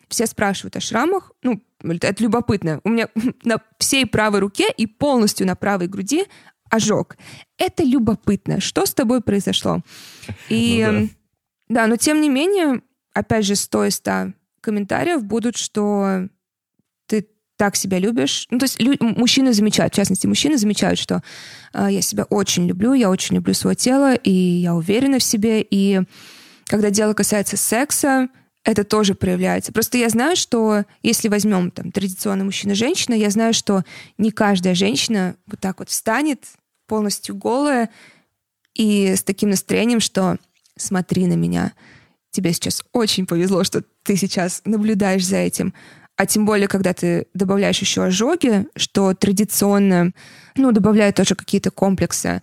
все 0.08 0.26
спрашивают 0.26 0.76
о 0.76 0.80
шрамах. 0.80 1.32
Ну, 1.42 1.60
это 1.82 2.22
любопытно. 2.22 2.80
У 2.84 2.90
меня 2.90 3.08
на 3.44 3.60
всей 3.78 4.06
правой 4.06 4.40
руке 4.40 4.66
и 4.76 4.86
полностью 4.86 5.46
на 5.46 5.56
правой 5.56 5.88
груди 5.88 6.26
ожог. 6.70 7.16
Это 7.58 7.82
любопытно. 7.82 8.60
Что 8.60 8.86
с 8.86 8.94
тобой 8.94 9.20
произошло? 9.20 9.80
И 10.48 10.86
ну, 10.90 11.08
да. 11.68 11.82
да, 11.82 11.86
но 11.86 11.96
тем 11.96 12.20
не 12.20 12.28
менее, 12.28 12.82
опять 13.14 13.46
же, 13.46 13.56
100 13.56 13.84
из 13.86 13.96
100 13.96 14.32
комментариев 14.60 15.24
будут, 15.24 15.56
что 15.56 16.28
ты 17.06 17.28
так 17.56 17.76
себя 17.76 17.98
любишь. 17.98 18.46
Ну, 18.50 18.58
то 18.58 18.64
есть 18.64 18.80
лю- 18.80 18.96
мужчины 19.00 19.52
замечают, 19.52 19.92
в 19.92 19.96
частности, 19.96 20.26
мужчины 20.26 20.56
замечают, 20.56 20.98
что 20.98 21.22
э, 21.74 21.88
я 21.90 22.02
себя 22.02 22.24
очень 22.24 22.66
люблю, 22.66 22.92
я 22.94 23.10
очень 23.10 23.36
люблю 23.36 23.54
свое 23.54 23.76
тело, 23.76 24.14
и 24.14 24.30
я 24.30 24.74
уверена 24.74 25.18
в 25.18 25.24
себе. 25.24 25.66
И 25.68 26.00
когда 26.66 26.90
дело 26.90 27.14
касается 27.14 27.56
секса, 27.56 28.28
это 28.64 28.84
тоже 28.84 29.14
проявляется. 29.14 29.72
Просто 29.72 29.98
я 29.98 30.08
знаю, 30.08 30.36
что 30.36 30.84
если 31.02 31.28
возьмем 31.28 31.70
там 31.70 31.90
традиционный 31.90 32.44
мужчина-женщина, 32.44 33.14
я 33.14 33.30
знаю, 33.30 33.54
что 33.54 33.82
не 34.18 34.30
каждая 34.30 34.74
женщина 34.74 35.36
вот 35.46 35.58
так 35.60 35.80
вот 35.80 35.88
встанет 35.88 36.46
полностью 36.86 37.34
голая 37.34 37.90
и 38.74 39.14
с 39.16 39.22
таким 39.22 39.50
настроением, 39.50 40.00
что 40.00 40.36
смотри 40.76 41.26
на 41.26 41.34
меня, 41.34 41.72
тебе 42.32 42.52
сейчас 42.52 42.82
очень 42.92 43.26
повезло, 43.26 43.62
что 43.62 43.84
ты 44.02 44.16
сейчас 44.16 44.62
наблюдаешь 44.64 45.24
за 45.24 45.36
этим. 45.36 45.72
А 46.16 46.26
тем 46.26 46.44
более, 46.44 46.68
когда 46.68 46.92
ты 46.92 47.26
добавляешь 47.34 47.78
еще 47.78 48.04
ожоги, 48.04 48.66
что 48.76 49.14
традиционно, 49.14 50.12
ну, 50.56 50.72
добавляет 50.72 51.16
тоже 51.16 51.34
какие-то 51.34 51.70
комплексы. 51.70 52.42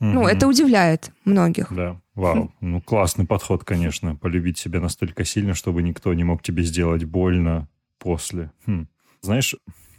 Угу. 0.00 0.08
Ну, 0.08 0.26
это 0.26 0.48
удивляет 0.48 1.10
многих. 1.24 1.72
Да. 1.72 2.00
Вау, 2.14 2.54
ну 2.60 2.80
классный 2.80 3.26
подход, 3.26 3.64
конечно, 3.64 4.14
полюбить 4.14 4.56
себя 4.56 4.80
настолько 4.80 5.24
сильно, 5.24 5.52
чтобы 5.54 5.82
никто 5.82 6.14
не 6.14 6.22
мог 6.22 6.42
тебе 6.42 6.62
сделать 6.62 7.02
больно 7.04 7.68
после. 7.98 8.52
Хм. 8.66 8.86
Знаешь, 9.20 9.56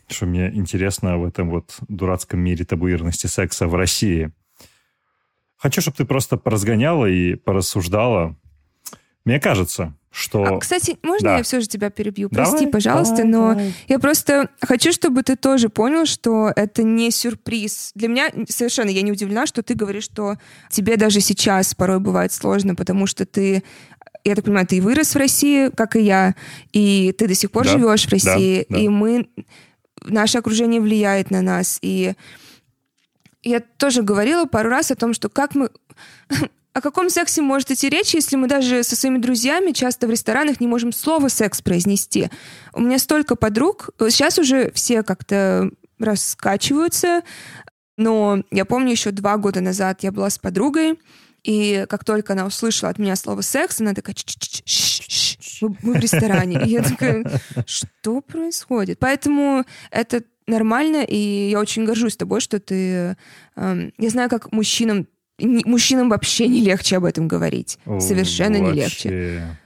что 0.08 0.26
мне 0.26 0.50
интересно 0.54 1.18
в 1.18 1.26
этом 1.26 1.50
вот 1.50 1.76
дурацком 1.90 2.40
мире 2.40 2.64
табуированности 2.64 3.28
секса 3.28 3.68
в 3.68 3.76
России? 3.76 4.32
Хочу, 5.58 5.82
чтобы 5.82 5.98
ты 5.98 6.06
просто 6.06 6.38
поразгоняла 6.38 7.06
и 7.06 7.36
порассуждала. 7.36 8.38
Мне 9.26 9.40
кажется, 9.40 9.94
что... 10.12 10.44
А, 10.46 10.60
кстати, 10.60 10.98
можно 11.04 11.32
да. 11.32 11.38
я 11.38 11.44
все 11.44 11.60
же 11.60 11.68
тебя 11.68 11.90
перебью? 11.90 12.30
Прости, 12.30 12.58
давай, 12.58 12.72
пожалуйста, 12.72 13.18
давай, 13.18 13.32
но 13.32 13.50
давай. 13.50 13.74
я 13.88 14.00
просто 14.00 14.50
хочу, 14.62 14.94
чтобы 14.94 15.24
ты 15.24 15.36
тоже 15.36 15.70
понял, 15.70 16.06
что 16.06 16.54
это 16.56 16.84
не 16.84 17.12
сюрприз. 17.12 17.92
Для 17.96 18.08
меня 18.08 18.32
совершенно 18.48 18.90
я 18.90 19.02
не 19.02 19.12
удивлена, 19.12 19.48
что 19.48 19.64
ты 19.64 19.74
говоришь, 19.74 20.06
что 20.06 20.38
тебе 20.70 20.96
даже 20.96 21.20
сейчас 21.20 21.74
порой 21.74 22.00
бывает 22.00 22.32
сложно, 22.32 22.76
потому 22.76 23.08
что 23.08 23.26
ты 23.26 23.64
я 24.24 24.36
так 24.36 24.46
понимаю, 24.46 24.66
ты 24.66 24.78
и 24.78 24.82
вырос 24.82 25.14
в 25.14 25.18
России, 25.18 25.70
как 25.70 25.96
и 25.96 26.02
я, 26.02 26.34
и 26.72 27.14
ты 27.16 27.28
до 27.28 27.36
сих 27.36 27.52
пор 27.52 27.66
да, 27.66 27.72
живешь 27.72 28.08
в 28.08 28.12
России, 28.12 28.66
да, 28.68 28.76
да. 28.76 28.82
и 28.82 28.88
мы, 28.88 29.30
наше 30.02 30.40
окружение 30.40 30.82
влияет 30.82 31.30
на 31.30 31.44
нас, 31.44 31.78
и 31.84 32.14
я 33.44 33.60
тоже 33.60 34.02
говорила 34.02 34.46
пару 34.46 34.70
раз 34.70 34.90
о 34.90 34.96
том, 34.96 35.14
что 35.14 35.30
как 35.30 35.54
мы 35.54 35.70
о 36.76 36.82
каком 36.82 37.10
сексе 37.10 37.42
может 37.42 37.72
идти 37.72 37.88
речь, 37.88 38.14
если 38.14 38.36
мы 38.36 38.50
даже 38.50 38.84
со 38.84 38.98
своими 38.98 39.18
друзьями 39.18 39.72
часто 39.72 40.08
в 40.08 40.12
ресторанах 40.12 40.60
не 40.60 40.68
можем 40.68 40.92
слово 40.92 41.30
«секс» 41.30 41.62
произнести? 41.62 42.30
У 42.74 42.82
меня 42.82 43.00
столько 43.00 43.38
подруг, 43.38 43.92
сейчас 43.98 44.38
уже 44.38 44.72
все 44.74 45.02
как-то 45.02 45.72
раскачиваются, 46.00 47.24
но 47.96 48.44
я 48.52 48.66
помню 48.66 48.92
еще 48.92 49.12
два 49.12 49.38
года 49.38 49.62
назад 49.62 50.04
я 50.04 50.12
была 50.12 50.30
с 50.30 50.38
подругой, 50.38 51.00
и 51.44 51.86
как 51.88 52.04
только 52.04 52.34
она 52.34 52.46
услышала 52.46 52.92
от 52.92 53.00
меня 53.00 53.16
слово 53.16 53.40
«секс», 53.40 53.80
она 53.80 53.94
такая 53.94 54.14
мы 55.82 55.94
в 55.94 55.96
ресторане. 55.96 56.62
И 56.66 56.70
я 56.72 56.84
такая, 56.84 57.24
что 57.66 58.20
происходит? 58.20 59.00
Поэтому 59.00 59.64
это 59.92 60.24
нормально, 60.46 61.06
и 61.08 61.52
я 61.52 61.62
очень 61.62 61.86
горжусь 61.86 62.18
тобой, 62.18 62.42
что 62.42 62.60
ты... 62.60 63.16
Э, 63.56 63.90
я 63.98 64.10
знаю, 64.10 64.30
как 64.30 64.52
мужчинам 64.52 65.08
мужчинам 65.40 66.10
вообще 66.10 66.48
не 66.48 66.62
легче 66.62 66.98
об 66.98 67.06
этом 67.06 67.28
говорить. 67.28 67.78
О, 67.86 68.00
Совершенно 68.00 68.60
вообще. 68.60 68.74
не 68.74 68.82
легче. 68.82 69.58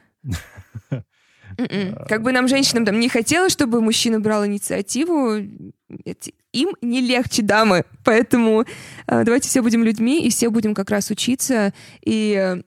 М-м. 1.57 1.95
Как 2.07 2.22
бы 2.24 2.32
нам, 2.32 2.47
женщинам, 2.47 2.86
там 2.86 2.99
не 2.99 3.09
хотелось, 3.09 3.51
чтобы 3.51 3.82
мужчина 3.82 4.20
брал 4.20 4.45
инициативу, 4.45 5.36
им 6.53 6.70
не 6.82 7.01
легче, 7.01 7.41
дамы. 7.41 7.84
Поэтому 8.03 8.61
э, 9.07 9.24
давайте 9.24 9.49
все 9.49 9.61
будем 9.61 9.84
людьми, 9.84 10.26
и 10.26 10.30
все 10.30 10.49
будем 10.49 10.74
как 10.74 10.89
раз 10.89 11.11
учиться. 11.11 11.74
И 12.03 12.61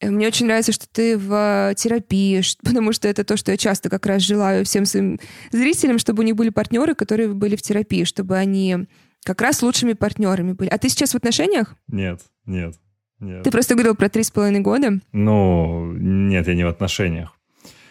э, 0.00 0.10
мне 0.10 0.26
очень 0.26 0.46
нравится, 0.46 0.72
что 0.72 0.86
ты 0.90 1.16
в 1.16 1.74
терапии, 1.76 2.42
потому 2.62 2.92
что 2.92 3.08
это 3.08 3.24
то, 3.24 3.36
что 3.36 3.52
я 3.52 3.56
часто 3.56 3.88
как 3.88 4.06
раз 4.06 4.22
желаю 4.22 4.64
всем 4.64 4.84
своим 4.84 5.18
зрителям, 5.52 5.98
чтобы 5.98 6.22
у 6.22 6.26
них 6.26 6.36
были 6.36 6.50
партнеры, 6.50 6.94
которые 6.94 7.28
были 7.28 7.56
в 7.56 7.62
терапии, 7.62 8.04
чтобы 8.04 8.36
они 8.36 8.86
как 9.26 9.42
раз 9.42 9.60
лучшими 9.60 9.94
партнерами 9.94 10.52
были. 10.52 10.68
А 10.68 10.78
ты 10.78 10.88
сейчас 10.88 11.10
в 11.10 11.16
отношениях? 11.16 11.74
Нет, 11.88 12.20
нет. 12.46 12.76
Нет. 13.18 13.42
Ты 13.42 13.50
просто 13.50 13.74
говорил 13.74 13.96
про 13.96 14.08
три 14.08 14.22
с 14.22 14.30
половиной 14.30 14.60
года? 14.60 15.00
Ну, 15.10 15.92
нет, 15.92 16.46
я 16.46 16.54
не 16.54 16.64
в 16.64 16.68
отношениях. 16.68 17.36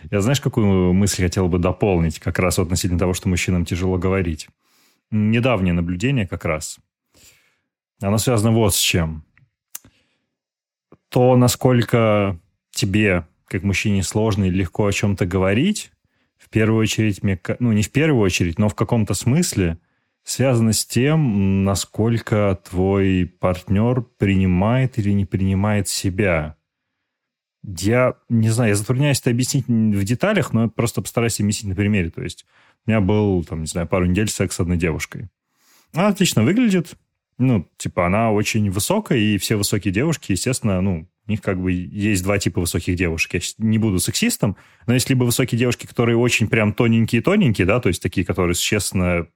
Я 0.10 0.22
знаешь, 0.22 0.40
какую 0.40 0.94
мысль 0.94 1.24
хотел 1.24 1.50
бы 1.50 1.60
дополнить 1.60 2.20
как 2.20 2.40
раз 2.40 2.58
относительно 2.58 3.00
того, 3.00 3.14
что 3.14 3.28
мужчинам 3.28 3.66
тяжело 3.66 3.98
говорить? 3.98 4.48
Недавнее 5.12 5.74
наблюдение 5.74 6.26
как 6.26 6.46
раз. 6.46 6.78
Оно 8.02 8.18
связано 8.18 8.52
вот 8.52 8.74
с 8.74 8.80
чем. 8.80 9.26
То, 11.10 11.36
насколько 11.36 12.40
тебе, 12.72 13.28
как 13.48 13.64
мужчине, 13.64 14.04
сложно 14.04 14.46
и 14.46 14.52
легко 14.52 14.86
о 14.86 14.92
чем-то 14.92 15.26
говорить, 15.26 15.92
в 16.38 16.50
первую 16.50 16.82
очередь, 16.82 17.22
ну, 17.60 17.74
не 17.74 17.82
в 17.82 17.92
первую 17.92 18.22
очередь, 18.22 18.58
но 18.58 18.70
в 18.70 18.76
каком-то 18.76 19.14
смысле 19.16 19.80
связано 20.26 20.74
с 20.74 20.86
тем, 20.86 21.64
насколько 21.64 22.60
твой 22.68 23.32
партнер 23.40 24.02
принимает 24.02 24.98
или 24.98 25.12
не 25.12 25.24
принимает 25.24 25.88
себя. 25.88 26.58
Я 27.64 28.16
не 28.28 28.50
знаю, 28.50 28.70
я 28.70 28.76
затрудняюсь 28.76 29.22
это 29.22 29.30
объяснить 29.30 29.68
в 29.68 30.04
деталях, 30.04 30.52
но 30.52 30.68
просто 30.68 31.02
постараюсь 31.02 31.40
объяснить 31.40 31.70
на 31.70 31.76
примере. 31.76 32.10
То 32.10 32.24
есть 32.24 32.46
у 32.86 32.90
меня 32.90 33.02
был, 33.02 33.44
там, 33.44 33.62
не 33.62 33.68
знаю, 33.68 33.88
пару 33.88 34.06
недель 34.06 34.28
секс 34.28 34.56
с 34.56 34.60
одной 34.60 34.78
девушкой. 34.78 35.30
Она 35.94 36.08
отлично 36.08 36.44
выглядит, 36.44 36.96
ну, 37.38 37.70
типа, 37.78 38.08
она 38.08 38.32
очень 38.32 38.70
высокая, 38.72 39.20
и 39.20 39.38
все 39.38 39.56
высокие 39.56 39.94
девушки, 39.94 40.32
естественно, 40.32 40.82
ну, 40.82 41.08
у 41.28 41.32
них 41.32 41.42
как 41.42 41.62
бы 41.62 41.72
есть 41.72 42.24
два 42.24 42.38
типа 42.38 42.62
высоких 42.62 42.96
девушек. 42.96 43.34
Я 43.34 43.40
не 43.58 43.78
буду 43.78 44.00
сексистом, 44.00 44.58
но 44.88 44.94
есть 44.94 45.10
либо 45.10 45.24
высокие 45.24 45.58
девушки, 45.58 45.86
которые 45.86 46.18
очень 46.18 46.48
прям 46.48 46.74
тоненькие-тоненькие, 46.74 47.66
да, 47.66 47.80
то 47.80 47.90
есть 47.90 48.02
такие, 48.02 48.26
которые, 48.26 48.56
честно, 48.56 49.28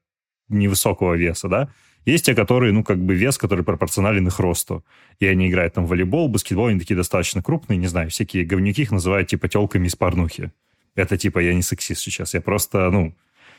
невысокого 0.49 1.15
веса, 1.15 1.47
да, 1.47 1.69
есть 2.05 2.25
те, 2.25 2.35
которые, 2.35 2.73
ну, 2.73 2.83
как 2.83 2.99
бы 2.99 3.13
вес, 3.13 3.37
который 3.37 3.63
пропорционален 3.63 4.27
их 4.27 4.39
росту. 4.39 4.83
И 5.19 5.25
они 5.25 5.49
играют 5.49 5.73
там 5.73 5.85
в 5.85 5.89
волейбол, 5.89 6.29
баскетбол, 6.29 6.67
они 6.67 6.79
такие 6.79 6.95
достаточно 6.95 7.43
крупные, 7.43 7.77
не 7.77 7.87
знаю, 7.87 8.09
всякие 8.09 8.45
говнюки 8.45 8.83
их 8.83 8.91
называют 8.91 9.27
типа 9.27 9.47
телками 9.47 9.87
из 9.87 9.95
порнухи. 9.95 10.51
Это 10.95 11.17
типа 11.17 11.39
я 11.39 11.53
не 11.53 11.61
сексист 11.61 12.01
сейчас, 12.01 12.33
я 12.33 12.41
просто, 12.41 12.89
ну, 12.89 13.15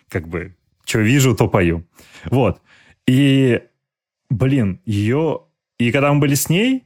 как 0.08 0.28
бы, 0.28 0.56
что 0.84 1.00
вижу, 1.00 1.34
то 1.34 1.48
пою. 1.48 1.86
Вот. 2.24 2.60
И, 3.06 3.60
блин, 4.28 4.80
ее... 4.84 5.42
И 5.78 5.92
когда 5.92 6.12
мы 6.12 6.20
были 6.20 6.34
с 6.34 6.50
ней, 6.50 6.84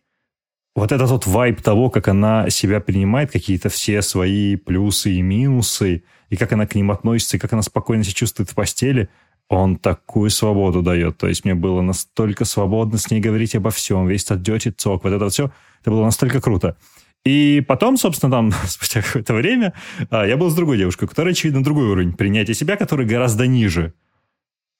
вот 0.76 0.92
этот 0.92 1.10
вот 1.10 1.26
вайб 1.26 1.60
того, 1.60 1.90
как 1.90 2.08
она 2.08 2.48
себя 2.50 2.80
принимает, 2.80 3.32
какие-то 3.32 3.68
все 3.68 4.02
свои 4.02 4.56
плюсы 4.56 5.12
и 5.12 5.22
минусы, 5.22 6.04
и 6.30 6.36
как 6.36 6.52
она 6.52 6.66
к 6.66 6.74
ним 6.74 6.90
относится, 6.90 7.36
и 7.36 7.40
как 7.40 7.52
она 7.52 7.62
спокойно 7.62 8.04
себя 8.04 8.14
чувствует 8.14 8.50
в 8.50 8.54
постели– 8.54 9.08
он 9.48 9.76
такую 9.76 10.30
свободу 10.30 10.82
дает. 10.82 11.18
То 11.18 11.28
есть 11.28 11.44
мне 11.44 11.54
было 11.54 11.80
настолько 11.82 12.44
свободно 12.44 12.98
с 12.98 13.10
ней 13.10 13.20
говорить 13.20 13.54
обо 13.54 13.70
всем, 13.70 14.06
весь 14.06 14.24
этот 14.24 14.46
dirty 14.46 14.74
talk, 14.74 15.00
вот 15.02 15.12
это 15.12 15.28
все. 15.28 15.50
Это 15.80 15.90
было 15.90 16.04
настолько 16.04 16.40
круто. 16.40 16.76
И 17.24 17.64
потом, 17.66 17.96
собственно, 17.96 18.30
там, 18.30 18.52
спустя 18.66 19.02
какое-то 19.02 19.34
время, 19.34 19.74
а, 20.10 20.26
я 20.26 20.36
был 20.36 20.50
с 20.50 20.54
другой 20.54 20.78
девушкой, 20.78 21.08
которая, 21.08 21.32
очевидно, 21.32 21.62
другой 21.62 21.88
уровень 21.88 22.12
принятия 22.12 22.54
себя, 22.54 22.76
который 22.76 23.06
гораздо 23.06 23.46
ниже. 23.46 23.94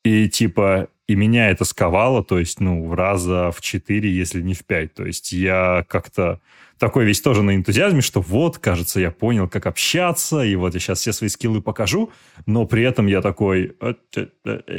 И 0.05 0.29
типа, 0.29 0.89
и 1.07 1.15
меня 1.15 1.51
это 1.51 1.65
сковало, 1.65 2.23
то 2.23 2.39
есть, 2.39 2.61
ну, 2.61 2.87
в 2.87 2.95
раза 2.95 3.51
в 3.51 3.61
четыре, 3.61 4.15
если 4.15 4.43
не 4.43 4.55
в 4.55 4.65
пять. 4.65 4.95
То 4.95 5.05
есть 5.07 5.33
я 5.33 5.85
как-то 5.89 6.41
такой 6.79 7.05
весь 7.05 7.21
тоже 7.21 7.43
на 7.43 7.55
энтузиазме, 7.55 8.01
что 8.01 8.21
вот, 8.21 8.59
кажется, 8.59 9.01
я 9.01 9.11
понял, 9.11 9.49
как 9.49 9.67
общаться, 9.67 10.43
и 10.43 10.55
вот 10.57 10.75
я 10.75 10.81
сейчас 10.81 11.01
все 11.01 11.13
свои 11.13 11.29
скиллы 11.29 11.61
покажу, 11.63 12.11
но 12.47 12.67
при 12.67 12.83
этом 12.83 13.07
я 13.07 13.23
такой, 13.23 13.77
«Э, 13.81 13.95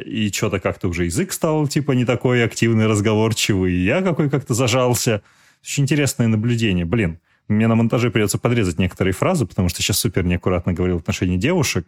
и 0.05 0.31
что-то 0.31 0.59
как-то 0.59 0.87
уже 0.87 1.05
язык 1.05 1.31
стал, 1.31 1.67
типа, 1.67 1.93
не 1.93 2.05
такой 2.05 2.43
активный, 2.43 2.87
разговорчивый, 2.87 3.73
и 3.73 3.83
я 3.83 4.01
какой 4.01 4.29
как-то 4.29 4.53
зажался. 4.53 5.21
Очень 5.63 5.83
интересное 5.83 6.27
наблюдение. 6.27 6.85
Блин, 6.85 7.19
мне 7.47 7.67
на 7.67 7.75
монтаже 7.75 8.11
придется 8.11 8.37
подрезать 8.37 8.79
некоторые 8.79 9.13
фразы, 9.13 9.45
потому 9.45 9.69
что 9.69 9.81
сейчас 9.81 9.99
супер 9.99 10.25
неаккуратно 10.25 10.73
говорил 10.73 10.97
в 10.97 11.01
отношении 11.01 11.37
девушек, 11.37 11.87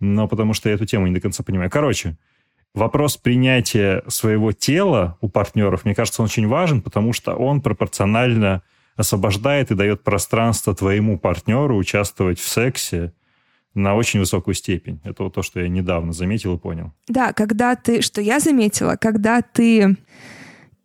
но 0.00 0.28
потому 0.28 0.54
что 0.54 0.68
я 0.68 0.74
эту 0.74 0.86
тему 0.86 1.06
не 1.06 1.14
до 1.14 1.20
конца 1.20 1.42
понимаю. 1.42 1.70
Короче, 1.70 2.16
вопрос 2.74 3.16
принятия 3.16 4.02
своего 4.08 4.52
тела 4.52 5.18
у 5.20 5.28
партнеров, 5.28 5.84
мне 5.84 5.94
кажется, 5.94 6.22
он 6.22 6.26
очень 6.26 6.46
важен, 6.46 6.80
потому 6.80 7.12
что 7.12 7.34
он 7.34 7.60
пропорционально 7.60 8.62
освобождает 8.96 9.70
и 9.70 9.74
дает 9.74 10.02
пространство 10.02 10.74
твоему 10.74 11.18
партнеру 11.18 11.76
участвовать 11.76 12.38
в 12.38 12.48
сексе 12.48 13.12
на 13.74 13.96
очень 13.96 14.20
высокую 14.20 14.54
степень. 14.54 15.00
Это 15.04 15.24
вот 15.24 15.34
то, 15.34 15.42
что 15.42 15.60
я 15.60 15.68
недавно 15.68 16.12
заметил 16.12 16.54
и 16.54 16.58
понял. 16.58 16.92
Да, 17.08 17.32
когда 17.32 17.74
ты, 17.74 18.02
что 18.02 18.20
я 18.20 18.38
заметила, 18.38 18.96
когда 18.96 19.42
ты 19.42 19.96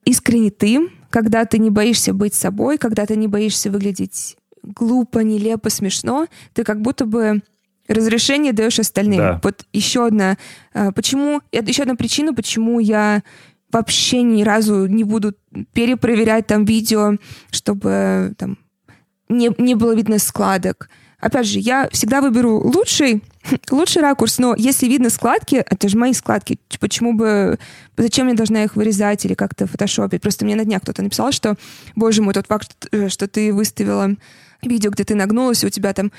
искренне 0.05 0.49
ты, 0.49 0.89
когда 1.10 1.45
ты 1.45 1.60
не 1.60 1.70
боишься 1.70 2.14
быть 2.14 2.34
собой, 2.34 2.78
когда 2.78 3.05
ты 3.05 3.16
не 3.16 3.28
боишься 3.28 3.70
выглядеть 3.70 4.38
глупо, 4.64 5.20
нелепо, 5.20 5.70
смешно, 5.70 6.28
ты 6.53 6.64
как 6.64 6.82
будто 6.82 7.05
бы 7.05 7.41
разрешение 7.88 8.53
даешь 8.53 8.80
остальным. 8.80 9.18
Да. 9.18 9.39
Вот 9.43 9.66
еще 9.74 10.05
одна, 10.05 10.38
а, 10.74 10.91
почему, 10.91 11.41
еще 11.51 11.84
одна 11.84 11.95
причина, 11.95 12.34
почему 12.34 12.80
я 12.80 13.24
вообще 13.72 14.22
ни 14.22 14.43
разу 14.43 14.88
не 14.88 15.03
буду 15.03 15.34
перепроверять 15.74 16.47
там 16.47 16.65
видео, 16.65 17.17
чтобы 17.51 18.34
там 18.38 18.57
не, 19.30 19.51
не 19.57 19.76
было 19.76 19.95
видно 19.95 20.20
складок. 20.20 20.89
Опять 21.20 21.47
же, 21.47 21.59
я 21.59 21.89
всегда 21.91 22.22
выберу 22.22 22.59
лучший, 22.59 23.24
лучший 23.72 24.01
ракурс, 24.01 24.38
но 24.38 24.55
если 24.57 24.88
видно 24.88 25.09
складки, 25.09 25.55
это 25.55 25.89
же 25.89 25.97
мои 25.97 26.13
складки, 26.13 26.59
почему 26.80 27.13
бы, 27.13 27.59
зачем 27.97 28.30
я 28.30 28.36
должна 28.36 28.63
их 28.63 28.76
вырезать 28.76 29.26
или 29.26 29.34
как-то 29.34 29.67
фотошопить? 29.67 30.22
Просто 30.22 30.45
мне 30.45 30.55
на 30.55 30.63
днях 30.63 30.82
кто-то 30.82 31.01
написал, 31.01 31.32
что, 31.32 31.55
боже 31.95 32.22
мой, 32.22 32.34
тот 32.34 32.47
факт, 32.47 32.88
э, 32.91 33.09
что 33.09 33.28
ты 33.28 33.53
выставила 33.53 34.15
видео, 34.61 34.91
где 34.91 35.03
ты 35.03 35.15
нагнулась, 35.15 35.63
и 35.63 35.67
у 35.67 35.70
тебя 35.70 35.93
там 35.93 36.11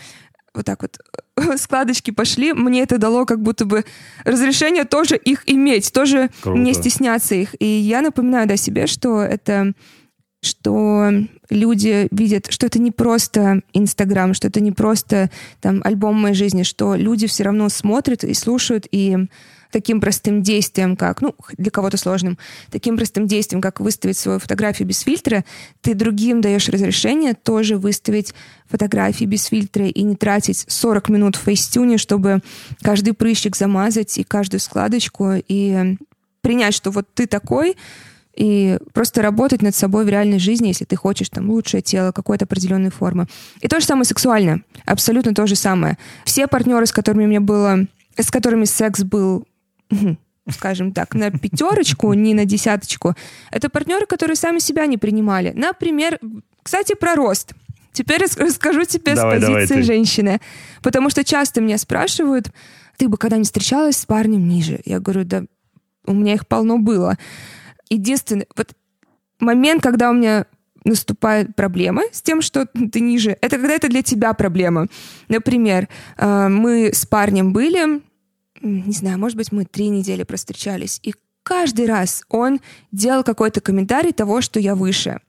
вот 0.54 0.66
так 0.66 0.82
вот 0.82 0.98
складочки 1.58 2.10
пошли, 2.10 2.52
мне 2.52 2.82
это 2.82 2.98
дало 2.98 3.24
как 3.24 3.42
будто 3.42 3.64
бы 3.64 3.84
разрешение 4.24 4.84
тоже 4.84 5.16
их 5.16 5.42
иметь, 5.46 5.92
тоже 5.92 6.30
Круто. 6.42 6.58
не 6.58 6.74
стесняться 6.74 7.34
их. 7.34 7.54
И 7.58 7.66
я 7.66 8.02
напоминаю 8.02 8.48
да, 8.48 8.56
себе, 8.56 8.86
что 8.86 9.20
это 9.20 9.72
что 10.42 11.10
люди 11.50 12.08
видят, 12.10 12.46
что 12.50 12.66
это 12.66 12.80
не 12.80 12.90
просто 12.90 13.60
Инстаграм, 13.74 14.32
что 14.32 14.48
это 14.48 14.60
не 14.60 14.72
просто 14.72 15.30
там 15.60 15.82
альбом 15.84 16.18
моей 16.20 16.34
жизни, 16.34 16.62
что 16.62 16.94
люди 16.94 17.26
все 17.26 17.44
равно 17.44 17.68
смотрят 17.68 18.24
и 18.24 18.32
слушают, 18.32 18.86
и 18.90 19.18
таким 19.70 20.00
простым 20.00 20.42
действием, 20.42 20.96
как, 20.96 21.20
ну, 21.20 21.34
для 21.56 21.70
кого-то 21.70 21.96
сложным, 21.96 22.38
таким 22.70 22.96
простым 22.96 23.26
действием, 23.26 23.60
как 23.60 23.80
выставить 23.80 24.16
свою 24.16 24.38
фотографию 24.38 24.88
без 24.88 25.00
фильтра, 25.00 25.44
ты 25.80 25.94
другим 25.94 26.40
даешь 26.40 26.68
разрешение 26.68 27.34
тоже 27.34 27.76
выставить 27.76 28.34
фотографии 28.68 29.24
без 29.24 29.44
фильтра 29.44 29.86
и 29.86 30.02
не 30.02 30.16
тратить 30.16 30.64
40 30.68 31.08
минут 31.08 31.36
в 31.36 31.42
фейстюне, 31.42 31.98
чтобы 31.98 32.40
каждый 32.82 33.14
прыщик 33.14 33.56
замазать 33.56 34.18
и 34.18 34.24
каждую 34.24 34.60
складочку, 34.60 35.34
и 35.48 35.96
принять, 36.40 36.74
что 36.74 36.90
вот 36.90 37.06
ты 37.14 37.26
такой, 37.26 37.76
и 38.34 38.78
просто 38.92 39.22
работать 39.22 39.60
над 39.60 39.74
собой 39.74 40.04
в 40.04 40.08
реальной 40.08 40.38
жизни, 40.38 40.68
если 40.68 40.84
ты 40.84 40.96
хочешь 40.96 41.28
там 41.28 41.50
лучшее 41.50 41.82
тело, 41.82 42.12
какой-то 42.12 42.44
определенной 42.44 42.90
формы. 42.90 43.26
И 43.60 43.68
то 43.68 43.80
же 43.80 43.86
самое 43.86 44.04
сексуально. 44.04 44.62
Абсолютно 44.86 45.34
то 45.34 45.46
же 45.46 45.56
самое. 45.56 45.98
Все 46.24 46.46
партнеры, 46.46 46.86
с 46.86 46.92
которыми 46.92 47.26
мне 47.26 47.40
было, 47.40 47.80
с 48.16 48.30
которыми 48.30 48.64
секс 48.64 49.02
был 49.02 49.46
скажем 50.50 50.92
так, 50.92 51.14
на 51.14 51.30
пятерочку, 51.30 52.12
не 52.14 52.34
на 52.34 52.44
десяточку, 52.44 53.14
это 53.50 53.68
партнеры, 53.68 54.06
которые 54.06 54.36
сами 54.36 54.58
себя 54.58 54.86
не 54.86 54.98
принимали. 54.98 55.52
Например, 55.54 56.18
кстати, 56.62 56.94
про 56.94 57.14
рост. 57.14 57.52
Теперь 57.92 58.22
расскажу 58.22 58.84
тебе 58.84 59.14
давай, 59.14 59.40
с 59.40 59.44
позиции 59.44 59.68
давай, 59.68 59.82
женщины. 59.82 60.40
Потому 60.82 61.10
что 61.10 61.24
часто 61.24 61.60
меня 61.60 61.76
спрашивают, 61.76 62.50
ты 62.96 63.08
бы 63.08 63.16
когда-нибудь 63.16 63.48
встречалась 63.48 63.96
с 63.96 64.06
парнем 64.06 64.46
ниже? 64.48 64.80
Я 64.84 65.00
говорю, 65.00 65.24
да, 65.24 65.42
у 66.06 66.14
меня 66.14 66.34
их 66.34 66.46
полно 66.46 66.78
было. 66.78 67.18
Единственный 67.88 68.46
вот 68.56 68.68
момент, 69.40 69.82
когда 69.82 70.10
у 70.10 70.12
меня 70.14 70.46
наступает 70.84 71.54
проблема 71.56 72.02
с 72.12 72.22
тем, 72.22 72.42
что 72.42 72.66
ты 72.66 73.00
ниже, 73.00 73.36
это 73.40 73.56
когда 73.56 73.74
это 73.74 73.88
для 73.88 74.02
тебя 74.02 74.32
проблема. 74.34 74.86
Например, 75.28 75.88
э, 76.16 76.48
мы 76.48 76.90
с 76.92 77.04
парнем 77.04 77.52
были, 77.52 78.00
не 78.60 78.92
знаю, 78.92 79.18
может 79.18 79.36
быть, 79.36 79.52
мы 79.52 79.64
три 79.64 79.88
недели 79.88 80.22
простречались, 80.22 81.00
и 81.02 81.14
каждый 81.42 81.86
раз 81.86 82.22
он 82.28 82.60
делал 82.92 83.24
какой-то 83.24 83.60
комментарий 83.60 84.12
того, 84.12 84.40
что 84.40 84.60
я 84.60 84.74
выше. 84.74 85.20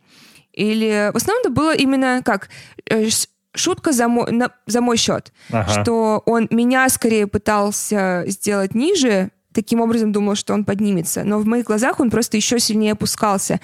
Или 0.53 1.11
в 1.13 1.17
основном 1.17 1.41
это 1.41 1.49
было 1.49 1.75
именно 1.75 2.21
как 2.23 2.49
э, 2.89 3.07
шутка 3.53 3.91
за 3.93 4.07
мой, 4.07 4.31
на, 4.31 4.51
за 4.67 4.81
мой 4.81 4.97
счет, 4.97 5.31
ага. 5.49 5.81
что 5.81 6.23
он 6.25 6.47
меня 6.51 6.89
скорее 6.89 7.27
пытался 7.27 8.25
сделать 8.27 8.75
ниже, 8.75 9.31
таким 9.53 9.81
образом 9.81 10.11
думал, 10.11 10.35
что 10.35 10.53
он 10.53 10.65
поднимется, 10.65 11.23
но 11.23 11.39
в 11.39 11.45
моих 11.45 11.65
глазах 11.65 11.99
он 11.99 12.09
просто 12.09 12.37
еще 12.37 12.59
сильнее 12.59 12.93
опускался. 12.93 13.59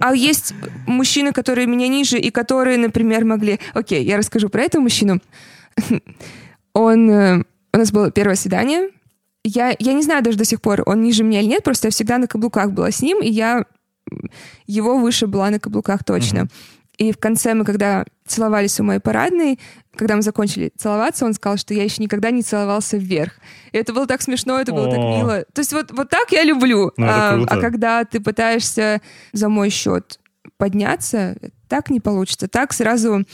А 0.00 0.14
есть 0.14 0.54
мужчины, 0.86 1.32
которые 1.32 1.66
меня 1.66 1.88
ниже 1.88 2.18
и 2.18 2.30
которые, 2.30 2.78
например, 2.78 3.24
могли... 3.24 3.60
Окей, 3.74 4.04
я 4.04 4.16
расскажу 4.16 4.48
про 4.48 4.62
этого 4.62 4.82
мужчину. 4.82 5.20
Он 6.72 7.10
э, 7.10 7.44
у 7.74 7.78
нас 7.78 7.90
было 7.90 8.10
первое 8.10 8.36
свидание. 8.36 8.90
Я, 9.44 9.74
я 9.78 9.92
не 9.92 10.02
знаю 10.02 10.22
даже 10.22 10.38
до 10.38 10.44
сих 10.44 10.60
пор, 10.62 10.82
он 10.86 11.02
ниже 11.02 11.24
меня 11.24 11.40
или 11.40 11.48
нет, 11.48 11.64
просто 11.64 11.88
я 11.88 11.90
всегда 11.90 12.18
на 12.18 12.26
каблуках 12.26 12.70
была 12.70 12.90
с 12.90 13.02
ним, 13.02 13.20
и 13.20 13.28
я 13.28 13.66
его 14.66 14.98
выше 14.98 15.26
была 15.26 15.50
на 15.50 15.58
каблуках 15.58 16.04
точно. 16.04 16.38
Mm-hmm. 16.38 16.50
И 16.98 17.12
в 17.12 17.18
конце 17.18 17.54
мы, 17.54 17.64
когда 17.64 18.04
целовались 18.26 18.78
у 18.78 18.84
моей 18.84 19.00
парадной, 19.00 19.58
когда 19.96 20.14
мы 20.14 20.22
закончили 20.22 20.70
целоваться, 20.76 21.26
он 21.26 21.34
сказал, 21.34 21.58
что 21.58 21.74
я 21.74 21.82
еще 21.82 22.02
никогда 22.02 22.30
не 22.30 22.42
целовался 22.42 22.96
вверх. 22.96 23.32
И 23.72 23.78
это 23.78 23.92
было 23.92 24.06
так 24.06 24.22
смешно, 24.22 24.60
это 24.60 24.72
было 24.72 24.86
О. 24.86 24.90
так 24.90 24.98
мило. 24.98 25.44
То 25.52 25.60
есть 25.60 25.72
вот, 25.72 25.90
вот 25.90 26.08
так 26.08 26.30
я 26.30 26.44
люблю. 26.44 26.92
Ну, 26.96 27.06
а, 27.06 27.44
а 27.48 27.60
когда 27.60 28.04
ты 28.04 28.20
пытаешься 28.20 29.02
за 29.32 29.48
мой 29.48 29.70
счет 29.70 30.20
подняться, 30.56 31.36
так 31.68 31.90
не 31.90 31.98
получится. 31.98 32.46
Так 32.46 32.72
сразу 32.72 33.24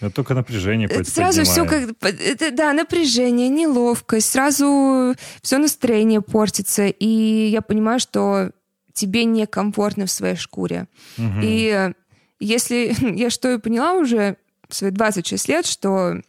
это 0.00 0.10
только 0.10 0.34
напряжение 0.34 0.88
э, 0.88 1.04
Сразу 1.04 1.44
все 1.44 1.64
как... 1.64 1.90
Это, 2.02 2.50
да, 2.50 2.72
напряжение, 2.72 3.48
неловкость, 3.48 4.30
сразу 4.30 5.14
все 5.42 5.58
настроение 5.58 6.20
портится. 6.20 6.86
И 6.86 7.48
я 7.48 7.62
понимаю, 7.62 7.98
что 7.98 8.50
тебе 8.92 9.24
некомфортно 9.24 10.06
в 10.06 10.10
своей 10.10 10.36
шкуре. 10.36 10.86
Угу. 11.18 11.40
И 11.42 11.92
если... 12.40 12.94
Я 13.16 13.30
что 13.30 13.52
и 13.52 13.58
поняла 13.58 13.94
уже 13.94 14.36
в 14.68 14.74
свои 14.74 14.90
26 14.90 15.48
лет, 15.48 15.66
что 15.66 16.20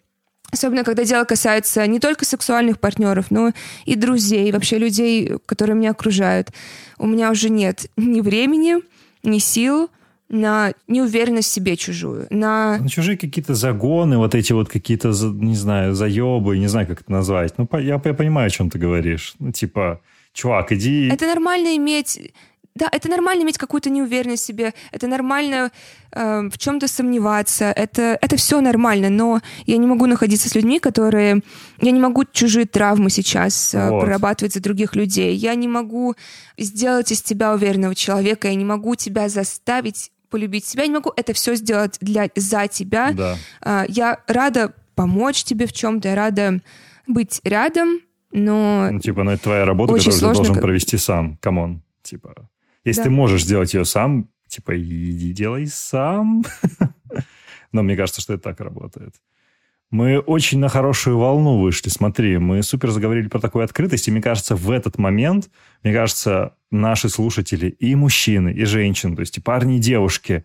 Особенно, 0.49 0.85
когда 0.85 1.03
дело 1.03 1.25
касается 1.25 1.85
не 1.87 1.99
только 1.99 2.23
сексуальных 2.23 2.79
партнеров, 2.79 3.31
но 3.31 3.51
и 3.83 3.95
друзей, 3.95 4.51
вообще 4.53 4.77
людей, 4.77 5.33
которые 5.45 5.75
меня 5.75 5.91
окружают. 5.91 6.51
У 6.97 7.05
меня 7.05 7.31
уже 7.31 7.49
нет 7.49 7.87
ни 7.97 8.21
времени, 8.21 8.77
ни 9.23 9.39
сил 9.39 9.89
на 10.29 10.73
неуверенность 10.87 11.49
в 11.49 11.53
себе 11.53 11.77
чужую, 11.77 12.27
на... 12.29 12.77
на 12.79 12.89
чужие 12.89 13.17
какие-то 13.17 13.53
загоны, 13.53 14.17
вот 14.17 14.35
эти 14.35 14.53
вот 14.53 14.69
какие-то, 14.69 15.09
не 15.09 15.55
знаю, 15.55 15.93
заебы, 15.93 16.57
не 16.57 16.67
знаю, 16.67 16.87
как 16.87 17.01
это 17.01 17.11
назвать. 17.11 17.57
Ну, 17.57 17.67
я, 17.73 18.01
я 18.03 18.13
понимаю, 18.13 18.47
о 18.47 18.49
чем 18.49 18.69
ты 18.69 18.77
говоришь. 18.77 19.35
Ну, 19.39 19.51
типа, 19.51 20.01
чувак, 20.33 20.71
иди... 20.71 21.07
Это 21.07 21.27
нормально 21.27 21.75
иметь 21.77 22.19
да, 22.77 22.87
это 22.91 23.09
нормально 23.09 23.43
иметь 23.43 23.57
какую-то 23.57 23.89
неуверенность 23.89 24.43
в 24.43 24.45
себе, 24.45 24.73
это 24.91 25.07
нормально 25.07 25.71
э, 26.11 26.49
в 26.49 26.57
чем-то 26.57 26.87
сомневаться, 26.87 27.65
это, 27.65 28.17
это 28.21 28.35
все 28.35 28.61
нормально, 28.61 29.09
но 29.09 29.41
я 29.65 29.77
не 29.77 29.87
могу 29.87 30.05
находиться 30.05 30.47
с 30.47 30.55
людьми, 30.55 30.79
которые... 30.79 31.41
Я 31.81 31.91
не 31.91 31.99
могу 31.99 32.23
чужие 32.31 32.65
травмы 32.65 33.09
сейчас 33.09 33.73
э, 33.73 33.89
вот. 33.89 34.01
прорабатывать 34.01 34.53
за 34.53 34.61
других 34.61 34.95
людей, 34.95 35.35
я 35.35 35.55
не 35.55 35.67
могу 35.67 36.15
сделать 36.57 37.11
из 37.11 37.21
тебя 37.21 37.53
уверенного 37.53 37.95
человека, 37.95 38.47
я 38.47 38.55
не 38.55 38.65
могу 38.65 38.95
тебя 38.95 39.27
заставить 39.27 40.11
полюбить 40.29 40.65
себя, 40.65 40.83
я 40.83 40.87
не 40.87 40.95
могу 40.95 41.11
это 41.15 41.33
все 41.33 41.55
сделать 41.55 41.97
для, 42.01 42.29
за 42.35 42.67
тебя. 42.67 43.11
Да. 43.13 43.37
Э, 43.63 43.85
я 43.87 44.19
рада 44.27 44.73
помочь 44.95 45.43
тебе 45.43 45.67
в 45.67 45.73
чем-то, 45.73 46.09
я 46.09 46.15
рада 46.15 46.61
быть 47.07 47.39
рядом, 47.43 47.99
но... 48.31 48.89
Ну, 48.91 48.99
типа, 48.99 49.23
ну 49.23 49.31
это 49.31 49.43
твоя 49.43 49.65
работа, 49.65 49.93
которую 49.93 50.13
сложно... 50.13 50.43
ты 50.43 50.47
должен 50.47 50.61
провести 50.61 50.97
сам, 50.97 51.37
come 51.37 51.64
on, 51.64 51.83
типа... 52.01 52.49
Если 52.83 53.01
да. 53.01 53.05
ты 53.05 53.09
можешь 53.09 53.43
сделать 53.43 53.73
ее 53.73 53.83
сам, 53.83 54.29
типа, 54.47 54.79
иди 54.79 55.33
делай 55.33 55.67
сам. 55.67 56.45
Но 57.73 57.83
мне 57.83 57.97
кажется, 57.97 58.21
что 58.21 58.33
это 58.33 58.43
так 58.43 58.61
работает. 58.61 59.13
Мы 59.89 60.19
очень 60.19 60.59
на 60.59 60.67
хорошую 60.67 61.17
волну 61.17 61.59
вышли, 61.59 61.87
смотри, 61.87 62.37
мы 62.39 62.61
супер 62.61 62.91
заговорили 62.91 63.29
про 63.29 63.39
такую 63.39 63.63
открытость, 63.63 64.07
и 64.07 64.11
мне 64.11 64.21
кажется, 64.21 64.57
в 64.57 64.69
этот 64.69 64.97
момент, 64.97 65.49
мне 65.81 65.93
кажется, 65.93 66.55
наши 66.71 67.07
слушатели 67.07 67.69
и 67.69 67.95
мужчины, 67.95 68.49
и 68.49 68.65
женщины, 68.65 69.15
то 69.15 69.21
есть 69.21 69.37
и 69.37 69.41
парни, 69.41 69.77
и 69.77 69.79
девушки, 69.79 70.43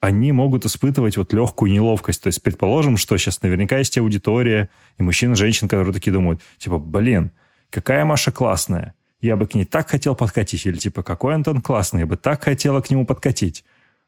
они 0.00 0.30
могут 0.30 0.64
испытывать 0.64 1.16
вот 1.16 1.32
легкую 1.32 1.72
неловкость. 1.72 2.22
То 2.22 2.28
есть 2.28 2.40
предположим, 2.40 2.96
что 2.96 3.16
сейчас 3.16 3.42
наверняка 3.42 3.78
есть 3.78 3.98
аудитория, 3.98 4.70
и 4.96 5.02
мужчин, 5.02 5.32
и 5.32 5.36
женщин, 5.36 5.66
которые 5.66 5.92
такие 5.92 6.12
думают, 6.12 6.40
типа, 6.58 6.78
блин, 6.78 7.32
какая 7.70 8.04
Маша 8.04 8.30
классная, 8.30 8.94
я 9.20 9.36
бы 9.36 9.48
к 9.48 9.54
ней 9.54 9.64
так 9.64 9.90
хотел 9.90 10.14
подкатить, 10.14 10.64
или 10.66 10.76
типа, 10.76 11.02
какой 11.02 11.34
Антон 11.34 11.60
классный, 11.60 12.00
я 12.00 12.06
бы 12.06 12.16
так 12.16 12.44
хотела 12.44 12.80
к 12.80 12.90
нему 12.90 13.04
подкатить. 13.04 13.64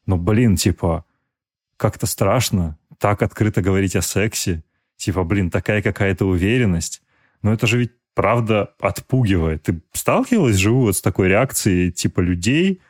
Но, 0.06 0.16
блин, 0.16 0.54
типа, 0.54 1.04
как-то 1.80 2.06
страшно 2.06 2.78
так 2.98 3.22
открыто 3.22 3.62
говорить 3.62 3.96
о 3.96 4.02
сексе. 4.02 4.62
Типа, 4.96 5.24
блин, 5.24 5.50
такая 5.50 5.80
какая-то 5.80 6.26
уверенность. 6.26 7.02
Но 7.40 7.54
это 7.54 7.66
же 7.66 7.78
ведь 7.78 7.92
правда 8.14 8.74
отпугивает. 8.78 9.62
Ты 9.62 9.80
сталкивалась 9.94 10.56
живу 10.56 10.82
вот 10.82 10.96
с 10.96 11.00
такой 11.00 11.28
реакцией 11.28 11.90
типа 11.90 12.20
людей, 12.20 12.82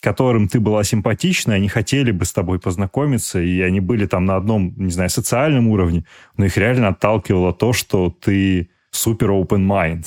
которым 0.00 0.48
ты 0.48 0.60
была 0.60 0.84
симпатична, 0.84 1.54
они 1.54 1.68
хотели 1.68 2.10
бы 2.10 2.26
с 2.26 2.32
тобой 2.34 2.60
познакомиться, 2.60 3.40
и 3.40 3.62
они 3.62 3.80
были 3.80 4.04
там 4.06 4.26
на 4.26 4.36
одном, 4.36 4.74
не 4.76 4.90
знаю, 4.90 5.08
социальном 5.08 5.68
уровне, 5.68 6.04
но 6.36 6.44
их 6.44 6.58
реально 6.58 6.88
отталкивало 6.88 7.54
то, 7.54 7.72
что 7.72 8.10
ты 8.10 8.68
супер 8.90 9.30
open 9.30 9.66
mind. 9.66 10.04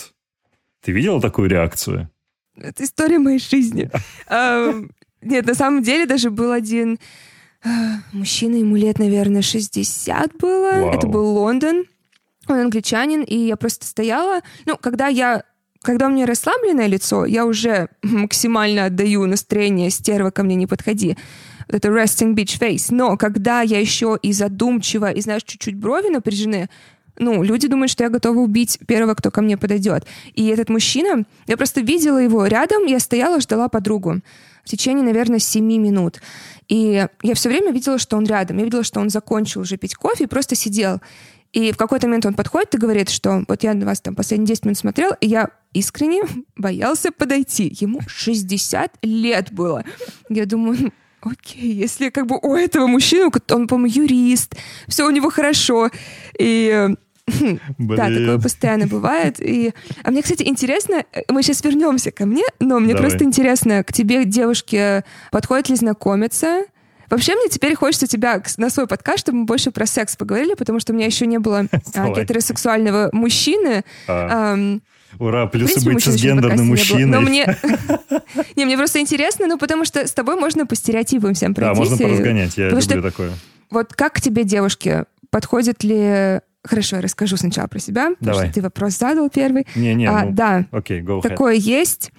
Ты 0.84 0.92
видела 0.92 1.20
такую 1.20 1.50
реакцию? 1.50 2.12
Это 2.56 2.84
история 2.84 3.18
моей 3.18 3.40
жизни. 3.40 3.90
Нет, 5.22 5.46
на 5.46 5.56
самом 5.56 5.82
деле 5.82 6.06
даже 6.06 6.30
был 6.30 6.52
один 6.52 7.00
Мужчина, 8.14 8.56
ему 8.56 8.76
лет, 8.76 9.00
наверное, 9.00 9.42
60 9.42 10.38
было. 10.38 10.72
Вау. 10.72 10.92
Это 10.92 11.08
был 11.08 11.26
Лондон. 11.34 11.86
Он 12.48 12.60
англичанин, 12.60 13.24
и 13.24 13.38
я 13.38 13.56
просто 13.58 13.86
стояла. 13.86 14.42
Ну, 14.66 14.78
когда 14.78 15.08
я 15.08 15.44
когда 15.82 16.08
у 16.08 16.10
меня 16.10 16.26
расслабленное 16.26 16.88
лицо, 16.88 17.26
я 17.26 17.46
уже 17.46 17.88
максимально 18.04 18.86
отдаю 18.86 19.26
настроение 19.26 19.90
«стерва, 19.90 20.30
ко 20.30 20.44
мне 20.44 20.56
не 20.56 20.68
подходи». 20.68 21.18
Вот 21.68 21.76
это 21.76 21.88
resting 21.90 22.34
bitch 22.34 22.60
face. 22.60 22.88
Но 22.90 23.16
когда 23.16 23.62
я 23.62 23.80
еще 23.80 24.18
и 24.22 24.34
задумчиво, 24.34 25.12
и, 25.12 25.22
знаешь, 25.22 25.44
чуть-чуть 25.44 25.76
брови 25.76 26.10
напряжены, 26.10 26.70
ну, 27.18 27.44
люди 27.44 27.68
думают, 27.68 27.92
что 27.92 28.04
я 28.04 28.10
готова 28.10 28.40
убить 28.40 28.80
первого, 28.88 29.14
кто 29.14 29.30
ко 29.30 29.42
мне 29.42 29.58
подойдет. 29.58 30.06
И 30.34 30.48
этот 30.48 30.70
мужчина, 30.70 31.26
я 31.48 31.58
просто 31.58 31.82
видела 31.82 32.18
его 32.18 32.46
рядом, 32.48 32.86
я 32.86 33.00
стояла, 33.00 33.40
ждала 33.40 33.68
подругу 33.70 34.22
в 34.70 34.72
течение, 34.72 35.04
наверное, 35.04 35.40
семи 35.40 35.80
минут. 35.80 36.22
И 36.68 37.08
я 37.24 37.34
все 37.34 37.50
время 37.50 37.72
видела, 37.72 37.98
что 37.98 38.18
он 38.18 38.26
рядом. 38.28 38.60
Я 38.60 38.66
видела, 38.66 38.84
что 38.84 39.00
он 39.00 39.10
закончил 39.10 39.62
уже 39.62 39.78
пить 39.78 39.96
кофе 39.96 40.26
и 40.26 40.28
просто 40.28 40.54
сидел. 40.54 41.02
И 41.54 41.72
в 41.72 41.78
какой-то 41.78 42.06
момент 42.06 42.28
он 42.28 42.36
подходит 42.36 42.76
и 42.76 42.78
говорит, 42.78 43.10
что 43.10 43.44
вот 43.48 43.64
я 43.64 43.74
на 43.74 43.88
вас 43.88 44.00
там 44.00 44.14
последние 44.14 44.50
10 44.50 44.66
минут 44.66 44.78
смотрел, 44.78 45.14
и 45.22 45.28
я 45.28 45.50
искренне 45.74 46.22
боялся 46.56 47.12
подойти. 47.12 47.76
Ему 47.80 48.02
60 48.06 49.00
лет 49.02 49.52
было. 49.52 49.84
Я 50.30 50.46
думаю, 50.46 50.78
«Ну, 50.80 50.92
окей, 51.32 51.74
если 51.74 52.10
как 52.10 52.28
бы 52.28 52.38
у 52.40 52.54
этого 52.54 52.86
мужчины, 52.86 53.32
он, 53.50 53.68
по-моему, 53.68 54.04
юрист, 54.04 54.56
все 54.88 55.08
у 55.08 55.10
него 55.10 55.32
хорошо, 55.32 55.90
и 56.38 56.96
Да, 57.78 58.06
такое 58.06 58.40
постоянно 58.40 58.88
бывает. 58.88 59.40
И... 59.40 59.74
А 60.04 60.12
мне, 60.12 60.22
кстати, 60.22 60.44
интересно, 60.44 61.04
э, 61.14 61.22
мы 61.30 61.44
сейчас 61.44 61.64
вернемся 61.64 62.12
ко 62.12 62.26
мне, 62.26 62.44
но 62.60 62.80
мне 62.80 62.94
Давай. 62.94 63.10
просто 63.10 63.26
интересно, 63.26 63.84
к 63.84 63.94
тебе 63.94 64.26
девушки 64.26 65.04
подходят 65.32 65.70
ли 65.70 65.76
знакомиться? 65.76 66.66
Вообще, 67.10 67.36
мне 67.36 67.50
теперь 67.50 67.76
хочется 67.76 68.08
тебя 68.08 68.42
на 68.58 68.70
свой 68.70 68.88
подкаст, 68.88 69.20
чтобы 69.20 69.40
мы 69.40 69.46
больше 69.46 69.72
про 69.72 69.86
секс 69.86 70.16
поговорили, 70.16 70.54
потому 70.54 70.80
что 70.80 70.94
у 70.94 70.96
меня 70.96 71.08
еще 71.08 71.26
не 71.26 71.40
было 71.40 71.66
а, 71.96 72.10
гетеросексуального 72.10 73.10
мужчины. 73.12 73.84
А. 74.08 74.54
Эм, 74.54 74.82
Ура, 75.18 75.48
плюсы 75.48 75.84
быть 75.84 76.04
с 76.04 76.16
гендерным 76.16 76.68
мужчиной. 76.68 77.06
Но 77.06 77.22
мне... 77.22 77.58
Не, 78.56 78.66
мне 78.66 78.78
просто 78.78 79.00
интересно, 79.00 79.48
ну, 79.48 79.58
потому 79.58 79.86
что 79.86 80.06
с 80.06 80.12
тобой 80.12 80.36
можно 80.36 80.68
по 80.68 80.76
стереотипам 80.76 81.34
всем 81.34 81.56
пройтись. 81.56 81.78
Да, 81.78 81.84
можно 81.84 81.98
поразгонять, 81.98 82.58
я 82.58 82.70
люблю 82.70 83.02
такое. 83.02 83.32
Вот 83.72 83.94
как 83.94 84.14
к 84.14 84.22
тебе 84.22 84.44
девушки? 84.44 85.06
Подходят 85.32 85.84
ли 85.84 86.42
Хорошо, 86.70 86.98
я 86.98 87.02
расскажу 87.02 87.36
сначала 87.36 87.66
про 87.66 87.80
себя, 87.80 88.10
потому 88.12 88.18
Давай. 88.34 88.46
что 88.46 88.54
ты 88.54 88.62
вопрос 88.62 88.94
задал 88.94 89.28
первый. 89.32 89.66
Не-не, 89.74 90.06
а, 90.06 90.26
ну, 90.26 90.32
да, 90.34 90.66
okay, 90.72 91.02
go 91.02 91.18
ahead. 91.18 91.22
такое 91.24 91.56
есть. 91.56 92.12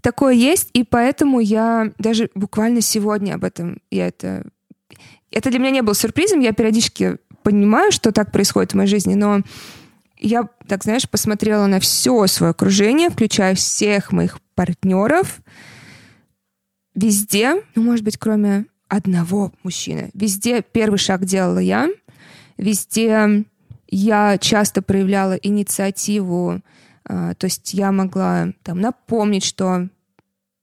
Такое 0.00 0.32
есть, 0.32 0.70
и 0.72 0.84
поэтому 0.84 1.38
я 1.38 1.92
даже 1.98 2.30
буквально 2.34 2.80
сегодня 2.80 3.34
об 3.34 3.44
этом, 3.44 3.82
я 3.90 4.06
это... 4.08 4.46
Это 5.30 5.50
для 5.50 5.58
меня 5.58 5.70
не 5.70 5.82
был 5.82 5.92
сюрпризом, 5.92 6.40
я 6.40 6.52
периодически 6.52 7.18
понимаю, 7.42 7.92
что 7.92 8.10
так 8.10 8.32
происходит 8.32 8.72
в 8.72 8.76
моей 8.76 8.88
жизни, 8.88 9.14
но 9.14 9.42
я, 10.18 10.48
так 10.66 10.82
знаешь, 10.82 11.06
посмотрела 11.06 11.66
на 11.66 11.78
все 11.78 12.26
свое 12.26 12.52
окружение, 12.52 13.10
включая 13.10 13.54
всех 13.54 14.12
моих 14.12 14.40
партнеров, 14.54 15.40
везде, 16.94 17.62
ну, 17.74 17.82
может 17.82 18.02
быть, 18.02 18.16
кроме 18.16 18.64
одного 18.88 19.52
мужчины, 19.62 20.10
везде 20.14 20.62
первый 20.62 20.98
шаг 20.98 21.26
делала 21.26 21.58
я, 21.58 21.90
везде 22.56 23.44
я 23.90 24.38
часто 24.38 24.82
проявляла 24.82 25.34
инициативу, 25.34 26.62
а, 27.04 27.34
то 27.34 27.46
есть 27.46 27.74
я 27.74 27.92
могла 27.92 28.52
там 28.62 28.80
напомнить, 28.80 29.44
что 29.44 29.88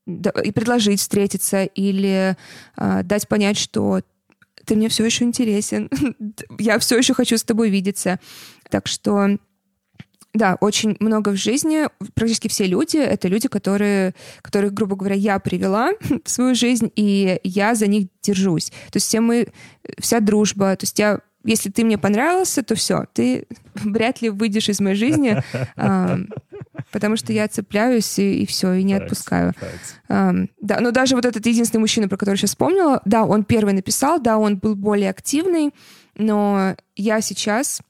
и 0.06 0.52
предложить 0.52 1.00
встретиться 1.00 1.64
или 1.64 2.34
э, 2.78 3.02
дать 3.02 3.28
понять, 3.28 3.58
что 3.58 4.00
ты 4.64 4.74
мне 4.74 4.88
все 4.88 5.04
еще 5.04 5.24
интересен, 5.24 5.90
я 6.58 6.78
все 6.78 6.96
еще 6.96 7.12
хочу 7.12 7.36
с 7.36 7.44
тобой 7.44 7.68
видеться. 7.68 8.18
Так 8.70 8.86
что 8.86 9.36
да, 10.34 10.56
очень 10.60 10.96
много 11.00 11.30
в 11.30 11.36
жизни. 11.36 11.88
Практически 12.14 12.48
все 12.48 12.66
люди— 12.66 12.96
это 12.98 13.28
люди, 13.28 13.48
которые, 13.48 14.14
которых, 14.42 14.72
грубо 14.72 14.96
говоря, 14.96 15.16
я 15.16 15.38
привела 15.38 15.90
в 16.24 16.30
свою 16.30 16.54
жизнь, 16.54 16.90
и 16.96 17.40
я 17.44 17.74
за 17.74 17.86
них 17.86 18.08
держусь. 18.22 18.70
То 18.90 18.96
есть 18.96 19.06
все 19.06 19.20
мы, 19.20 19.48
вся 19.98 20.20
дружба, 20.20 20.76
то 20.76 20.84
есть 20.84 20.98
я 20.98 21.20
если 21.48 21.70
ты 21.70 21.84
мне 21.84 21.98
понравился, 21.98 22.62
то 22.62 22.74
все, 22.74 23.06
ты 23.12 23.46
вряд 23.74 24.22
ли 24.22 24.30
выйдешь 24.30 24.68
из 24.68 24.80
моей 24.80 24.96
жизни, 24.96 25.42
потому 26.92 27.16
что 27.16 27.32
я 27.32 27.48
цепляюсь 27.48 28.18
и, 28.18 28.42
и 28.42 28.46
все, 28.46 28.72
и 28.74 28.82
не 28.82 28.94
отпускаю. 28.94 29.52
да, 30.08 30.80
но 30.80 30.90
даже 30.90 31.16
вот 31.16 31.24
этот 31.24 31.44
единственный 31.46 31.80
мужчина, 31.80 32.08
про 32.08 32.16
который 32.16 32.36
сейчас 32.36 32.50
вспомнила, 32.50 33.00
да, 33.04 33.24
он 33.24 33.44
первый 33.44 33.74
написал, 33.74 34.20
да, 34.20 34.38
он 34.38 34.58
был 34.58 34.74
более 34.74 35.10
активный, 35.10 35.74
но 36.16 36.76
я 36.96 37.20
сейчас 37.20 37.80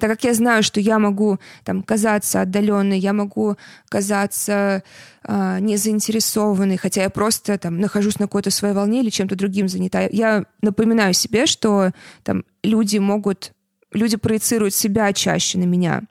так 0.00 0.10
как 0.10 0.24
я 0.24 0.34
знаю, 0.34 0.62
что 0.62 0.80
я 0.80 0.98
могу 0.98 1.38
там 1.64 1.82
казаться 1.82 2.40
отдаленной, 2.40 2.98
я 2.98 3.12
могу 3.12 3.56
казаться 3.88 4.82
э, 5.22 5.58
незаинтересованной, 5.60 6.76
хотя 6.76 7.02
я 7.02 7.10
просто 7.10 7.58
там 7.58 7.78
нахожусь 7.78 8.18
на 8.18 8.26
какой-то 8.26 8.50
своей 8.50 8.74
волне 8.74 9.00
или 9.00 9.10
чем-то 9.10 9.36
другим 9.36 9.68
занята. 9.68 10.08
Я 10.10 10.44
напоминаю 10.62 11.14
себе, 11.14 11.46
что 11.46 11.92
там 12.24 12.44
люди 12.62 12.98
могут, 12.98 13.52
люди 13.92 14.16
проецируют 14.16 14.74
себя 14.74 15.12
чаще 15.12 15.58
на 15.58 15.64
меня. 15.64 16.02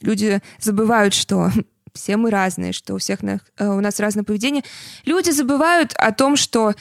Люди 0.00 0.40
забывают, 0.60 1.14
что 1.14 1.50
все 1.92 2.16
мы 2.16 2.30
разные, 2.30 2.72
что 2.72 2.94
у 2.94 2.98
всех 2.98 3.22
на, 3.22 3.40
э, 3.58 3.66
у 3.66 3.80
нас 3.80 3.98
разное 3.98 4.24
поведение. 4.24 4.62
Люди 5.04 5.30
забывают 5.30 5.94
о 5.96 6.12
том, 6.12 6.36
что 6.36 6.74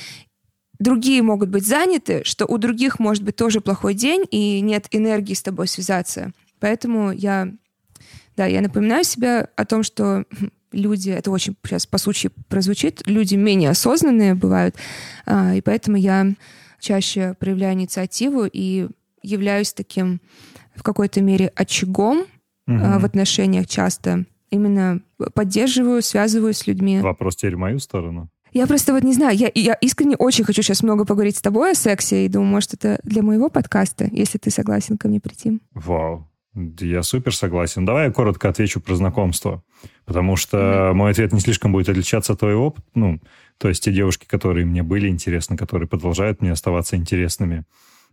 другие 0.82 1.21
могут 1.21 1.49
быть 1.49 1.65
заняты, 1.65 2.23
что 2.25 2.45
у 2.45 2.57
других 2.57 2.99
может 2.99 3.23
быть 3.23 3.36
тоже 3.36 3.61
плохой 3.61 3.93
день 3.93 4.25
и 4.32 4.59
нет 4.61 4.88
энергии 4.91 5.34
с 5.34 5.41
тобой 5.41 5.67
связаться. 5.67 6.32
Поэтому 6.59 7.11
я, 7.11 7.49
да, 8.36 8.45
я 8.45 8.61
напоминаю 8.61 9.03
себе 9.03 9.47
о 9.55 9.65
том, 9.65 9.84
что 9.84 10.25
люди, 10.71 11.09
это 11.09 11.32
очень 11.32 11.55
сейчас 11.63 11.86
по 11.86 11.97
случаю 11.97 12.32
прозвучит, 12.49 13.03
люди 13.05 13.36
менее 13.36 13.69
осознанные 13.69 14.34
бывают, 14.34 14.75
а, 15.25 15.53
и 15.53 15.61
поэтому 15.61 15.97
я 15.97 16.34
чаще 16.79 17.36
проявляю 17.39 17.75
инициативу 17.75 18.45
и 18.51 18.88
являюсь 19.21 19.73
таким 19.73 20.19
в 20.75 20.82
какой-то 20.82 21.21
мере 21.21 21.51
очагом 21.55 22.21
угу. 22.67 22.99
в 22.99 23.05
отношениях 23.05 23.67
часто. 23.67 24.25
Именно 24.49 25.01
поддерживаю, 25.34 26.01
связываю 26.01 26.53
с 26.53 26.65
людьми. 26.65 26.99
Вопрос 26.99 27.36
теперь 27.36 27.55
в 27.55 27.59
мою 27.59 27.79
сторону. 27.79 28.29
Я 28.53 28.67
просто 28.67 28.93
вот 28.93 29.03
не 29.03 29.13
знаю, 29.13 29.37
я, 29.37 29.49
я 29.55 29.73
искренне 29.73 30.15
очень 30.17 30.43
хочу 30.43 30.61
сейчас 30.61 30.83
много 30.83 31.05
поговорить 31.05 31.37
с 31.37 31.41
тобой 31.41 31.71
о 31.71 31.75
сексе, 31.75 32.25
и 32.25 32.29
думаю, 32.29 32.49
может, 32.49 32.73
это 32.73 32.99
для 33.03 33.23
моего 33.23 33.49
подкаста, 33.49 34.09
если 34.11 34.37
ты 34.37 34.51
согласен 34.51 34.97
ко 34.97 35.07
мне 35.07 35.19
прийти. 35.19 35.59
Вау. 35.73 36.27
Я 36.53 37.01
супер 37.01 37.33
согласен. 37.33 37.85
Давай 37.85 38.07
я 38.07 38.11
коротко 38.11 38.49
отвечу 38.49 38.81
про 38.81 38.95
знакомство, 38.95 39.63
потому 40.05 40.35
что 40.35 40.57
mm-hmm. 40.57 40.93
мой 40.93 41.11
ответ 41.11 41.31
не 41.31 41.39
слишком 41.39 41.71
будет 41.71 41.87
отличаться 41.87 42.33
от 42.33 42.39
твоего. 42.39 42.75
Ну, 42.93 43.21
то 43.57 43.69
есть 43.69 43.83
те 43.83 43.91
девушки, 43.93 44.25
которые 44.25 44.65
мне 44.65 44.83
были 44.83 45.07
интересны, 45.07 45.55
которые 45.55 45.87
продолжают 45.87 46.41
мне 46.41 46.51
оставаться 46.51 46.97
интересными. 46.97 47.63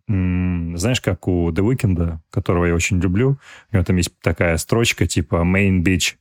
Знаешь, 0.07 1.01
как 1.01 1.27
у 1.27 1.51
The 1.51 1.69
Weeknd, 1.69 2.19
которого 2.31 2.67
я 2.67 2.75
очень 2.75 3.01
люблю, 3.01 3.39
у 3.73 3.75
него 3.75 3.85
там 3.85 3.97
есть 3.97 4.13
такая 4.23 4.57
строчка 4.57 5.07
типа 5.07 5.43
«Main 5.45 5.83
bitch 5.83 6.15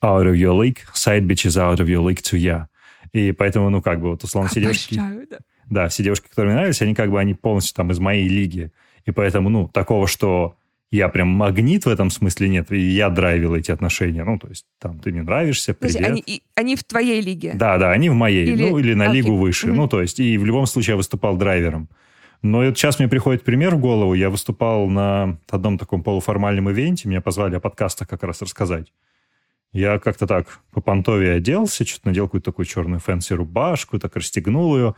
out 0.00 0.26
of 0.26 0.34
your 0.34 0.56
league, 0.56 0.78
side 0.94 1.26
bitch 1.26 1.44
is 1.44 1.56
out 1.56 1.78
of 1.78 1.88
your 1.88 2.06
league 2.06 2.22
to 2.22 2.38
ya». 2.38 2.68
И 3.12 3.32
поэтому, 3.32 3.70
ну, 3.70 3.82
как 3.82 4.00
бы, 4.00 4.10
вот 4.10 4.24
условно 4.24 4.50
все 4.50 4.60
девушки... 4.60 5.00
да. 5.30 5.38
Да, 5.70 5.88
все 5.88 6.02
девушки, 6.02 6.28
которые 6.28 6.52
мне 6.52 6.56
нравились, 6.56 6.80
они 6.80 6.94
как 6.94 7.10
бы, 7.10 7.20
они 7.20 7.34
полностью 7.34 7.74
там 7.74 7.90
из 7.90 7.98
моей 7.98 8.26
лиги. 8.26 8.72
И 9.04 9.10
поэтому, 9.10 9.50
ну, 9.50 9.68
такого, 9.68 10.06
что 10.06 10.56
я 10.90 11.08
прям 11.08 11.28
магнит 11.28 11.84
в 11.84 11.88
этом 11.88 12.10
смысле 12.10 12.48
нет, 12.48 12.72
и 12.72 12.78
я 12.78 13.10
драйвил 13.10 13.54
эти 13.54 13.70
отношения. 13.70 14.24
Ну, 14.24 14.38
то 14.38 14.48
есть, 14.48 14.64
там, 14.78 14.98
ты 14.98 15.12
мне 15.12 15.22
нравишься, 15.22 15.74
привет. 15.74 15.96
Подожди, 15.96 16.10
они, 16.10 16.22
и, 16.26 16.42
они 16.54 16.76
в 16.76 16.84
твоей 16.84 17.20
лиге? 17.20 17.52
Да, 17.54 17.76
да, 17.76 17.90
они 17.90 18.08
в 18.08 18.14
моей, 18.14 18.46
или... 18.46 18.70
ну, 18.70 18.78
или 18.78 18.94
на 18.94 19.08
okay. 19.08 19.12
лигу 19.12 19.36
выше. 19.36 19.68
Mm-hmm. 19.68 19.74
Ну, 19.74 19.88
то 19.88 20.00
есть, 20.00 20.20
и 20.20 20.38
в 20.38 20.46
любом 20.46 20.66
случае 20.66 20.92
я 20.92 20.96
выступал 20.96 21.36
драйвером. 21.36 21.88
Но 22.40 22.64
вот 22.64 22.78
сейчас 22.78 22.98
мне 22.98 23.08
приходит 23.08 23.42
пример 23.42 23.74
в 23.74 23.80
голову. 23.80 24.14
Я 24.14 24.30
выступал 24.30 24.88
на 24.88 25.38
одном 25.50 25.76
таком 25.76 26.02
полуформальном 26.02 26.70
ивенте, 26.70 27.08
меня 27.08 27.20
позвали 27.20 27.56
о 27.56 27.60
подкастах 27.60 28.08
как 28.08 28.22
раз 28.22 28.40
рассказать. 28.40 28.92
Я 29.72 29.98
как-то 29.98 30.26
так 30.26 30.60
попонтовее 30.72 31.32
оделся, 31.32 31.84
что-то 31.84 32.08
надел 32.08 32.26
какую-то 32.26 32.50
такую 32.50 32.66
черную 32.66 33.00
fancy 33.00 33.34
рубашку, 33.34 33.98
так 33.98 34.16
расстегнул 34.16 34.76
ее. 34.76 34.94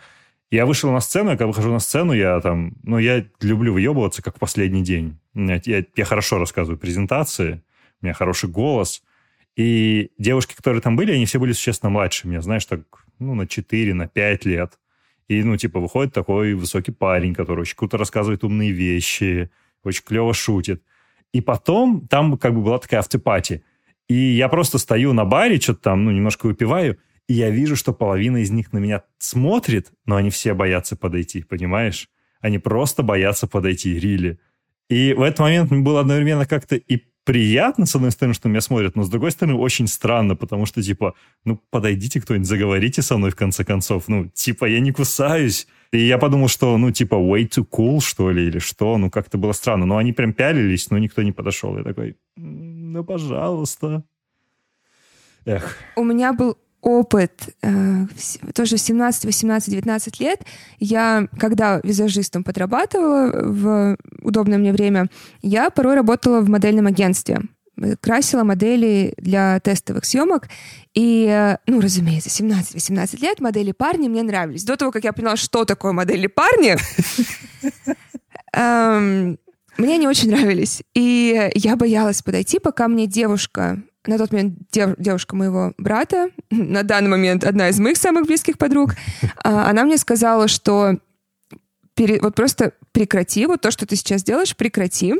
Я 0.50 0.66
вышел 0.66 0.90
на 0.90 1.00
сцену, 1.00 1.30
я 1.30 1.36
когда 1.36 1.46
выхожу 1.46 1.70
на 1.70 1.78
сцену, 1.78 2.12
я 2.12 2.40
там, 2.40 2.74
ну, 2.82 2.98
я 2.98 3.24
люблю 3.40 3.72
выебываться, 3.72 4.22
как 4.22 4.36
в 4.36 4.38
последний 4.38 4.82
день. 4.82 5.18
Я, 5.34 5.60
я, 5.64 5.84
я 5.94 6.04
хорошо 6.04 6.38
рассказываю 6.38 6.78
презентации, 6.78 7.62
у 8.00 8.06
меня 8.06 8.14
хороший 8.14 8.48
голос. 8.48 9.02
И 9.56 10.10
девушки, 10.18 10.54
которые 10.54 10.80
там 10.80 10.96
были, 10.96 11.12
они 11.12 11.26
все 11.26 11.38
были 11.38 11.52
существенно 11.52 11.90
младше 11.90 12.28
меня, 12.28 12.40
знаешь, 12.40 12.64
так, 12.66 12.80
ну, 13.18 13.34
на 13.34 13.46
4, 13.46 13.94
на 13.94 14.08
5 14.08 14.44
лет. 14.44 14.78
И, 15.28 15.42
ну, 15.44 15.56
типа, 15.56 15.78
выходит 15.78 16.12
такой 16.12 16.54
высокий 16.54 16.92
парень, 16.92 17.34
который 17.34 17.60
очень 17.60 17.76
круто 17.76 17.96
рассказывает 17.96 18.42
умные 18.42 18.72
вещи, 18.72 19.50
очень 19.84 20.02
клево 20.04 20.34
шутит. 20.34 20.82
И 21.32 21.40
потом 21.40 22.08
там 22.08 22.36
как 22.36 22.54
бы 22.54 22.62
была 22.62 22.78
такая 22.78 23.00
автопати. 23.00 23.62
И 24.10 24.34
я 24.34 24.48
просто 24.48 24.78
стою 24.78 25.12
на 25.12 25.24
баре, 25.24 25.60
что-то 25.60 25.82
там, 25.82 26.04
ну, 26.04 26.10
немножко 26.10 26.46
выпиваю, 26.46 26.98
и 27.28 27.34
я 27.34 27.48
вижу, 27.48 27.76
что 27.76 27.92
половина 27.92 28.38
из 28.38 28.50
них 28.50 28.72
на 28.72 28.78
меня 28.78 29.04
смотрит, 29.18 29.92
но 30.04 30.16
они 30.16 30.30
все 30.30 30.52
боятся 30.52 30.96
подойти, 30.96 31.44
понимаешь? 31.44 32.08
Они 32.40 32.58
просто 32.58 33.04
боятся 33.04 33.46
подойти, 33.46 34.00
рили. 34.00 34.40
И 34.88 35.12
в 35.12 35.22
этот 35.22 35.38
момент 35.38 35.70
мне 35.70 35.82
было 35.82 36.00
одновременно 36.00 36.44
как-то 36.44 36.74
и 36.74 37.04
приятно, 37.24 37.86
с 37.86 37.94
одной 37.94 38.10
стороны, 38.10 38.34
что 38.34 38.48
меня 38.48 38.60
смотрят, 38.60 38.96
но 38.96 39.04
с 39.04 39.08
другой 39.08 39.30
стороны, 39.30 39.56
очень 39.56 39.86
странно, 39.86 40.36
потому 40.36 40.66
что, 40.66 40.82
типа, 40.82 41.14
ну, 41.44 41.60
подойдите 41.70 42.20
кто-нибудь, 42.20 42.48
заговорите 42.48 43.02
со 43.02 43.16
мной, 43.16 43.30
в 43.30 43.36
конце 43.36 43.64
концов. 43.64 44.08
Ну, 44.08 44.28
типа, 44.28 44.64
я 44.64 44.80
не 44.80 44.92
кусаюсь. 44.92 45.66
И 45.92 45.98
я 45.98 46.18
подумал, 46.18 46.48
что, 46.48 46.76
ну, 46.78 46.90
типа, 46.90 47.14
way 47.14 47.48
too 47.48 47.66
cool, 47.68 48.00
что 48.00 48.30
ли, 48.30 48.46
или 48.46 48.58
что. 48.58 48.96
Ну, 48.98 49.10
как-то 49.10 49.38
было 49.38 49.52
странно. 49.52 49.86
Но 49.86 49.96
они 49.96 50.12
прям 50.12 50.32
пялились, 50.32 50.90
но 50.90 50.98
никто 50.98 51.22
не 51.22 51.32
подошел. 51.32 51.76
Я 51.76 51.84
такой, 51.84 52.16
ну, 52.36 53.04
пожалуйста. 53.04 54.04
Эх. 55.44 55.76
У 55.96 56.04
меня 56.04 56.32
был 56.32 56.58
опыт 56.80 57.50
э, 57.62 58.06
тоже 58.54 58.78
17, 58.78 59.24
18, 59.24 59.70
19 59.70 60.20
лет. 60.20 60.40
Я, 60.78 61.28
когда 61.38 61.80
визажистом 61.82 62.44
подрабатывала 62.44 63.30
в 63.32 63.96
удобное 64.22 64.58
мне 64.58 64.72
время, 64.72 65.08
я 65.42 65.70
порой 65.70 65.94
работала 65.94 66.40
в 66.40 66.48
модельном 66.48 66.86
агентстве 66.86 67.40
красила 68.00 68.44
модели 68.44 69.14
для 69.16 69.58
тестовых 69.60 70.04
съемок. 70.04 70.48
И, 70.94 71.26
э, 71.26 71.56
ну, 71.66 71.80
разумеется, 71.80 72.28
17-18 72.28 73.20
лет 73.20 73.40
модели 73.40 73.72
парни 73.72 74.08
мне 74.08 74.22
нравились. 74.22 74.64
До 74.64 74.76
того, 74.76 74.90
как 74.90 75.04
я 75.04 75.12
поняла, 75.12 75.36
что 75.36 75.64
такое 75.64 75.92
модели 75.92 76.26
парни, 76.26 76.76
эм, 78.52 79.38
мне 79.78 79.94
они 79.94 80.06
очень 80.06 80.30
нравились. 80.30 80.82
И 80.94 81.50
я 81.54 81.76
боялась 81.76 82.22
подойти, 82.22 82.58
пока 82.58 82.88
мне 82.88 83.06
девушка 83.06 83.82
на 84.06 84.18
тот 84.18 84.32
момент 84.32 84.54
дев, 84.72 84.94
девушка 84.98 85.36
моего 85.36 85.74
брата, 85.78 86.30
на 86.50 86.82
данный 86.82 87.10
момент 87.10 87.44
одна 87.44 87.68
из 87.68 87.78
моих 87.78 87.96
самых 87.96 88.26
близких 88.26 88.58
подруг, 88.58 88.94
а, 89.42 89.68
она 89.68 89.84
мне 89.84 89.98
сказала, 89.98 90.48
что 90.48 90.98
пере, 91.94 92.18
вот 92.20 92.34
просто 92.34 92.72
прекрати, 92.92 93.46
вот 93.46 93.60
то, 93.60 93.70
что 93.70 93.86
ты 93.86 93.96
сейчас 93.96 94.22
делаешь, 94.22 94.56
прекрати. 94.56 95.14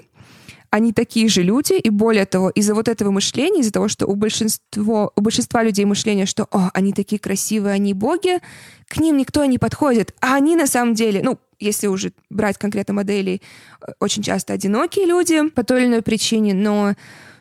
Они 0.71 0.93
такие 0.93 1.29
же 1.29 1.43
люди, 1.43 1.73
и 1.73 1.91
более 1.91 2.27
того, 2.27 2.49
из-за 2.51 2.75
вот 2.75 2.87
этого 2.87 3.11
мышления, 3.11 3.61
из-за 3.61 3.73
того, 3.73 3.89
что 3.89 4.07
у 4.07 4.15
большинства, 4.15 5.11
у 5.17 5.21
большинства 5.21 5.65
людей 5.65 5.85
мышление, 5.85 6.27
что 6.27 6.47
«О, 6.53 6.71
они 6.73 6.93
такие 6.93 7.19
красивые, 7.19 7.75
они 7.75 7.93
боги», 7.93 8.39
к 8.87 8.99
ним 8.99 9.17
никто 9.17 9.45
не 9.47 9.59
подходит. 9.59 10.15
А 10.21 10.37
они 10.37 10.55
на 10.55 10.69
самом 10.69 10.95
деле, 10.95 11.23
ну, 11.25 11.41
если 11.59 11.89
уже 11.89 12.13
брать 12.31 12.57
конкретно 12.57 12.95
моделей, 12.95 13.43
э, 13.81 13.93
очень 13.99 14.23
часто 14.23 14.53
одинокие 14.53 15.07
люди 15.07 15.49
по 15.49 15.65
той 15.65 15.81
или 15.81 15.89
иной 15.89 16.03
причине, 16.03 16.55
но 16.55 16.95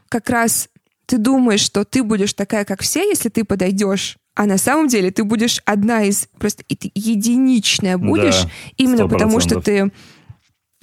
как 0.09 0.27
раз 0.31 0.69
ты 1.09 1.17
думаешь, 1.17 1.61
что 1.61 1.85
ты 1.85 2.03
будешь 2.03 2.33
такая, 2.33 2.65
как 2.65 2.83
все, 2.83 3.01
если 3.01 3.29
ты 3.29 3.43
подойдешь, 3.43 4.17
а 4.35 4.45
на 4.45 4.59
самом 4.59 4.87
деле 4.87 5.09
ты 5.09 5.23
будешь 5.23 5.59
одна 5.65 6.03
из 6.03 6.27
просто 6.37 6.63
единичная 6.67 7.97
будешь, 7.97 8.43
да, 8.43 8.49
именно 8.77 9.07
потому 9.07 9.39
что 9.39 9.59
ты 9.59 9.91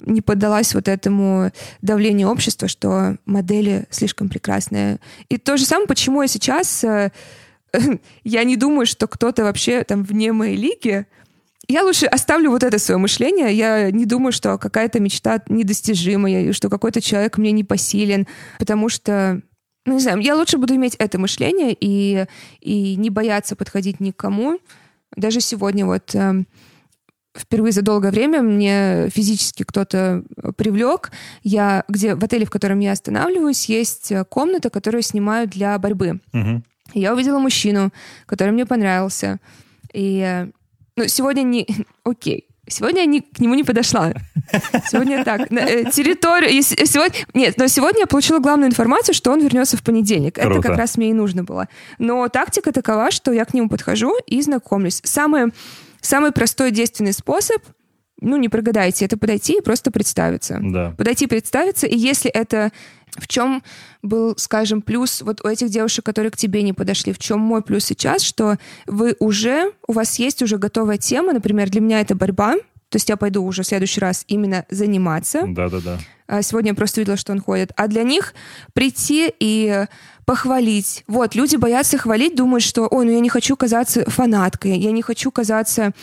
не 0.01 0.21
поддалась 0.21 0.75
вот 0.75 0.89
этому 0.89 1.51
давлению 1.81 2.27
общества, 2.27 2.67
что 2.67 3.17
модели 3.25 3.85
слишком 3.89 4.27
прекрасные. 4.27 4.99
И 5.29 5.37
то 5.37 5.55
же 5.55 5.65
самое, 5.65 5.87
почему 5.87 6.21
я 6.21 6.27
сейчас 6.27 6.83
э, 6.83 7.11
я 8.23 8.43
не 8.43 8.57
думаю, 8.57 8.85
что 8.85 9.07
кто-то 9.07 9.43
вообще 9.43 9.83
там 9.85 10.03
вне 10.03 10.33
моей 10.33 10.57
лиги. 10.57 11.07
Я 11.69 11.83
лучше 11.83 12.05
оставлю 12.05 12.51
вот 12.51 12.63
это 12.63 12.77
свое 12.79 12.97
мышление. 12.97 13.53
Я 13.53 13.91
не 13.91 14.05
думаю, 14.05 14.33
что 14.33 14.57
какая-то 14.57 14.99
мечта 14.99 15.41
недостижимая, 15.47 16.51
что 16.51 16.69
какой-то 16.69 17.01
человек 17.01 17.37
мне 17.37 17.51
не 17.51 17.63
посилен, 17.63 18.27
потому 18.59 18.89
что 18.89 19.41
ну, 19.87 19.93
не 19.93 20.01
знаю, 20.01 20.19
я 20.19 20.35
лучше 20.35 20.57
буду 20.57 20.75
иметь 20.75 20.95
это 20.95 21.17
мышление 21.17 21.75
и, 21.79 22.25
и 22.59 22.95
не 22.97 23.09
бояться 23.09 23.55
подходить 23.55 24.01
никому. 24.01 24.59
Даже 25.15 25.39
сегодня 25.39 25.85
вот 25.85 26.13
э, 26.13 26.43
впервые 27.33 27.71
за 27.71 27.81
долгое 27.83 28.11
время 28.11 28.41
мне 28.41 29.07
физически 29.09 29.63
кто-то 29.63 30.23
привлек. 30.57 31.11
Я, 31.41 31.85
где, 31.87 32.15
в 32.15 32.23
отеле, 32.23 32.45
в 32.45 32.49
котором 32.49 32.79
я 32.79 32.91
останавливаюсь, 32.91 33.69
есть 33.69 34.11
комната, 34.27 34.69
которую 34.69 35.03
снимаю 35.03 35.47
для 35.47 35.79
борьбы. 35.79 36.19
Угу. 36.33 36.63
Я 36.93 37.13
увидела 37.13 37.39
мужчину, 37.39 37.93
который 38.25 38.51
мне 38.51 38.65
понравился. 38.65 39.39
И 39.93 40.19
э, 40.19 40.51
ну, 40.97 41.07
сегодня 41.07 41.43
не... 41.43 41.65
Окей. 42.03 42.46
Сегодня 42.67 43.01
я 43.01 43.05
не, 43.05 43.21
к 43.21 43.39
нему 43.39 43.53
не 43.55 43.63
подошла. 43.63 44.13
Сегодня 44.89 45.23
так. 45.23 45.51
Э, 45.51 45.89
территорию... 45.91 46.61
Сегодня, 46.61 47.19
нет, 47.33 47.55
но 47.57 47.67
сегодня 47.67 48.01
я 48.01 48.07
получила 48.07 48.39
главную 48.39 48.69
информацию, 48.69 49.15
что 49.15 49.31
он 49.31 49.41
вернется 49.41 49.77
в 49.77 49.83
понедельник. 49.83 50.35
Круто. 50.35 50.59
Это 50.59 50.67
как 50.67 50.77
раз 50.77 50.97
мне 50.97 51.09
и 51.09 51.13
нужно 51.13 51.43
было. 51.43 51.67
Но 51.97 52.27
тактика 52.27 52.71
такова, 52.71 53.11
что 53.11 53.31
я 53.31 53.45
к 53.45 53.53
нему 53.53 53.69
подхожу 53.69 54.15
и 54.25 54.41
знакомлюсь. 54.41 55.01
Самый, 55.03 55.53
самый 56.01 56.31
простой 56.31 56.71
действенный 56.71 57.13
способ 57.13 57.61
ну, 58.21 58.37
не 58.37 58.49
прогадайте, 58.49 59.05
это 59.05 59.17
подойти 59.17 59.57
и 59.57 59.61
просто 59.61 59.91
представиться. 59.91 60.59
Да. 60.61 60.93
Подойти, 60.97 61.27
представиться, 61.27 61.87
и 61.87 61.97
если 61.97 62.31
это 62.31 62.71
в 63.17 63.27
чем 63.27 63.63
был, 64.01 64.35
скажем, 64.37 64.81
плюс 64.81 65.21
вот 65.21 65.43
у 65.43 65.47
этих 65.47 65.69
девушек, 65.69 66.05
которые 66.05 66.31
к 66.31 66.37
тебе 66.37 66.61
не 66.61 66.73
подошли? 66.73 67.13
В 67.13 67.19
чем 67.19 67.39
мой 67.39 67.61
плюс 67.61 67.85
сейчас, 67.85 68.21
что 68.21 68.57
вы 68.85 69.15
уже, 69.19 69.71
у 69.87 69.93
вас 69.93 70.19
есть 70.19 70.41
уже 70.41 70.57
готовая 70.57 70.97
тема, 70.97 71.33
например, 71.33 71.69
для 71.69 71.81
меня 71.81 72.01
это 72.01 72.15
борьба, 72.15 72.55
то 72.89 72.95
есть 72.95 73.09
я 73.09 73.17
пойду 73.17 73.43
уже 73.43 73.63
в 73.63 73.67
следующий 73.67 73.99
раз 73.99 74.23
именно 74.27 74.65
заниматься. 74.69 75.43
Да-да-да. 75.45 75.97
А 76.27 76.41
сегодня 76.41 76.71
я 76.71 76.75
просто 76.75 77.01
видела, 77.01 77.17
что 77.17 77.33
он 77.33 77.41
ходит. 77.41 77.71
А 77.75 77.87
для 77.87 78.03
них 78.03 78.33
прийти 78.73 79.33
и 79.39 79.85
похвалить. 80.25 81.03
Вот, 81.07 81.35
люди 81.35 81.55
боятся 81.55 81.97
хвалить, 81.97 82.35
думают, 82.35 82.63
что, 82.63 82.87
ой, 82.87 83.05
ну 83.05 83.11
я 83.11 83.19
не 83.19 83.29
хочу 83.29 83.55
казаться 83.55 84.09
фанаткой, 84.09 84.77
я 84.77 84.91
не 84.91 85.01
хочу 85.01 85.31
казаться 85.31 85.93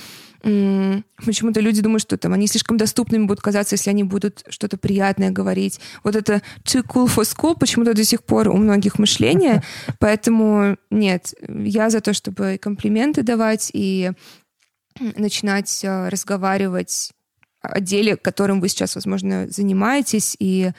почему-то 0.45 1.61
люди 1.61 1.81
думают, 1.81 2.03
что 2.03 2.19
там 2.19 2.35
они 2.35 2.47
слишком 2.47 2.77
доступными 2.77 3.25
будут 3.25 3.41
казаться, 3.41 3.77
если 3.77 3.89
они 3.89 4.05
будут 4.05 4.45
что-то 4.51 4.77
приятное 4.77 5.31
говорить. 5.31 5.81
Вот 6.03 6.17
это 6.17 6.43
too 6.65 6.85
cool 6.87 7.07
for 7.07 7.25
school 7.25 7.57
почему-то 7.59 7.95
до 7.95 8.05
сих 8.05 8.23
пор 8.23 8.49
у 8.49 8.57
многих 8.57 8.99
мышление. 8.99 9.63
Поэтому 10.01 10.77
нет, 10.91 11.33
я 11.49 11.89
за 11.89 12.01
то, 12.01 12.13
чтобы 12.13 12.59
комплименты 12.61 13.23
давать 13.23 13.71
и 13.73 14.13
начинать 15.01 15.83
э, 15.83 16.09
разговаривать 16.09 17.13
о 17.63 17.81
деле, 17.81 18.17
которым 18.17 18.61
вы 18.61 18.69
сейчас, 18.69 18.95
возможно, 18.95 19.47
занимаетесь. 19.49 20.37
И 20.39 20.73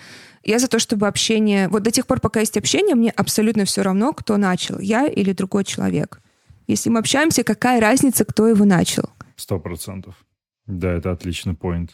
я 0.43 0.59
за 0.59 0.67
то, 0.67 0.77
чтобы 0.77 1.07
общение... 1.07 1.67
Вот 1.69 1.81
до 1.81 1.89
тех 1.89 2.05
пор, 2.05 2.19
пока 2.19 2.41
есть 2.41 2.55
общение, 2.55 2.93
мне 2.93 3.09
абсолютно 3.09 3.65
все 3.65 3.81
равно, 3.81 4.13
кто 4.13 4.37
начал, 4.37 4.79
я 4.79 5.07
или 5.07 5.33
другой 5.33 5.63
человек. 5.63 6.21
Если 6.67 6.89
мы 6.89 6.99
общаемся, 6.99 7.43
какая 7.43 7.81
разница, 7.81 8.25
кто 8.25 8.47
его 8.47 8.63
начал? 8.63 9.09
Сто 9.35 9.59
процентов. 9.59 10.15
Да, 10.65 10.91
это 10.91 11.11
отличный 11.11 11.53
поинт. 11.53 11.91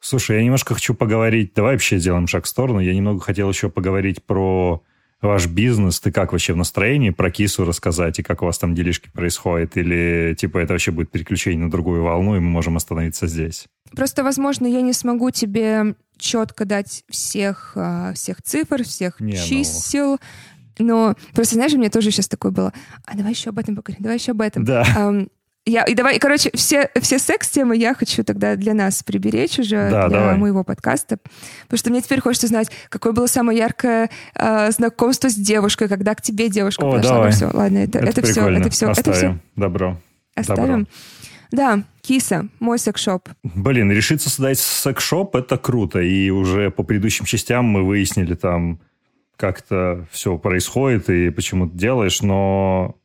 Слушай, 0.00 0.38
я 0.38 0.44
немножко 0.44 0.74
хочу 0.74 0.94
поговорить, 0.94 1.52
давай 1.54 1.74
вообще 1.74 1.98
сделаем 1.98 2.26
шаг 2.26 2.44
в 2.44 2.48
сторону. 2.48 2.80
Я 2.80 2.94
немного 2.94 3.20
хотел 3.20 3.48
еще 3.48 3.70
поговорить 3.70 4.22
про 4.24 4.82
ваш 5.20 5.46
бизнес. 5.46 6.00
Ты 6.00 6.10
как 6.10 6.32
вообще 6.32 6.52
в 6.52 6.56
настроении 6.56 7.10
про 7.10 7.30
кису 7.30 7.64
рассказать 7.64 8.18
и 8.18 8.22
как 8.22 8.42
у 8.42 8.46
вас 8.46 8.58
там 8.58 8.74
делишки 8.74 9.08
происходят? 9.10 9.76
Или 9.76 10.34
типа 10.36 10.58
это 10.58 10.74
вообще 10.74 10.90
будет 10.90 11.10
переключение 11.10 11.64
на 11.64 11.70
другую 11.70 12.02
волну, 12.02 12.36
и 12.36 12.40
мы 12.40 12.48
можем 12.48 12.76
остановиться 12.76 13.28
здесь? 13.28 13.66
Просто, 13.92 14.24
возможно, 14.24 14.66
я 14.66 14.82
не 14.82 14.92
смогу 14.92 15.30
тебе 15.30 15.94
четко 16.18 16.64
дать 16.64 17.04
всех, 17.08 17.72
а, 17.76 18.12
всех 18.14 18.42
цифр, 18.42 18.82
всех 18.82 19.20
не, 19.20 19.32
ну. 19.32 19.38
чисел, 19.38 20.18
но 20.78 21.14
просто, 21.34 21.54
знаешь, 21.54 21.72
у 21.74 21.78
меня 21.78 21.90
тоже 21.90 22.10
сейчас 22.10 22.28
такое 22.28 22.50
было, 22.52 22.72
а 23.04 23.16
давай 23.16 23.32
еще 23.32 23.50
об 23.50 23.58
этом 23.58 23.76
поговорим, 23.76 24.02
давай 24.02 24.18
еще 24.18 24.32
об 24.32 24.40
этом. 24.40 24.64
Да. 24.64 24.84
Um, 24.96 25.28
Я, 25.64 25.84
и 25.84 25.94
давай, 25.94 26.18
короче, 26.18 26.50
все, 26.54 26.90
все 27.00 27.20
секс-темы 27.20 27.76
я 27.76 27.94
хочу 27.94 28.24
тогда 28.24 28.56
для 28.56 28.74
нас 28.74 29.04
приберечь 29.04 29.60
уже, 29.60 29.90
да, 29.90 30.08
для 30.08 30.18
давай. 30.18 30.36
моего 30.36 30.64
подкаста. 30.64 31.18
Потому 31.62 31.78
что 31.78 31.90
мне 31.90 32.00
теперь 32.00 32.20
хочется 32.20 32.48
знать, 32.48 32.68
какое 32.88 33.12
было 33.12 33.26
самое 33.26 33.58
яркое 33.58 34.10
э, 34.34 34.70
знакомство 34.72 35.28
с 35.28 35.34
девушкой, 35.34 35.88
когда 35.88 36.16
к 36.16 36.22
тебе 36.22 36.48
девушка 36.48 36.82
О, 36.82 36.92
пришла. 36.92 37.12
Давай. 37.12 37.30
Ну 37.30 37.36
все, 37.36 37.50
ладно, 37.52 37.78
это, 37.78 37.98
это, 37.98 38.08
это 38.08 38.22
все, 38.22 38.48
это 38.48 38.70
все. 38.70 38.90
Оставим. 38.90 39.12
Это 39.12 39.12
все. 39.12 39.38
Добро. 39.54 40.00
Оставим. 40.34 40.66
Добро. 40.66 40.86
Да, 41.52 41.82
Киса, 42.00 42.48
мой 42.58 42.78
секс-шоп. 42.78 43.28
Блин, 43.44 43.92
решиться 43.92 44.30
создать 44.30 44.58
секс-шоп— 44.58 45.36
это 45.36 45.58
круто. 45.58 46.00
И 46.00 46.30
уже 46.30 46.70
по 46.70 46.82
предыдущим 46.82 47.24
частям 47.26 47.66
мы 47.66 47.84
выяснили 47.84 48.34
там, 48.34 48.80
как 49.36 49.60
это 49.60 50.06
все 50.10 50.38
происходит 50.38 51.08
и 51.10 51.30
почему 51.30 51.68
ты 51.68 51.76
делаешь, 51.76 52.22
но 52.22 52.96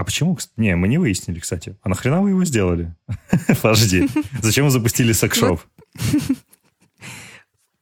а 0.00 0.04
почему? 0.04 0.38
Не, 0.56 0.76
мы 0.76 0.88
не 0.88 0.98
выяснили, 0.98 1.38
кстати. 1.38 1.76
А 1.82 1.88
нахрена 1.88 2.22
вы 2.22 2.30
его 2.30 2.44
сделали? 2.44 2.94
Подожди. 3.62 4.08
Зачем 4.40 4.64
вы 4.64 4.70
запустили 4.70 5.12
секс-шоп? 5.12 5.60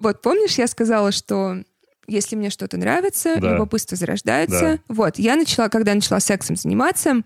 Вот 0.00 0.22
помнишь, 0.22 0.58
я 0.58 0.66
сказала, 0.66 1.12
что 1.12 1.62
если 2.06 2.36
мне 2.36 2.50
что-то 2.50 2.76
нравится, 2.76 3.36
да. 3.40 3.52
любопытство 3.52 3.96
зарождается. 3.96 4.80
Да. 4.88 4.94
Вот, 4.94 5.18
я 5.18 5.36
начала, 5.36 5.68
когда 5.68 5.94
начала 5.94 6.20
сексом 6.20 6.56
заниматься, 6.56 7.22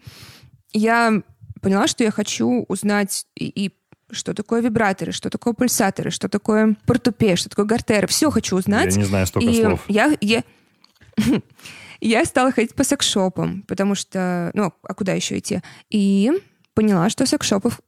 я 0.73 1.23
поняла, 1.61 1.87
что 1.87 2.05
я 2.05 2.11
хочу 2.11 2.65
узнать 2.69 3.27
и, 3.35 3.49
и 3.49 3.73
что 4.11 4.35
такое 4.35 4.61
вибраторы, 4.61 5.13
что 5.13 5.31
такое 5.31 5.55
пульсаторы, 5.55 6.11
что 6.11 6.29
такое 6.29 6.77
портупея, 6.87 7.37
что 7.37 7.49
такое 7.49 7.65
гартеры. 7.65 8.07
Все 8.09 8.31
хочу 8.31 8.57
узнать. 8.57 8.95
Я 8.95 9.03
не 9.03 9.07
знаю 9.07 9.27
столько 9.27 9.49
и 9.49 9.63
слов. 9.63 9.85
Я, 9.89 10.17
я, 10.21 10.45
я 12.01 12.25
стала 12.25 12.53
ходить 12.53 12.75
по 12.75 12.85
секс-шопам, 12.85 13.63
потому 13.63 13.95
что, 13.95 14.51
ну, 14.55 14.73
а 14.83 14.95
куда 14.95 15.13
еще 15.13 15.39
идти? 15.39 15.61
И 15.91 16.33
поняла, 16.75 17.11
что 17.11 17.27
секс-шопов 17.27 17.81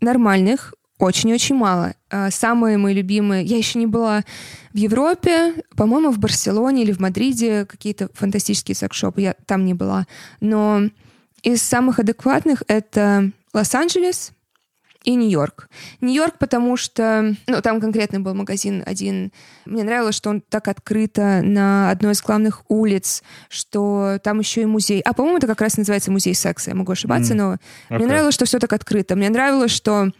нормальных 0.00 0.74
очень-очень 0.98 1.56
мало. 1.56 1.94
А 2.10 2.30
самые 2.30 2.78
мои 2.78 2.94
любимые... 2.94 3.44
Я 3.44 3.56
еще 3.56 3.78
не 3.78 3.86
была 3.86 4.24
в 4.72 4.76
Европе, 4.76 5.54
по-моему, 5.76 6.10
в 6.10 6.18
Барселоне 6.18 6.84
или 6.84 6.92
в 6.92 7.00
Мадриде 7.00 7.66
какие-то 7.66 8.08
фантастические 8.14 8.76
секс-шопы. 8.76 9.20
Я 9.20 9.34
там 9.46 9.64
не 9.64 9.74
была. 9.74 10.06
Но 10.40 10.82
из 11.42 11.60
самых 11.62 11.98
адекватных 11.98 12.62
это 12.68 13.32
Лос-Анджелес, 13.52 14.32
и 15.04 15.14
Нью-Йорк. 15.14 15.68
Нью-Йорк, 16.00 16.38
потому 16.38 16.76
что, 16.76 17.34
ну, 17.46 17.60
там 17.60 17.80
конкретно 17.80 18.20
был 18.20 18.34
магазин 18.34 18.82
один. 18.86 19.32
Мне 19.64 19.84
нравилось, 19.84 20.14
что 20.14 20.30
он 20.30 20.40
так 20.40 20.68
открыто 20.68 21.40
на 21.42 21.90
одной 21.90 22.12
из 22.12 22.22
главных 22.22 22.62
улиц, 22.68 23.22
что 23.48 24.18
там 24.22 24.40
еще 24.40 24.62
и 24.62 24.66
музей. 24.66 25.00
А, 25.00 25.12
по-моему, 25.12 25.38
это 25.38 25.46
как 25.46 25.60
раз 25.60 25.76
называется 25.76 26.10
музей 26.10 26.34
секса. 26.34 26.70
Я 26.70 26.76
могу 26.76 26.92
ошибаться, 26.92 27.34
mm. 27.34 27.36
но 27.36 27.52
okay. 27.54 27.98
мне 27.98 28.06
нравилось, 28.06 28.34
что 28.34 28.44
все 28.44 28.58
так 28.58 28.72
открыто. 28.72 29.16
Мне 29.16 29.30
нравилось, 29.30 29.72
что 29.72 30.10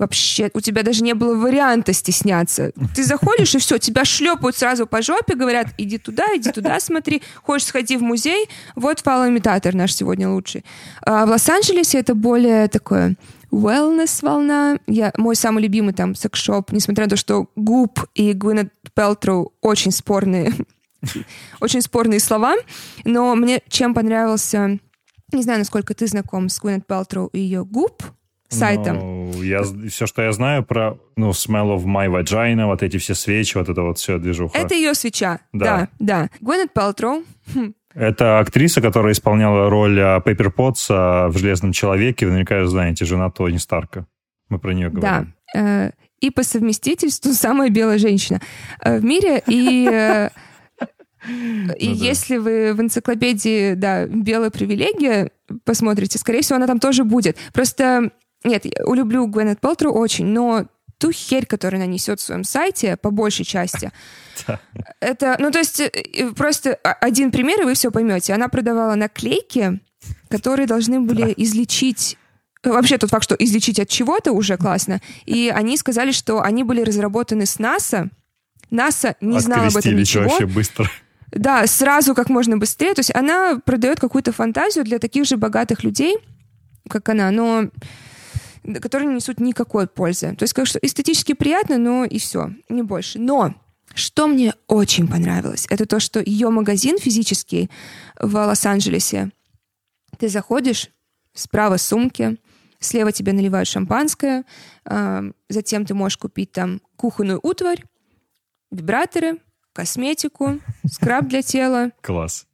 вообще 0.00 0.50
у 0.54 0.60
тебя 0.60 0.82
даже 0.82 1.04
не 1.04 1.14
было 1.14 1.34
варианта 1.36 1.92
стесняться. 1.92 2.72
Ты 2.96 3.04
заходишь, 3.04 3.54
и 3.54 3.58
все, 3.58 3.78
тебя 3.78 4.04
шлепают 4.04 4.56
сразу 4.56 4.86
по 4.86 5.02
жопе, 5.02 5.36
говорят, 5.36 5.68
иди 5.76 5.98
туда, 5.98 6.24
иди 6.34 6.50
туда, 6.50 6.80
смотри. 6.80 7.22
Хочешь, 7.42 7.68
сходи 7.68 7.98
в 7.98 8.02
музей, 8.02 8.48
вот 8.74 9.00
фалоимитатор 9.00 9.74
наш 9.74 9.94
сегодня 9.94 10.28
лучший. 10.28 10.64
А 11.02 11.26
в 11.26 11.28
Лос-Анджелесе 11.28 11.98
это 11.98 12.14
более 12.14 12.68
такое 12.68 13.14
wellness 13.50 14.24
волна. 14.24 14.78
Я, 14.86 15.12
мой 15.16 15.36
самый 15.36 15.62
любимый 15.62 15.92
там 15.92 16.14
секс-шоп, 16.14 16.72
несмотря 16.72 17.04
на 17.04 17.10
то, 17.10 17.16
что 17.16 17.48
Губ 17.56 18.00
и 18.14 18.32
Гвинет 18.32 18.72
Пелтроу 18.94 19.54
очень 19.60 19.90
спорные, 19.90 20.52
очень 21.60 21.82
спорные 21.82 22.20
слова, 22.20 22.56
но 23.04 23.34
мне 23.34 23.62
чем 23.68 23.94
понравился, 23.94 24.78
не 25.32 25.42
знаю, 25.42 25.60
насколько 25.60 25.94
ты 25.94 26.06
знаком 26.06 26.48
с 26.48 26.60
Гвинет 26.60 26.86
Пелтроу 26.86 27.28
и 27.28 27.40
ее 27.40 27.64
Губ, 27.64 28.02
сайтом. 28.50 28.98
Ну, 28.98 29.42
я, 29.42 29.62
все, 29.88 30.06
что 30.06 30.22
я 30.22 30.32
знаю 30.32 30.64
про, 30.64 30.98
ну, 31.16 31.30
Smell 31.30 31.76
of 31.76 31.84
My 31.84 32.08
Vagina, 32.08 32.66
вот 32.66 32.82
эти 32.82 32.98
все 32.98 33.14
свечи, 33.14 33.56
вот 33.56 33.68
это 33.68 33.82
вот 33.82 33.98
все 33.98 34.18
движуха. 34.18 34.58
Это 34.58 34.74
ее 34.74 34.94
свеча, 34.94 35.40
да, 35.52 35.88
да. 35.98 36.28
да. 36.28 36.30
Гвинет 36.40 36.72
Пелтроу, 36.72 37.22
это 37.94 38.38
актриса, 38.38 38.80
которая 38.80 39.12
исполняла 39.12 39.68
роль 39.68 39.96
Пеппер 40.24 40.50
Потс 40.50 40.88
в 40.88 41.32
«Железном 41.36 41.72
человеке». 41.72 42.26
Вы 42.26 42.32
наверняка 42.32 42.64
знаете, 42.66 43.04
жена 43.04 43.30
Тони 43.30 43.56
Старка. 43.56 44.06
Мы 44.50 44.58
про 44.58 44.72
нее 44.74 44.90
говорим. 44.90 45.34
Да. 45.54 45.60
Э, 45.60 45.90
и 46.20 46.30
по 46.30 46.42
совместительству 46.42 47.32
самая 47.32 47.70
белая 47.70 47.98
женщина 47.98 48.40
э, 48.82 48.98
в 48.98 49.04
мире. 49.04 49.42
И, 49.46 49.88
э, 49.90 50.28
и 51.26 51.88
ну, 51.88 51.94
если 51.94 52.36
да. 52.36 52.42
вы 52.42 52.74
в 52.74 52.80
энциклопедии, 52.80 53.74
да, 53.74 54.06
«Белая 54.06 54.50
привилегия» 54.50 55.30
посмотрите, 55.64 56.18
скорее 56.18 56.42
всего, 56.42 56.56
она 56.56 56.66
там 56.66 56.78
тоже 56.78 57.04
будет. 57.04 57.36
Просто, 57.52 58.10
нет, 58.44 58.64
улюблю 58.84 59.26
Гвенет 59.26 59.60
Пелтру 59.60 59.92
очень, 59.92 60.26
но 60.26 60.66
ту 61.00 61.10
херь, 61.12 61.46
которую 61.46 61.82
она 61.82 61.90
несет 61.90 62.20
в 62.20 62.22
своем 62.22 62.44
сайте, 62.44 62.96
по 62.96 63.10
большей 63.10 63.44
части, 63.44 63.90
это, 65.00 65.36
ну, 65.38 65.50
то 65.50 65.58
есть, 65.58 65.80
э, 65.80 65.90
просто 66.36 66.74
один 66.74 67.30
пример, 67.30 67.62
и 67.62 67.64
вы 67.64 67.74
все 67.74 67.90
поймете. 67.90 68.34
Она 68.34 68.48
продавала 68.48 68.94
наклейки, 68.94 69.80
которые 70.28 70.66
должны 70.66 71.00
были 71.00 71.34
излечить 71.36 72.16
Вообще 72.62 72.98
тот 72.98 73.08
факт, 73.08 73.24
что 73.24 73.34
излечить 73.36 73.80
от 73.80 73.88
чего-то 73.88 74.32
уже 74.32 74.58
классно. 74.58 75.00
И 75.24 75.50
они 75.54 75.78
сказали, 75.78 76.12
что 76.12 76.42
они 76.42 76.62
были 76.62 76.82
разработаны 76.82 77.46
с 77.46 77.58
НАСА. 77.58 78.10
НАСА 78.70 79.16
не 79.22 79.40
знала 79.40 79.68
об 79.68 79.76
этом 79.78 79.96
ничего. 79.96 80.24
вообще 80.24 80.44
быстро. 80.44 80.86
Да, 81.32 81.66
сразу 81.66 82.14
как 82.14 82.28
можно 82.28 82.58
быстрее. 82.58 82.92
То 82.92 83.00
есть 83.00 83.14
она 83.14 83.58
продает 83.64 83.98
какую-то 83.98 84.32
фантазию 84.32 84.84
для 84.84 84.98
таких 84.98 85.24
же 85.24 85.38
богатых 85.38 85.84
людей, 85.84 86.18
как 86.86 87.08
она, 87.08 87.30
но 87.30 87.70
которые 88.80 89.08
не 89.08 89.14
несут 89.16 89.40
никакой 89.40 89.86
пользы. 89.86 90.34
То 90.36 90.44
есть, 90.44 90.52
конечно, 90.52 90.78
эстетически 90.82 91.32
приятно, 91.32 91.78
но 91.78 92.04
и 92.04 92.18
все, 92.18 92.50
не 92.68 92.82
больше. 92.82 93.18
Но 93.18 93.54
что 93.94 94.26
мне 94.26 94.54
очень 94.66 95.08
понравилось, 95.08 95.66
это 95.68 95.86
то, 95.86 96.00
что 96.00 96.20
ее 96.20 96.50
магазин 96.50 96.98
физический 96.98 97.70
в 98.18 98.34
Лос-Анджелесе. 98.34 99.30
Ты 100.18 100.28
заходишь, 100.28 100.90
справа 101.34 101.76
сумки, 101.76 102.38
слева 102.78 103.12
тебе 103.12 103.32
наливают 103.32 103.68
шампанское, 103.68 104.44
э, 104.84 105.32
затем 105.48 105.84
ты 105.84 105.94
можешь 105.94 106.18
купить 106.18 106.52
там 106.52 106.80
кухонную 106.96 107.40
утварь, 107.42 107.84
вибраторы, 108.70 109.38
косметику, 109.72 110.60
скраб 110.86 111.28
для 111.28 111.42
тела. 111.42 111.90
Класс. 112.00 112.46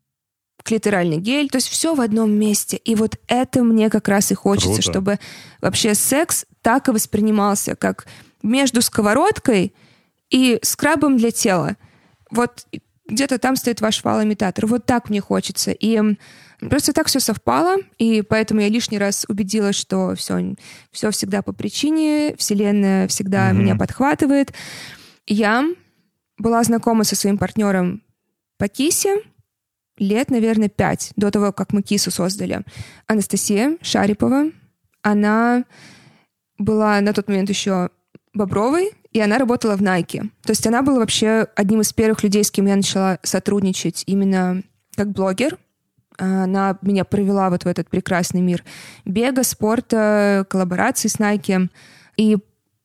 Клиторальный 0.67 1.19
гель, 1.19 1.49
то 1.49 1.57
есть 1.57 1.69
все 1.69 1.95
в 1.95 2.01
одном 2.01 2.33
месте. 2.33 2.77
И 2.77 2.95
вот 2.95 3.17
это 3.29 3.63
мне 3.63 3.89
как 3.89 4.09
раз 4.09 4.33
и 4.33 4.35
хочется, 4.35 4.83
Круто. 4.83 4.83
чтобы 4.83 5.19
вообще 5.61 5.95
секс 5.95 6.45
так 6.61 6.89
и 6.89 6.91
воспринимался, 6.93 7.77
как 7.77 8.07
между 8.43 8.83
сковородкой— 8.83 9.73
и 10.31 10.59
скрабом 10.63 11.17
для 11.17 11.31
тела. 11.31 11.77
Вот 12.31 12.67
где-то 13.07 13.39
там 13.39 13.57
стоит 13.57 13.81
ваш 13.81 14.01
фалоимитатор. 14.01 14.67
Вот 14.67 14.85
так 14.85 15.09
мне 15.09 15.21
хочется. 15.21 15.71
И 15.71 16.01
просто 16.59 16.93
так 16.93 17.07
все 17.07 17.21
совпало, 17.21 17.77
и 17.99 18.23
поэтому 18.23 18.61
я 18.61 18.69
лишний 18.69 18.99
раз 18.99 19.25
убедилась, 19.29 19.77
что 19.77 20.15
все, 20.17 20.55
все 20.91 21.11
всегда 21.11 21.43
по 21.43 21.53
причине, 21.53 22.35
Вселенная 22.37 23.07
всегда 23.09 23.51
mm-hmm. 23.51 23.55
меня 23.55 23.77
подхватывает. 23.77 24.53
Я 25.27 25.65
была 26.39 26.63
знакома 26.65 27.05
со 27.05 27.15
своим 27.15 27.39
партнером 27.39 28.03
по 28.59 28.69
кисе 28.69 29.23
лет, 29.99 30.31
наверное, 30.31 30.69
пять 30.69 31.13
до 31.17 31.31
того, 31.31 31.53
как 31.53 31.73
мы 31.73 31.83
кису 31.83 32.11
создали. 32.11 32.63
Анастасия 33.07 33.77
Шарипова, 33.81 34.51
она 35.03 35.65
была 36.59 37.01
на 37.01 37.13
тот 37.13 37.29
момент 37.29 37.49
еще 37.49 37.91
Бобровой, 38.35 38.93
и 39.13 39.21
она 39.21 39.39
работала 39.39 39.77
в 39.77 39.83
Nike. 39.83 40.29
То 40.43 40.51
есть 40.51 40.67
она 40.67 40.83
была 40.83 40.99
вообще 40.99 41.47
одним 41.57 41.81
из 41.81 41.93
первых 41.93 42.23
людей, 42.23 42.45
с 42.45 42.51
кем 42.51 42.67
я 42.67 42.77
начала 42.77 43.19
сотрудничать 43.23 44.05
именно 44.07 44.63
как 44.95 45.11
блогер. 45.13 45.59
Она 46.19 46.79
меня 46.83 47.05
провела 47.05 47.51
вот 47.51 47.65
в 47.65 47.67
этот 47.67 47.89
прекрасный 47.89 48.41
мир 48.41 48.65
бега, 49.05 49.43
спорта, 49.43 50.47
коллабораций 50.49 51.09
с 51.09 51.17
Nike. 51.17 51.69
И 52.17 52.37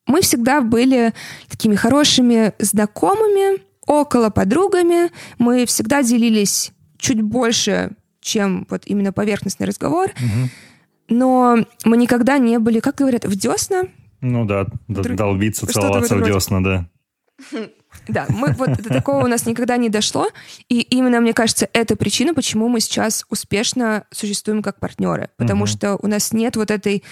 мы 0.05 0.21
всегда 0.21 0.61
были 0.61 1.13
такими 1.49 1.75
хорошими 1.75 2.53
знакомыми, 2.59 3.61
около 3.85 4.29
подругами. 4.29 5.11
Мы 5.37 5.65
всегда 5.65 6.03
делились 6.03 6.71
чуть 7.01 7.21
больше, 7.21 7.91
чем 8.21 8.65
вот 8.69 8.83
именно 8.85 9.11
поверхностный 9.11 9.67
разговор. 9.67 10.11
Угу. 10.11 10.49
Но 11.09 11.57
мы 11.83 11.97
никогда 11.97 12.37
не 12.37 12.57
были, 12.59 12.79
как 12.79 12.95
говорят, 12.95 13.25
в 13.25 13.35
десна. 13.35 13.83
Ну 14.21 14.45
да, 14.45 14.67
Друг... 14.87 15.17
долбиться, 15.17 15.67
целоваться 15.67 16.15
в 16.15 16.23
десна, 16.23 16.63
да. 16.63 16.89
Да, 18.07 18.25
мы 18.29 18.53
вот 18.53 18.81
до 18.81 18.89
такого 18.89 19.25
у 19.25 19.27
нас 19.27 19.45
никогда 19.45 19.75
не 19.75 19.89
дошло, 19.89 20.29
и 20.69 20.79
именно, 20.79 21.19
мне 21.19 21.33
кажется, 21.33 21.67
это 21.73 21.97
причина, 21.97 22.33
почему 22.33 22.69
мы 22.69 22.79
сейчас 22.79 23.25
успешно 23.29 24.05
существуем 24.11 24.63
как 24.63 24.79
партнеры, 24.79 25.29
потому 25.35 25.63
угу. 25.63 25.67
что 25.67 25.97
у 26.01 26.07
нас 26.07 26.31
нет 26.31 26.55
вот 26.55 26.71
этой 26.71 27.03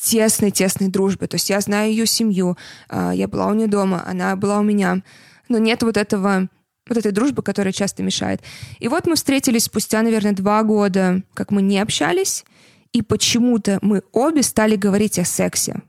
тесной-тесной 0.00 0.88
дружбы, 0.88 1.26
то 1.26 1.34
есть 1.34 1.50
я 1.50 1.60
знаю 1.60 1.90
ее 1.90 2.06
семью, 2.06 2.56
а, 2.88 3.12
я 3.12 3.28
была 3.28 3.46
у 3.46 3.54
нее 3.54 3.68
дома, 3.68 4.02
она 4.06 4.34
была 4.34 4.58
у 4.58 4.62
меня, 4.62 5.02
но 5.48 5.58
нет 5.58 5.82
вот 5.82 5.98
этого 5.98 6.48
вот 6.88 6.98
этой 6.98 7.12
дружбы, 7.12 7.42
которая 7.42 7.72
часто 7.72 8.02
мешает. 8.02 8.40
И 8.78 8.88
вот 8.88 9.06
мы 9.06 9.14
встретились 9.14 9.64
спустя, 9.64 10.02
наверное, 10.02 10.32
два 10.32 10.62
года, 10.62 11.22
как 11.34 11.50
мы 11.50 11.62
не 11.62 11.78
общались, 11.78 12.44
И 12.92 13.00
почему-то 13.00 13.78
мы 13.80 14.02
обе 14.12 14.42
стали 14.42 14.76
говорить 14.76 15.18
о 15.18 15.24
сексе. 15.24 15.80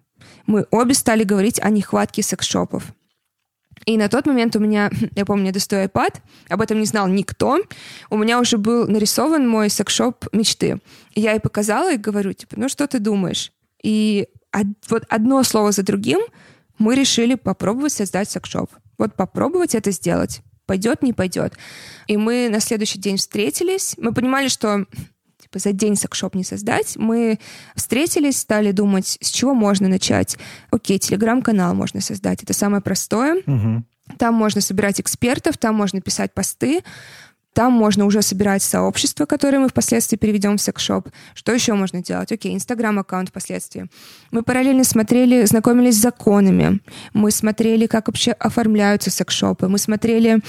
Мы 0.48 0.65
обе 0.72 0.94
стали 0.94 1.24
говорить 1.26 1.60
о 1.61 1.70
нехватке 1.70 2.22
секс-шопов. 2.24 2.84
И 3.86 3.98
на 3.98 4.07
тот 4.07 4.26
момент 4.26 4.56
у 4.56 4.60
меня, 4.60 4.90
я 5.15 5.26
помню, 5.26 5.48
я 5.48 5.52
достаю 5.52 5.88
iPad, 5.88 6.15
об 6.49 6.61
этом 6.61 6.80
не 6.80 6.86
знал 6.86 7.07
никто. 7.07 7.60
У 8.10 8.18
меня 8.18 8.40
уже 8.40 8.57
был 8.57 8.88
нарисован 8.88 9.48
мой 9.48 9.70
секс-шоп 9.70 10.28
мечты. 10.32 10.80
И 11.14 11.22
я 11.22 11.34
ей 11.34 11.40
показала 11.40 11.94
и 11.94 11.98
говорю, 11.98 12.34
типа, 12.34 12.56
ну 12.57 12.70
что 12.70 12.88
ты 12.88 12.99
думаешь? 12.99 13.52
И 13.84 14.28
вот 14.90 15.03
одно 15.10 15.44
слово 15.44 15.72
за 15.72 15.84
другим 15.84 16.22
мы 16.78 16.95
решили 16.95 17.36
попробовать 17.36 17.94
создать 17.94 18.30
секс-шоп. 18.30 18.70
Вот 18.98 19.15
попробовать 19.15 19.76
это 19.76 19.91
сделать. 19.91 20.41
Пойдет, 20.65 21.02
не 21.02 21.14
пойдет. 21.14 21.53
И 22.07 22.18
мы 22.18 22.48
на 22.49 22.60
следующий 22.60 22.99
день 22.99 23.18
встретились. 23.18 23.95
Мы 23.98 24.14
понимали, 24.14 24.48
что 24.48 24.85
типа, 25.40 25.60
за 25.60 25.73
день 25.73 25.95
секшоп 25.95 26.35
не 26.35 26.44
создать. 26.44 26.95
Мы 26.98 27.40
встретились, 27.76 28.40
стали 28.40 28.72
думать, 28.72 29.18
с 29.22 29.30
чего 29.30 29.53
можно 29.53 29.88
начать. 29.88 30.38
Окей, 30.72 30.99
телеграм-канал 30.99 31.73
можно 31.73 32.02
создать. 32.02 32.44
Это 32.44 32.53
самое 32.53 32.81
простое. 32.81 33.41
Угу. 33.45 33.84
Там 34.18 34.34
можно 34.34 34.61
собирать 34.61 34.99
экспертов, 34.99 35.57
там 35.57 35.76
можно 35.76 36.02
писать 36.02 36.34
посты. 36.34 36.84
Там 37.54 37.72
можно 37.74 38.06
уже 38.06 38.22
собирать 38.22 38.64
сообщество, 38.64 39.26
которое 39.26 39.60
мы 39.60 39.70
впоследствии 39.70 40.18
переведем 40.18 40.58
в 40.58 40.62
секшоп. 40.62 41.10
Что 41.36 41.54
еще 41.54 41.74
можно 41.76 42.02
делать? 42.02 42.32
Окей, 42.32 42.56
инстаграм-аккаунт 42.56 43.30
впоследствии. 43.30 43.88
Мы 44.32 44.42
параллельно 44.42 44.84
смотрели, 44.84 45.46
знакомились 45.46 45.96
с 45.96 46.02
законами. 46.02 46.80
Мы 47.14 47.30
смотрели, 47.30 47.86
как 47.86 48.08
вообще 48.08 48.32
оформляются 48.32 49.12
секшопы. 49.12 49.68
Мы 49.68 49.78
смотрели 49.78 50.40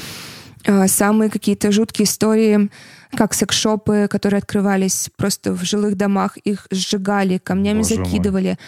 э, 0.64 0.88
самые 0.88 1.30
какие-то 1.30 1.70
жуткие 1.72 2.06
истории, 2.06 2.70
как 3.14 3.34
секшопы, 3.34 4.08
которые 4.10 4.38
открывались 4.38 5.10
просто 5.16 5.52
в 5.52 5.62
жилых 5.62 5.96
домах, 5.96 6.38
их 6.38 6.66
сжигали, 6.70 7.36
камнями 7.36 7.82
Боже 7.82 7.96
закидывали. 7.96 8.58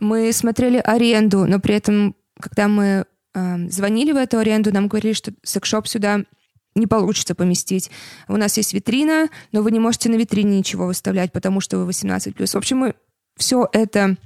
Мой. 0.00 0.26
Мы 0.26 0.32
смотрели 0.32 0.78
аренду, 0.78 1.46
но 1.46 1.60
при 1.60 1.76
этом, 1.76 2.16
когда 2.40 2.66
мы 2.66 3.04
э, 3.34 3.68
звонили 3.68 4.10
в 4.10 4.16
эту 4.16 4.38
аренду, 4.38 4.72
нам 4.72 4.88
говорили, 4.88 5.12
что 5.12 5.32
секшоп 5.44 5.86
сюда 5.86 6.24
не 6.74 6.86
получится 6.86 7.34
поместить. 7.34 7.90
У 8.28 8.36
нас 8.36 8.56
есть 8.56 8.74
витрина, 8.74 9.28
но 9.52 9.62
вы 9.62 9.70
не 9.70 9.78
можете 9.78 10.08
на 10.08 10.16
витрине 10.16 10.58
ничего 10.58 10.86
выставлять, 10.86 11.32
потому 11.32 11.60
что 11.60 11.78
вы 11.78 11.90
18+. 11.90 12.46
В 12.46 12.56
общем, 12.56 12.78
мы 12.78 12.94
все 13.36 13.68
это 13.72 14.16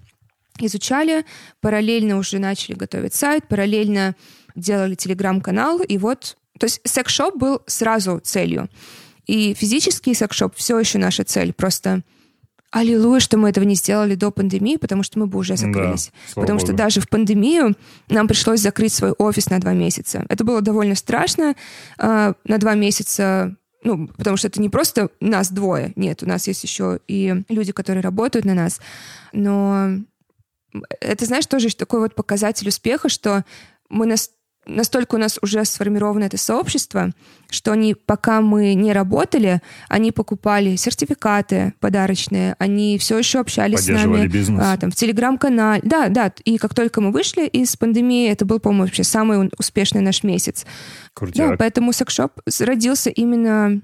изучали, 0.58 1.24
параллельно 1.60 2.18
уже 2.18 2.38
начали 2.38 2.74
готовить 2.74 3.14
сайт, 3.14 3.46
параллельно 3.48 4.16
делали 4.54 4.94
телеграм-канал, 4.94 5.80
и 5.80 5.98
вот... 5.98 6.36
То 6.58 6.64
есть 6.64 6.80
секс-шоп 6.84 7.36
был 7.36 7.62
сразу 7.66 8.18
целью. 8.18 8.68
И 9.26 9.54
физический 9.54 10.14
секс-шоп 10.14 10.56
все 10.56 10.78
еще 10.78 10.98
наша 10.98 11.22
цель, 11.22 11.52
просто 11.52 12.02
Аллилуйя, 12.70 13.20
что 13.20 13.39
мы 13.39 13.49
этого 13.49 13.65
не 13.65 13.74
сделали 13.74 14.15
до 14.15 14.31
пандемии, 14.31 14.77
потому 14.77 15.03
что 15.03 15.19
мы 15.19 15.27
бы 15.27 15.39
уже 15.39 15.57
закрылись. 15.57 16.11
Да, 16.35 16.40
потому 16.43 16.59
Богу. 16.59 16.66
что 16.66 16.77
даже 16.77 17.01
в 17.01 17.09
пандемию 17.09 17.77
нам 18.09 18.28
пришлось 18.28 18.61
закрыть 18.61 18.93
свой 18.93 19.12
офис 19.12 19.49
на 19.49 19.59
два 19.59 19.73
месяца. 19.73 20.27
Это 20.28 20.45
было 20.45 20.61
довольно 20.61 20.95
страшно. 20.95 21.55
Э, 21.99 22.35
на 22.45 22.59
два 22.59 22.74
месяца 22.74 23.57
ну, 23.85 24.09
потому 24.09 24.36
что 24.36 24.49
это 24.49 24.61
не 24.61 24.69
просто 24.69 25.09
нас 25.20 25.53
двое, 25.53 25.93
нет, 25.95 26.24
у 26.24 26.27
нас 26.27 26.49
есть 26.49 26.65
еще 26.65 26.99
и 27.07 27.45
люди, 27.49 27.70
которые 27.70 28.03
работают 28.03 28.45
на 28.45 28.53
нас, 28.53 28.81
но 29.32 30.01
это, 31.01 31.24
знаешь, 31.24 31.47
тоже 31.47 31.74
такой 31.74 32.01
вот 32.01 32.15
показатель 32.15 32.69
успеха, 32.69 33.09
что 33.09 33.45
мы 33.89 34.07
нас 34.07 34.31
настолько 34.69 35.16
у 35.16 35.19
нас 35.19 35.39
уже 35.43 35.65
сформировано 35.65 36.24
это 36.24 36.36
сообщество, 36.36 37.11
что 37.51 37.73
они, 37.73 37.95
пока 37.95 38.40
мы 38.40 38.74
не 38.74 38.93
работали, 38.93 39.62
они 39.89 40.12
покупали 40.12 40.77
сертификаты 40.77 41.74
подарочные, 41.81 42.55
они 42.59 42.99
все 42.99 43.19
еще 43.19 43.40
общались 43.40 43.81
с 43.81 43.89
нами 43.89 44.27
бизнес. 44.27 44.62
А, 44.62 44.77
там, 44.77 44.90
в 44.90 44.95
телеграм-канале. 44.95 45.82
Да, 45.85 46.09
да. 46.09 46.32
И 46.45 46.59
как 46.59 46.74
только 46.74 47.01
мы 47.01 47.11
вышли 47.11 47.47
из 47.47 47.77
пандемии, 47.77 48.31
это 48.31 48.45
был, 48.45 48.61
по-моему, 48.61 48.85
вообще 48.85 49.05
самый 49.05 49.51
успешный 49.59 50.03
наш 50.03 50.23
месяц. 50.23 50.66
Крутяк. 51.15 51.51
Да, 51.51 51.57
поэтому 51.57 51.93
секшоп 51.93 52.32
родился 52.61 53.11
именно 53.11 53.81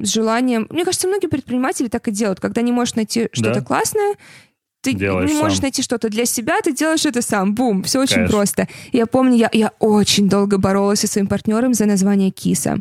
с 0.00 0.12
желанием... 0.12 0.66
Мне 0.70 0.84
кажется, 0.84 1.08
многие 1.08 1.26
предприниматели 1.26 1.88
так 1.88 2.06
и 2.08 2.12
делают. 2.12 2.40
Когда 2.40 2.62
не 2.62 2.72
можешь 2.72 2.94
найти 2.94 3.28
что-то 3.32 3.60
да. 3.60 3.66
классное, 3.66 4.14
ты 4.92 4.98
Делаешь 4.98 5.30
не 5.30 5.36
можешь 5.36 5.58
сам. 5.58 5.64
найти 5.64 5.82
что-то 5.82 6.08
для 6.08 6.24
себя, 6.24 6.60
ты 6.62 6.72
делаешь 6.72 7.06
это 7.06 7.22
сам. 7.22 7.54
Бум, 7.54 7.82
все 7.82 8.00
очень 8.00 8.14
Конечно. 8.16 8.36
просто. 8.36 8.68
Я 8.92 9.06
помню, 9.06 9.36
я, 9.36 9.50
я 9.52 9.72
очень 9.78 10.28
долго 10.28 10.58
боролась 10.58 11.00
со 11.00 11.06
своим 11.06 11.26
партнером 11.26 11.74
за 11.74 11.86
название 11.86 12.30
Киса. 12.30 12.78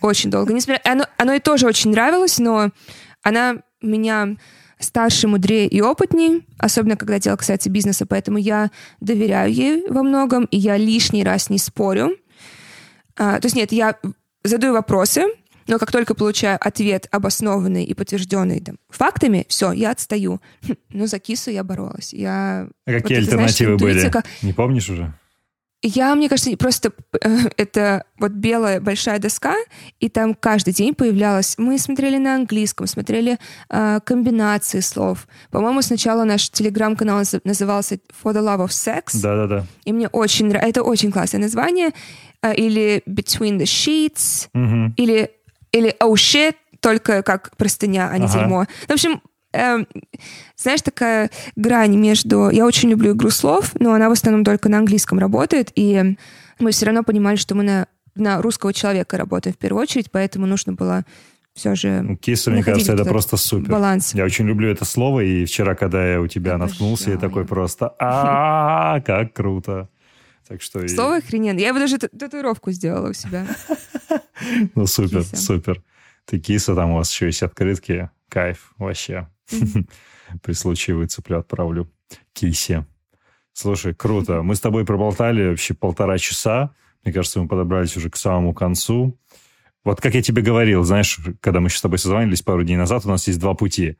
Очень 0.00 0.30
долго. 0.30 0.52
Несмотря, 0.52 0.80
оно, 0.84 1.06
оно 1.16 1.32
и 1.34 1.40
тоже 1.40 1.66
очень 1.66 1.90
нравилось, 1.90 2.38
но 2.38 2.70
она 3.22 3.56
меня 3.82 4.36
старше, 4.78 5.26
мудрее 5.26 5.66
и 5.66 5.80
опытнее, 5.80 6.42
особенно 6.58 6.96
когда 6.96 7.18
дело 7.18 7.36
касается 7.36 7.68
бизнеса, 7.68 8.06
поэтому 8.06 8.38
я 8.38 8.70
доверяю 9.00 9.52
ей 9.52 9.84
во 9.88 10.02
многом, 10.02 10.44
и 10.44 10.56
я 10.56 10.76
лишний 10.76 11.24
раз 11.24 11.50
не 11.50 11.58
спорю. 11.58 12.16
А, 13.16 13.40
то 13.40 13.46
есть 13.46 13.56
нет, 13.56 13.72
я 13.72 13.96
задаю 14.44 14.72
вопросы, 14.74 15.24
но 15.68 15.78
как 15.78 15.92
только 15.92 16.14
получаю 16.14 16.58
ответ 16.60 17.06
обоснованный 17.10 17.84
и 17.84 17.94
подтвержденный 17.94 18.60
там, 18.60 18.78
фактами, 18.88 19.46
все, 19.48 19.72
я 19.72 19.92
отстаю. 19.92 20.40
Хм, 20.66 20.74
ну, 20.90 21.06
за 21.06 21.18
кису 21.18 21.50
я 21.50 21.62
боролась. 21.62 22.12
Я, 22.12 22.68
а 22.86 22.92
какие 22.92 23.18
вот, 23.18 23.28
альтернативы 23.28 23.78
знаешь, 23.78 23.96
были? 23.96 24.10
Как... 24.10 24.26
Не 24.42 24.52
помнишь 24.52 24.88
уже? 24.88 25.14
Я, 25.80 26.16
мне 26.16 26.28
кажется, 26.28 26.56
просто 26.56 26.90
э, 27.22 27.36
это 27.56 28.04
вот 28.18 28.32
белая 28.32 28.80
большая 28.80 29.20
доска, 29.20 29.54
и 30.00 30.08
там 30.08 30.34
каждый 30.34 30.74
день 30.74 30.92
появлялось. 30.92 31.54
Мы 31.56 31.78
смотрели 31.78 32.16
на 32.16 32.34
английском, 32.34 32.88
смотрели 32.88 33.38
э, 33.68 34.00
комбинации 34.04 34.80
слов. 34.80 35.28
По-моему, 35.52 35.82
сначала 35.82 36.24
наш 36.24 36.50
телеграм-канал 36.50 37.22
назывался 37.44 37.94
For 37.94 38.34
the 38.34 38.40
Love 38.40 38.66
of 38.66 38.70
Sex. 38.70 39.20
Да-да-да. 39.22 39.66
И 39.84 39.92
мне 39.92 40.08
очень 40.08 40.46
нравится. 40.46 40.68
Это 40.68 40.82
очень 40.82 41.12
классное 41.12 41.42
название. 41.42 41.90
Э, 42.42 42.54
или 42.54 43.04
Between 43.06 43.58
the 43.58 43.62
Sheets. 43.62 44.48
Угу. 44.54 44.94
Или 44.96 45.30
или 45.72 45.94
«oh 46.00 46.14
shit», 46.14 46.54
только 46.80 47.22
как 47.22 47.56
простыня, 47.56 48.08
а 48.10 48.18
не 48.18 48.26
ага. 48.26 48.38
дерьмо. 48.38 48.66
В 48.86 48.92
общем, 48.92 49.20
э, 49.52 49.84
знаешь, 50.56 50.82
такая 50.82 51.30
грань 51.56 51.96
между... 51.96 52.50
Я 52.50 52.66
очень 52.66 52.90
люблю 52.90 53.12
игру 53.12 53.30
слов, 53.30 53.72
но 53.78 53.92
она 53.94 54.08
в 54.08 54.12
основном 54.12 54.44
только 54.44 54.68
на 54.68 54.78
английском 54.78 55.18
работает, 55.18 55.72
и 55.74 56.16
мы 56.58 56.70
все 56.70 56.86
равно 56.86 57.02
понимали, 57.02 57.36
что 57.36 57.54
мы 57.54 57.62
на, 57.62 57.86
на 58.14 58.40
русского 58.42 58.72
человека 58.72 59.16
работаем 59.16 59.54
в 59.54 59.58
первую 59.58 59.82
очередь, 59.82 60.10
поэтому 60.10 60.46
нужно 60.46 60.72
было 60.72 61.04
все 61.54 61.74
же... 61.74 62.02
Ну, 62.02 62.16
киса, 62.16 62.50
мне 62.50 62.62
кажется, 62.62 62.92
это 62.92 63.04
просто 63.04 63.36
супер. 63.36 63.72
Баланс. 63.72 64.14
Я 64.14 64.24
очень 64.24 64.46
люблю 64.46 64.70
это 64.70 64.84
слово, 64.84 65.20
и 65.20 65.44
вчера, 65.44 65.74
когда 65.74 66.06
я 66.06 66.20
у 66.20 66.28
тебя 66.28 66.56
наткнулся, 66.56 67.10
я 67.10 67.18
такой 67.18 67.44
просто 67.44 67.94
а 67.98 69.00
как 69.00 69.32
круто. 69.32 69.88
Так 70.48 70.62
что 70.62 70.86
Слово 70.88 71.16
охрененно. 71.16 71.58
Я 71.58 71.74
бы 71.74 71.78
даже 71.78 71.98
татуировку 71.98 72.72
сделала 72.72 73.10
у 73.10 73.12
себя. 73.12 73.46
Ну, 74.76 74.86
супер, 74.86 75.24
супер. 75.24 75.82
Ты 76.24 76.38
киса, 76.38 76.74
там 76.76 76.90
у 76.90 76.96
вас 76.96 77.12
еще 77.12 77.26
есть 77.26 77.42
открытки. 77.42 78.08
Кайф, 78.28 78.72
вообще. 78.78 79.28
При 80.42 80.52
случае 80.52 80.96
выцеплю, 80.96 81.38
отправлю 81.38 81.90
кисе. 82.32 82.86
Слушай, 83.52 83.94
круто. 83.94 84.42
Мы 84.42 84.54
с 84.54 84.60
тобой 84.60 84.86
проболтали 84.86 85.48
вообще 85.48 85.74
полтора 85.74 86.18
часа. 86.18 86.72
Мне 87.02 87.12
кажется, 87.12 87.40
мы 87.40 87.48
подобрались 87.48 87.96
уже 87.96 88.10
к 88.10 88.16
самому 88.16 88.54
концу. 88.54 89.18
Вот 89.84 90.00
как 90.00 90.14
я 90.14 90.22
тебе 90.22 90.40
говорил, 90.40 90.84
знаешь, 90.84 91.18
когда 91.40 91.60
мы 91.60 91.66
еще 91.66 91.78
с 91.78 91.82
тобой 91.82 91.98
созвонились 91.98 92.42
пару 92.42 92.62
дней 92.62 92.76
назад, 92.76 93.04
у 93.06 93.08
нас 93.08 93.26
есть 93.26 93.40
два 93.40 93.54
пути. 93.54 93.96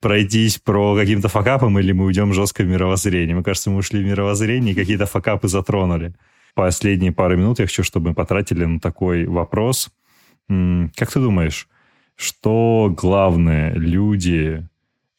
Пройтись 0.00 0.58
про 0.58 0.96
каким-то 0.96 1.28
факапом 1.28 1.78
или 1.78 1.92
мы 1.92 2.06
уйдем 2.06 2.32
жестко 2.32 2.62
в 2.62 2.66
мировоззрение. 2.66 3.34
Мне 3.34 3.44
кажется, 3.44 3.70
мы 3.70 3.78
ушли 3.78 4.02
в 4.02 4.06
мировоззрение 4.06 4.72
и 4.72 4.76
какие-то 4.76 5.06
факапы 5.06 5.48
затронули. 5.48 6.14
Последние 6.54 7.12
пару 7.12 7.36
минут 7.36 7.58
я 7.58 7.66
хочу, 7.66 7.82
чтобы 7.82 8.10
мы 8.10 8.14
потратили 8.14 8.64
на 8.64 8.80
такой 8.80 9.26
вопрос. 9.26 9.90
Как 10.48 11.12
ты 11.12 11.20
думаешь, 11.20 11.68
что 12.16 12.92
главное 12.96 13.74
люди 13.74 14.66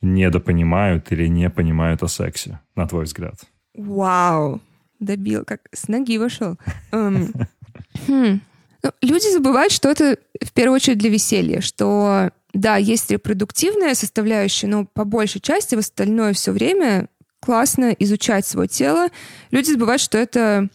недопонимают 0.02 1.12
или 1.12 1.28
не 1.28 1.50
понимают 1.50 2.04
о 2.04 2.08
сексе, 2.08 2.60
на 2.76 2.88
твой 2.88 3.06
взгляд? 3.06 3.36
Вау, 3.76 4.62
добил, 5.00 5.46
как 5.46 5.62
с 5.72 5.88
ноги 5.88 6.18
вышел. 6.18 6.58
Эм, 6.92 7.34
хм. 8.08 8.42
Ну, 8.84 8.92
люди 9.02 9.32
забывают, 9.32 9.72
что 9.72 9.90
это 9.90 10.18
в 10.44 10.52
первую 10.54 10.78
очередь 10.78 10.98
для 10.98 11.12
веселья, 11.12 11.62
что 11.62 12.32
да, 12.54 12.78
есть 12.78 13.10
репродуктивная 13.12 13.94
составляющая, 13.94 14.68
но 14.68 14.86
по 14.86 15.06
большей 15.06 15.42
части 15.42 15.76
в 15.76 15.80
остальное 15.80 16.34
все 16.34 16.52
время 16.52 17.08
классно 17.40 17.92
изучать 18.00 18.46
свое 18.46 18.68
тело. 18.68 19.08
Люди 19.52 19.72
забывают, 19.72 20.02
что 20.02 20.18
это 20.18 20.70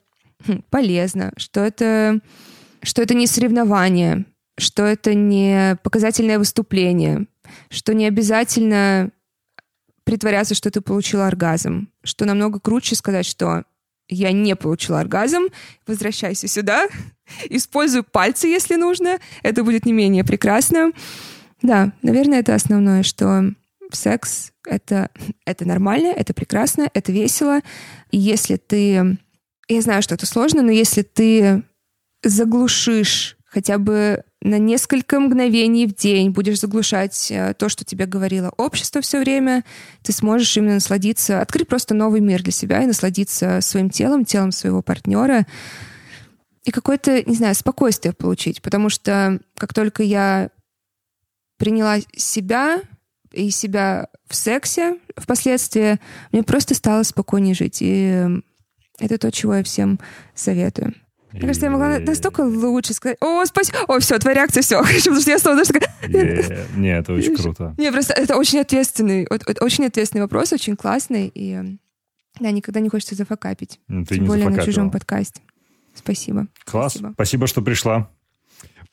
хм, 0.47 0.63
полезно, 0.71 1.33
что 1.37 1.61
это, 1.61 2.21
что 2.83 3.03
это 3.03 3.15
не 3.15 3.27
соревнование, 3.27 4.25
что 4.59 4.85
это 4.85 5.15
не 5.15 5.77
показательное 5.83 6.39
выступление, 6.39 7.27
что 7.71 7.95
не 7.95 8.07
обязательно 8.07 9.11
притворяться, 10.05 10.55
что 10.55 10.71
ты 10.71 10.81
получил 10.81 11.21
оргазм, 11.23 11.89
что 12.03 12.25
намного 12.25 12.59
круче 12.61 12.95
сказать, 12.95 13.27
что 13.27 13.65
я 14.09 14.33
не 14.33 14.55
получила 14.55 15.01
оргазм, 15.01 15.49
возвращайся 15.87 16.49
сюда, 16.49 16.89
используй 17.51 18.03
пальцы, 18.03 18.47
если 18.47 18.77
нужно, 18.77 19.19
это 19.43 19.63
будет 19.65 19.85
не 19.85 19.93
менее 19.93 20.25
прекрасно. 20.25 20.93
Да, 21.63 21.93
наверное, 22.03 22.41
это 22.41 22.55
основное, 22.55 23.03
что 23.03 23.53
секс— 23.93 24.53
это, 24.67 25.11
это 25.47 25.67
нормально, 25.67 26.09
это 26.09 26.35
прекрасно, 26.35 26.89
это 26.93 27.13
весело. 27.13 27.61
И 28.11 28.19
если 28.19 28.57
ты... 28.57 29.19
Я 29.69 29.81
знаю, 29.81 30.03
что 30.03 30.15
это 30.15 30.27
сложно, 30.27 30.63
но 30.63 30.71
если 30.71 31.03
ты 31.03 31.65
заглушишь 32.23 33.37
хотя 33.45 33.79
бы 33.79 34.23
на 34.43 34.59
несколько 34.59 35.19
мгновений 35.19 35.87
в 35.87 35.95
день 35.95 36.31
будешь 36.31 36.61
заглушать 36.61 37.31
э, 37.31 37.55
то, 37.55 37.69
что 37.69 37.85
тебе 37.85 38.07
говорило 38.07 38.53
общество 38.57 39.01
все 39.01 39.19
время, 39.19 39.65
ты 40.03 40.13
сможешь 40.13 40.57
именно 40.57 40.75
насладиться, 40.75 41.41
открыть 41.41 41.67
просто 41.67 41.95
новый 41.95 42.21
мир 42.21 42.43
для 42.43 42.53
себя 42.53 42.83
и 42.83 42.87
насладиться 42.87 43.61
своим 43.61 43.91
телом, 43.91 44.25
телом 44.25 44.53
своего 44.53 44.83
партнера 44.83 45.47
и 46.65 46.71
какое-то, 46.71 47.23
не 47.23 47.35
знаю, 47.35 47.55
спокойствие 47.55 48.13
получить. 48.13 48.61
Потому 48.61 48.89
что 48.89 49.41
как 49.57 49.73
только 49.73 50.03
я 50.03 50.51
приняла 51.57 51.99
себя 52.15 52.81
и 53.33 53.51
себя 53.51 54.09
в 54.29 54.35
сексе 54.35 54.99
впоследствии, 55.17 55.99
мне 56.33 56.43
просто 56.43 56.75
стало 56.75 57.03
спокойнее 57.03 57.55
жить. 57.55 57.79
И 57.81 58.27
это 58.99 59.19
то, 59.19 59.31
чего 59.31 59.57
я 59.57 59.63
всем 59.63 60.01
советую. 60.35 60.95
Мне 61.33 61.49
кажется, 61.49 61.67
я 61.67 61.71
могла 61.73 61.99
настолько 61.99 62.41
лучше 62.41 62.95
сказать. 62.95 63.19
О, 63.21 63.45
спасибо. 63.45 63.79
О, 63.89 63.99
все, 63.99 64.19
твоя 64.19 64.37
реакция, 64.37 64.63
все. 64.63 64.83
Потому 65.05 65.21
что 65.21 65.31
я 65.31 65.39
снова 65.39 65.57
даже 65.59 65.73
такая... 65.73 65.95
Не, 66.77 66.97
это 66.97 67.13
очень 67.13 67.37
круто. 67.37 67.75
Не, 67.77 67.93
просто 67.93 68.15
это 68.15 68.37
очень 68.37 68.61
ответственный, 68.61 69.27
очень 69.61 69.85
ответственный 69.85 70.23
вопрос, 70.23 70.53
очень 70.53 70.77
классный. 70.77 71.31
И 71.35 71.61
да, 72.41 72.51
никогда 72.51 72.81
не 72.81 72.89
хочется 72.89 73.15
зафакапить. 73.15 73.81
Ну, 73.89 74.05
Тем 74.05 74.25
более 74.25 74.49
на 74.49 74.63
чужом 74.63 74.91
подкасте. 74.91 75.43
Спасибо. 75.95 76.47
Класс. 76.65 76.93
Спасибо. 76.93 77.13
Спасибо, 77.15 77.47
что 77.47 77.63
пришла. 77.63 78.11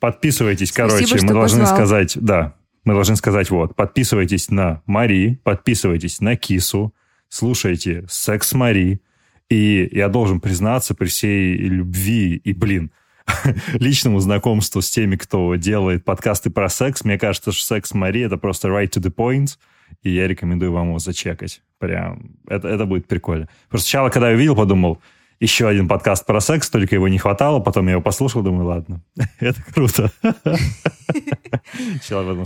Подписывайтесь, 0.04 0.68
Спасибо, 0.68 0.98
короче, 0.98 1.26
мы 1.26 1.32
должны 1.32 1.60
позвал. 1.60 1.76
сказать, 1.78 2.18
да, 2.20 2.54
мы 2.84 2.92
должны 2.92 3.16
сказать 3.16 3.48
вот, 3.48 3.74
подписывайтесь 3.74 4.50
на 4.50 4.82
Мари, 4.84 5.40
подписывайтесь 5.44 6.20
на 6.20 6.36
Кису, 6.36 6.92
слушайте 7.30 8.04
Секс 8.06 8.52
Мари, 8.52 9.00
и 9.48 9.88
я 9.92 10.10
должен 10.10 10.42
признаться 10.42 10.94
при 10.94 11.06
всей 11.06 11.56
любви 11.56 12.36
и, 12.36 12.52
блин, 12.52 12.90
личному 13.72 14.20
знакомству 14.20 14.82
с 14.82 14.90
теми, 14.90 15.16
кто 15.16 15.54
делает 15.54 16.04
подкасты 16.04 16.50
про 16.50 16.68
секс, 16.68 17.02
мне 17.02 17.18
кажется, 17.18 17.50
что 17.50 17.64
секс 17.64 17.94
Мари 17.94 18.20
это 18.20 18.36
просто 18.36 18.68
right 18.68 18.90
to 18.90 19.00
the 19.00 19.10
point, 19.10 19.56
и 20.02 20.10
я 20.10 20.28
рекомендую 20.28 20.70
вам 20.70 20.88
его 20.88 20.98
зачекать. 20.98 21.62
Прям, 21.78 22.32
это, 22.46 22.68
это 22.68 22.84
будет 22.84 23.08
прикольно. 23.08 23.48
Просто 23.70 23.88
сначала, 23.88 24.10
когда 24.10 24.28
я 24.28 24.36
увидел, 24.36 24.54
подумал, 24.54 25.00
еще 25.40 25.68
один 25.68 25.88
подкаст 25.88 26.26
про 26.26 26.40
секс, 26.40 26.70
только 26.70 26.94
его 26.94 27.08
не 27.08 27.18
хватало, 27.18 27.60
потом 27.60 27.86
я 27.86 27.92
его 27.92 28.02
послушал, 28.02 28.42
думаю, 28.42 28.66
ладно, 28.66 29.02
это 29.40 29.60
круто. 29.72 30.10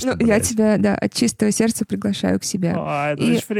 ну, 0.02 0.26
я 0.26 0.40
тебя, 0.40 0.78
да, 0.78 0.94
от 0.94 1.12
чистого 1.12 1.50
сердца 1.52 1.84
приглашаю 1.84 2.40
к 2.40 2.44
себе. 2.44 2.74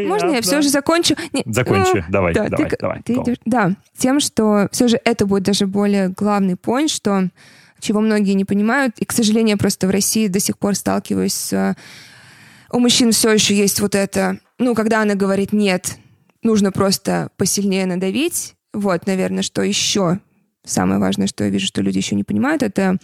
Можно 0.08 0.30
я 0.32 0.42
все 0.42 0.62
же 0.62 0.68
закончу? 0.68 1.14
Не, 1.32 1.42
Закончи, 1.46 1.96
ну, 1.96 2.04
давай, 2.08 2.34
да, 2.34 2.48
давай, 2.48 2.70
давай. 2.78 3.02
Да, 3.44 3.72
тем, 3.96 4.20
что 4.20 4.68
все 4.72 4.88
же 4.88 5.00
это 5.04 5.26
будет 5.26 5.44
даже 5.44 5.66
более 5.66 6.08
главный 6.08 6.54
point, 6.54 6.88
что 6.88 7.28
чего 7.80 8.00
многие 8.00 8.32
не 8.32 8.44
понимают, 8.44 8.98
и, 8.98 9.04
к 9.04 9.12
сожалению, 9.12 9.50
я 9.50 9.56
просто 9.56 9.86
в 9.86 9.90
России 9.90 10.26
до 10.28 10.40
сих 10.40 10.58
пор 10.58 10.74
сталкиваюсь 10.74 11.34
с... 11.34 11.76
У 12.70 12.80
мужчин 12.80 13.12
все 13.12 13.32
еще 13.32 13.54
есть 13.54 13.80
вот 13.80 13.94
это, 13.94 14.38
ну, 14.58 14.74
когда 14.74 15.02
она 15.02 15.14
говорит 15.14 15.52
«нет», 15.52 15.96
нужно 16.42 16.70
просто 16.72 17.30
посильнее 17.36 17.86
надавить, 17.86 18.56
вот, 18.72 19.06
наверное, 19.06 19.42
что 19.42 19.62
еще 19.62 20.20
самое 20.64 21.00
важное, 21.00 21.26
что 21.26 21.44
я 21.44 21.50
вижу, 21.50 21.66
что 21.66 21.82
люди 21.82 21.98
еще 21.98 22.14
не 22.14 22.24
понимают, 22.24 22.62
это 22.62 22.98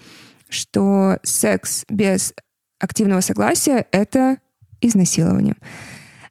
что 0.48 1.18
секс 1.22 1.84
без 1.88 2.34
активного 2.78 3.20
согласия— 3.20 3.86
это 3.92 4.38
изнасилование. 4.80 5.56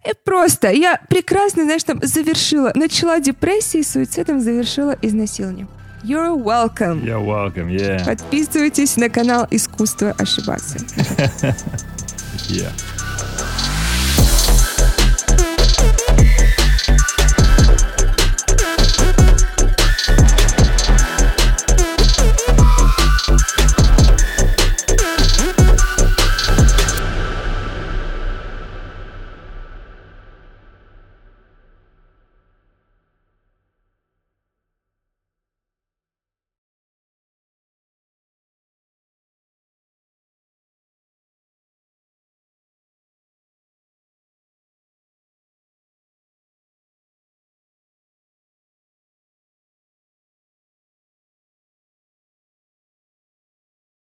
И 0.05 0.11
просто 0.25 0.69
я 0.69 0.99
прекрасно, 1.09 1.63
знаешь, 1.63 1.83
там 1.83 1.99
завершила, 2.03 2.71
начала 2.75 3.19
депрессией, 3.19 3.83
суицидом, 3.83 4.41
завершила 4.41 4.97
изнасилование. 5.01 5.67
You're 6.03 6.35
welcome. 6.35 7.01
You're 7.01 7.25
welcome, 7.25 7.69
yeah. 7.69 8.05
Подписывайтесь 8.05 8.97
на 8.97 9.09
канал 9.09 9.47
«Искусство 9.49 10.11
ошибаться». 10.17 10.77
yeah. 12.49 12.71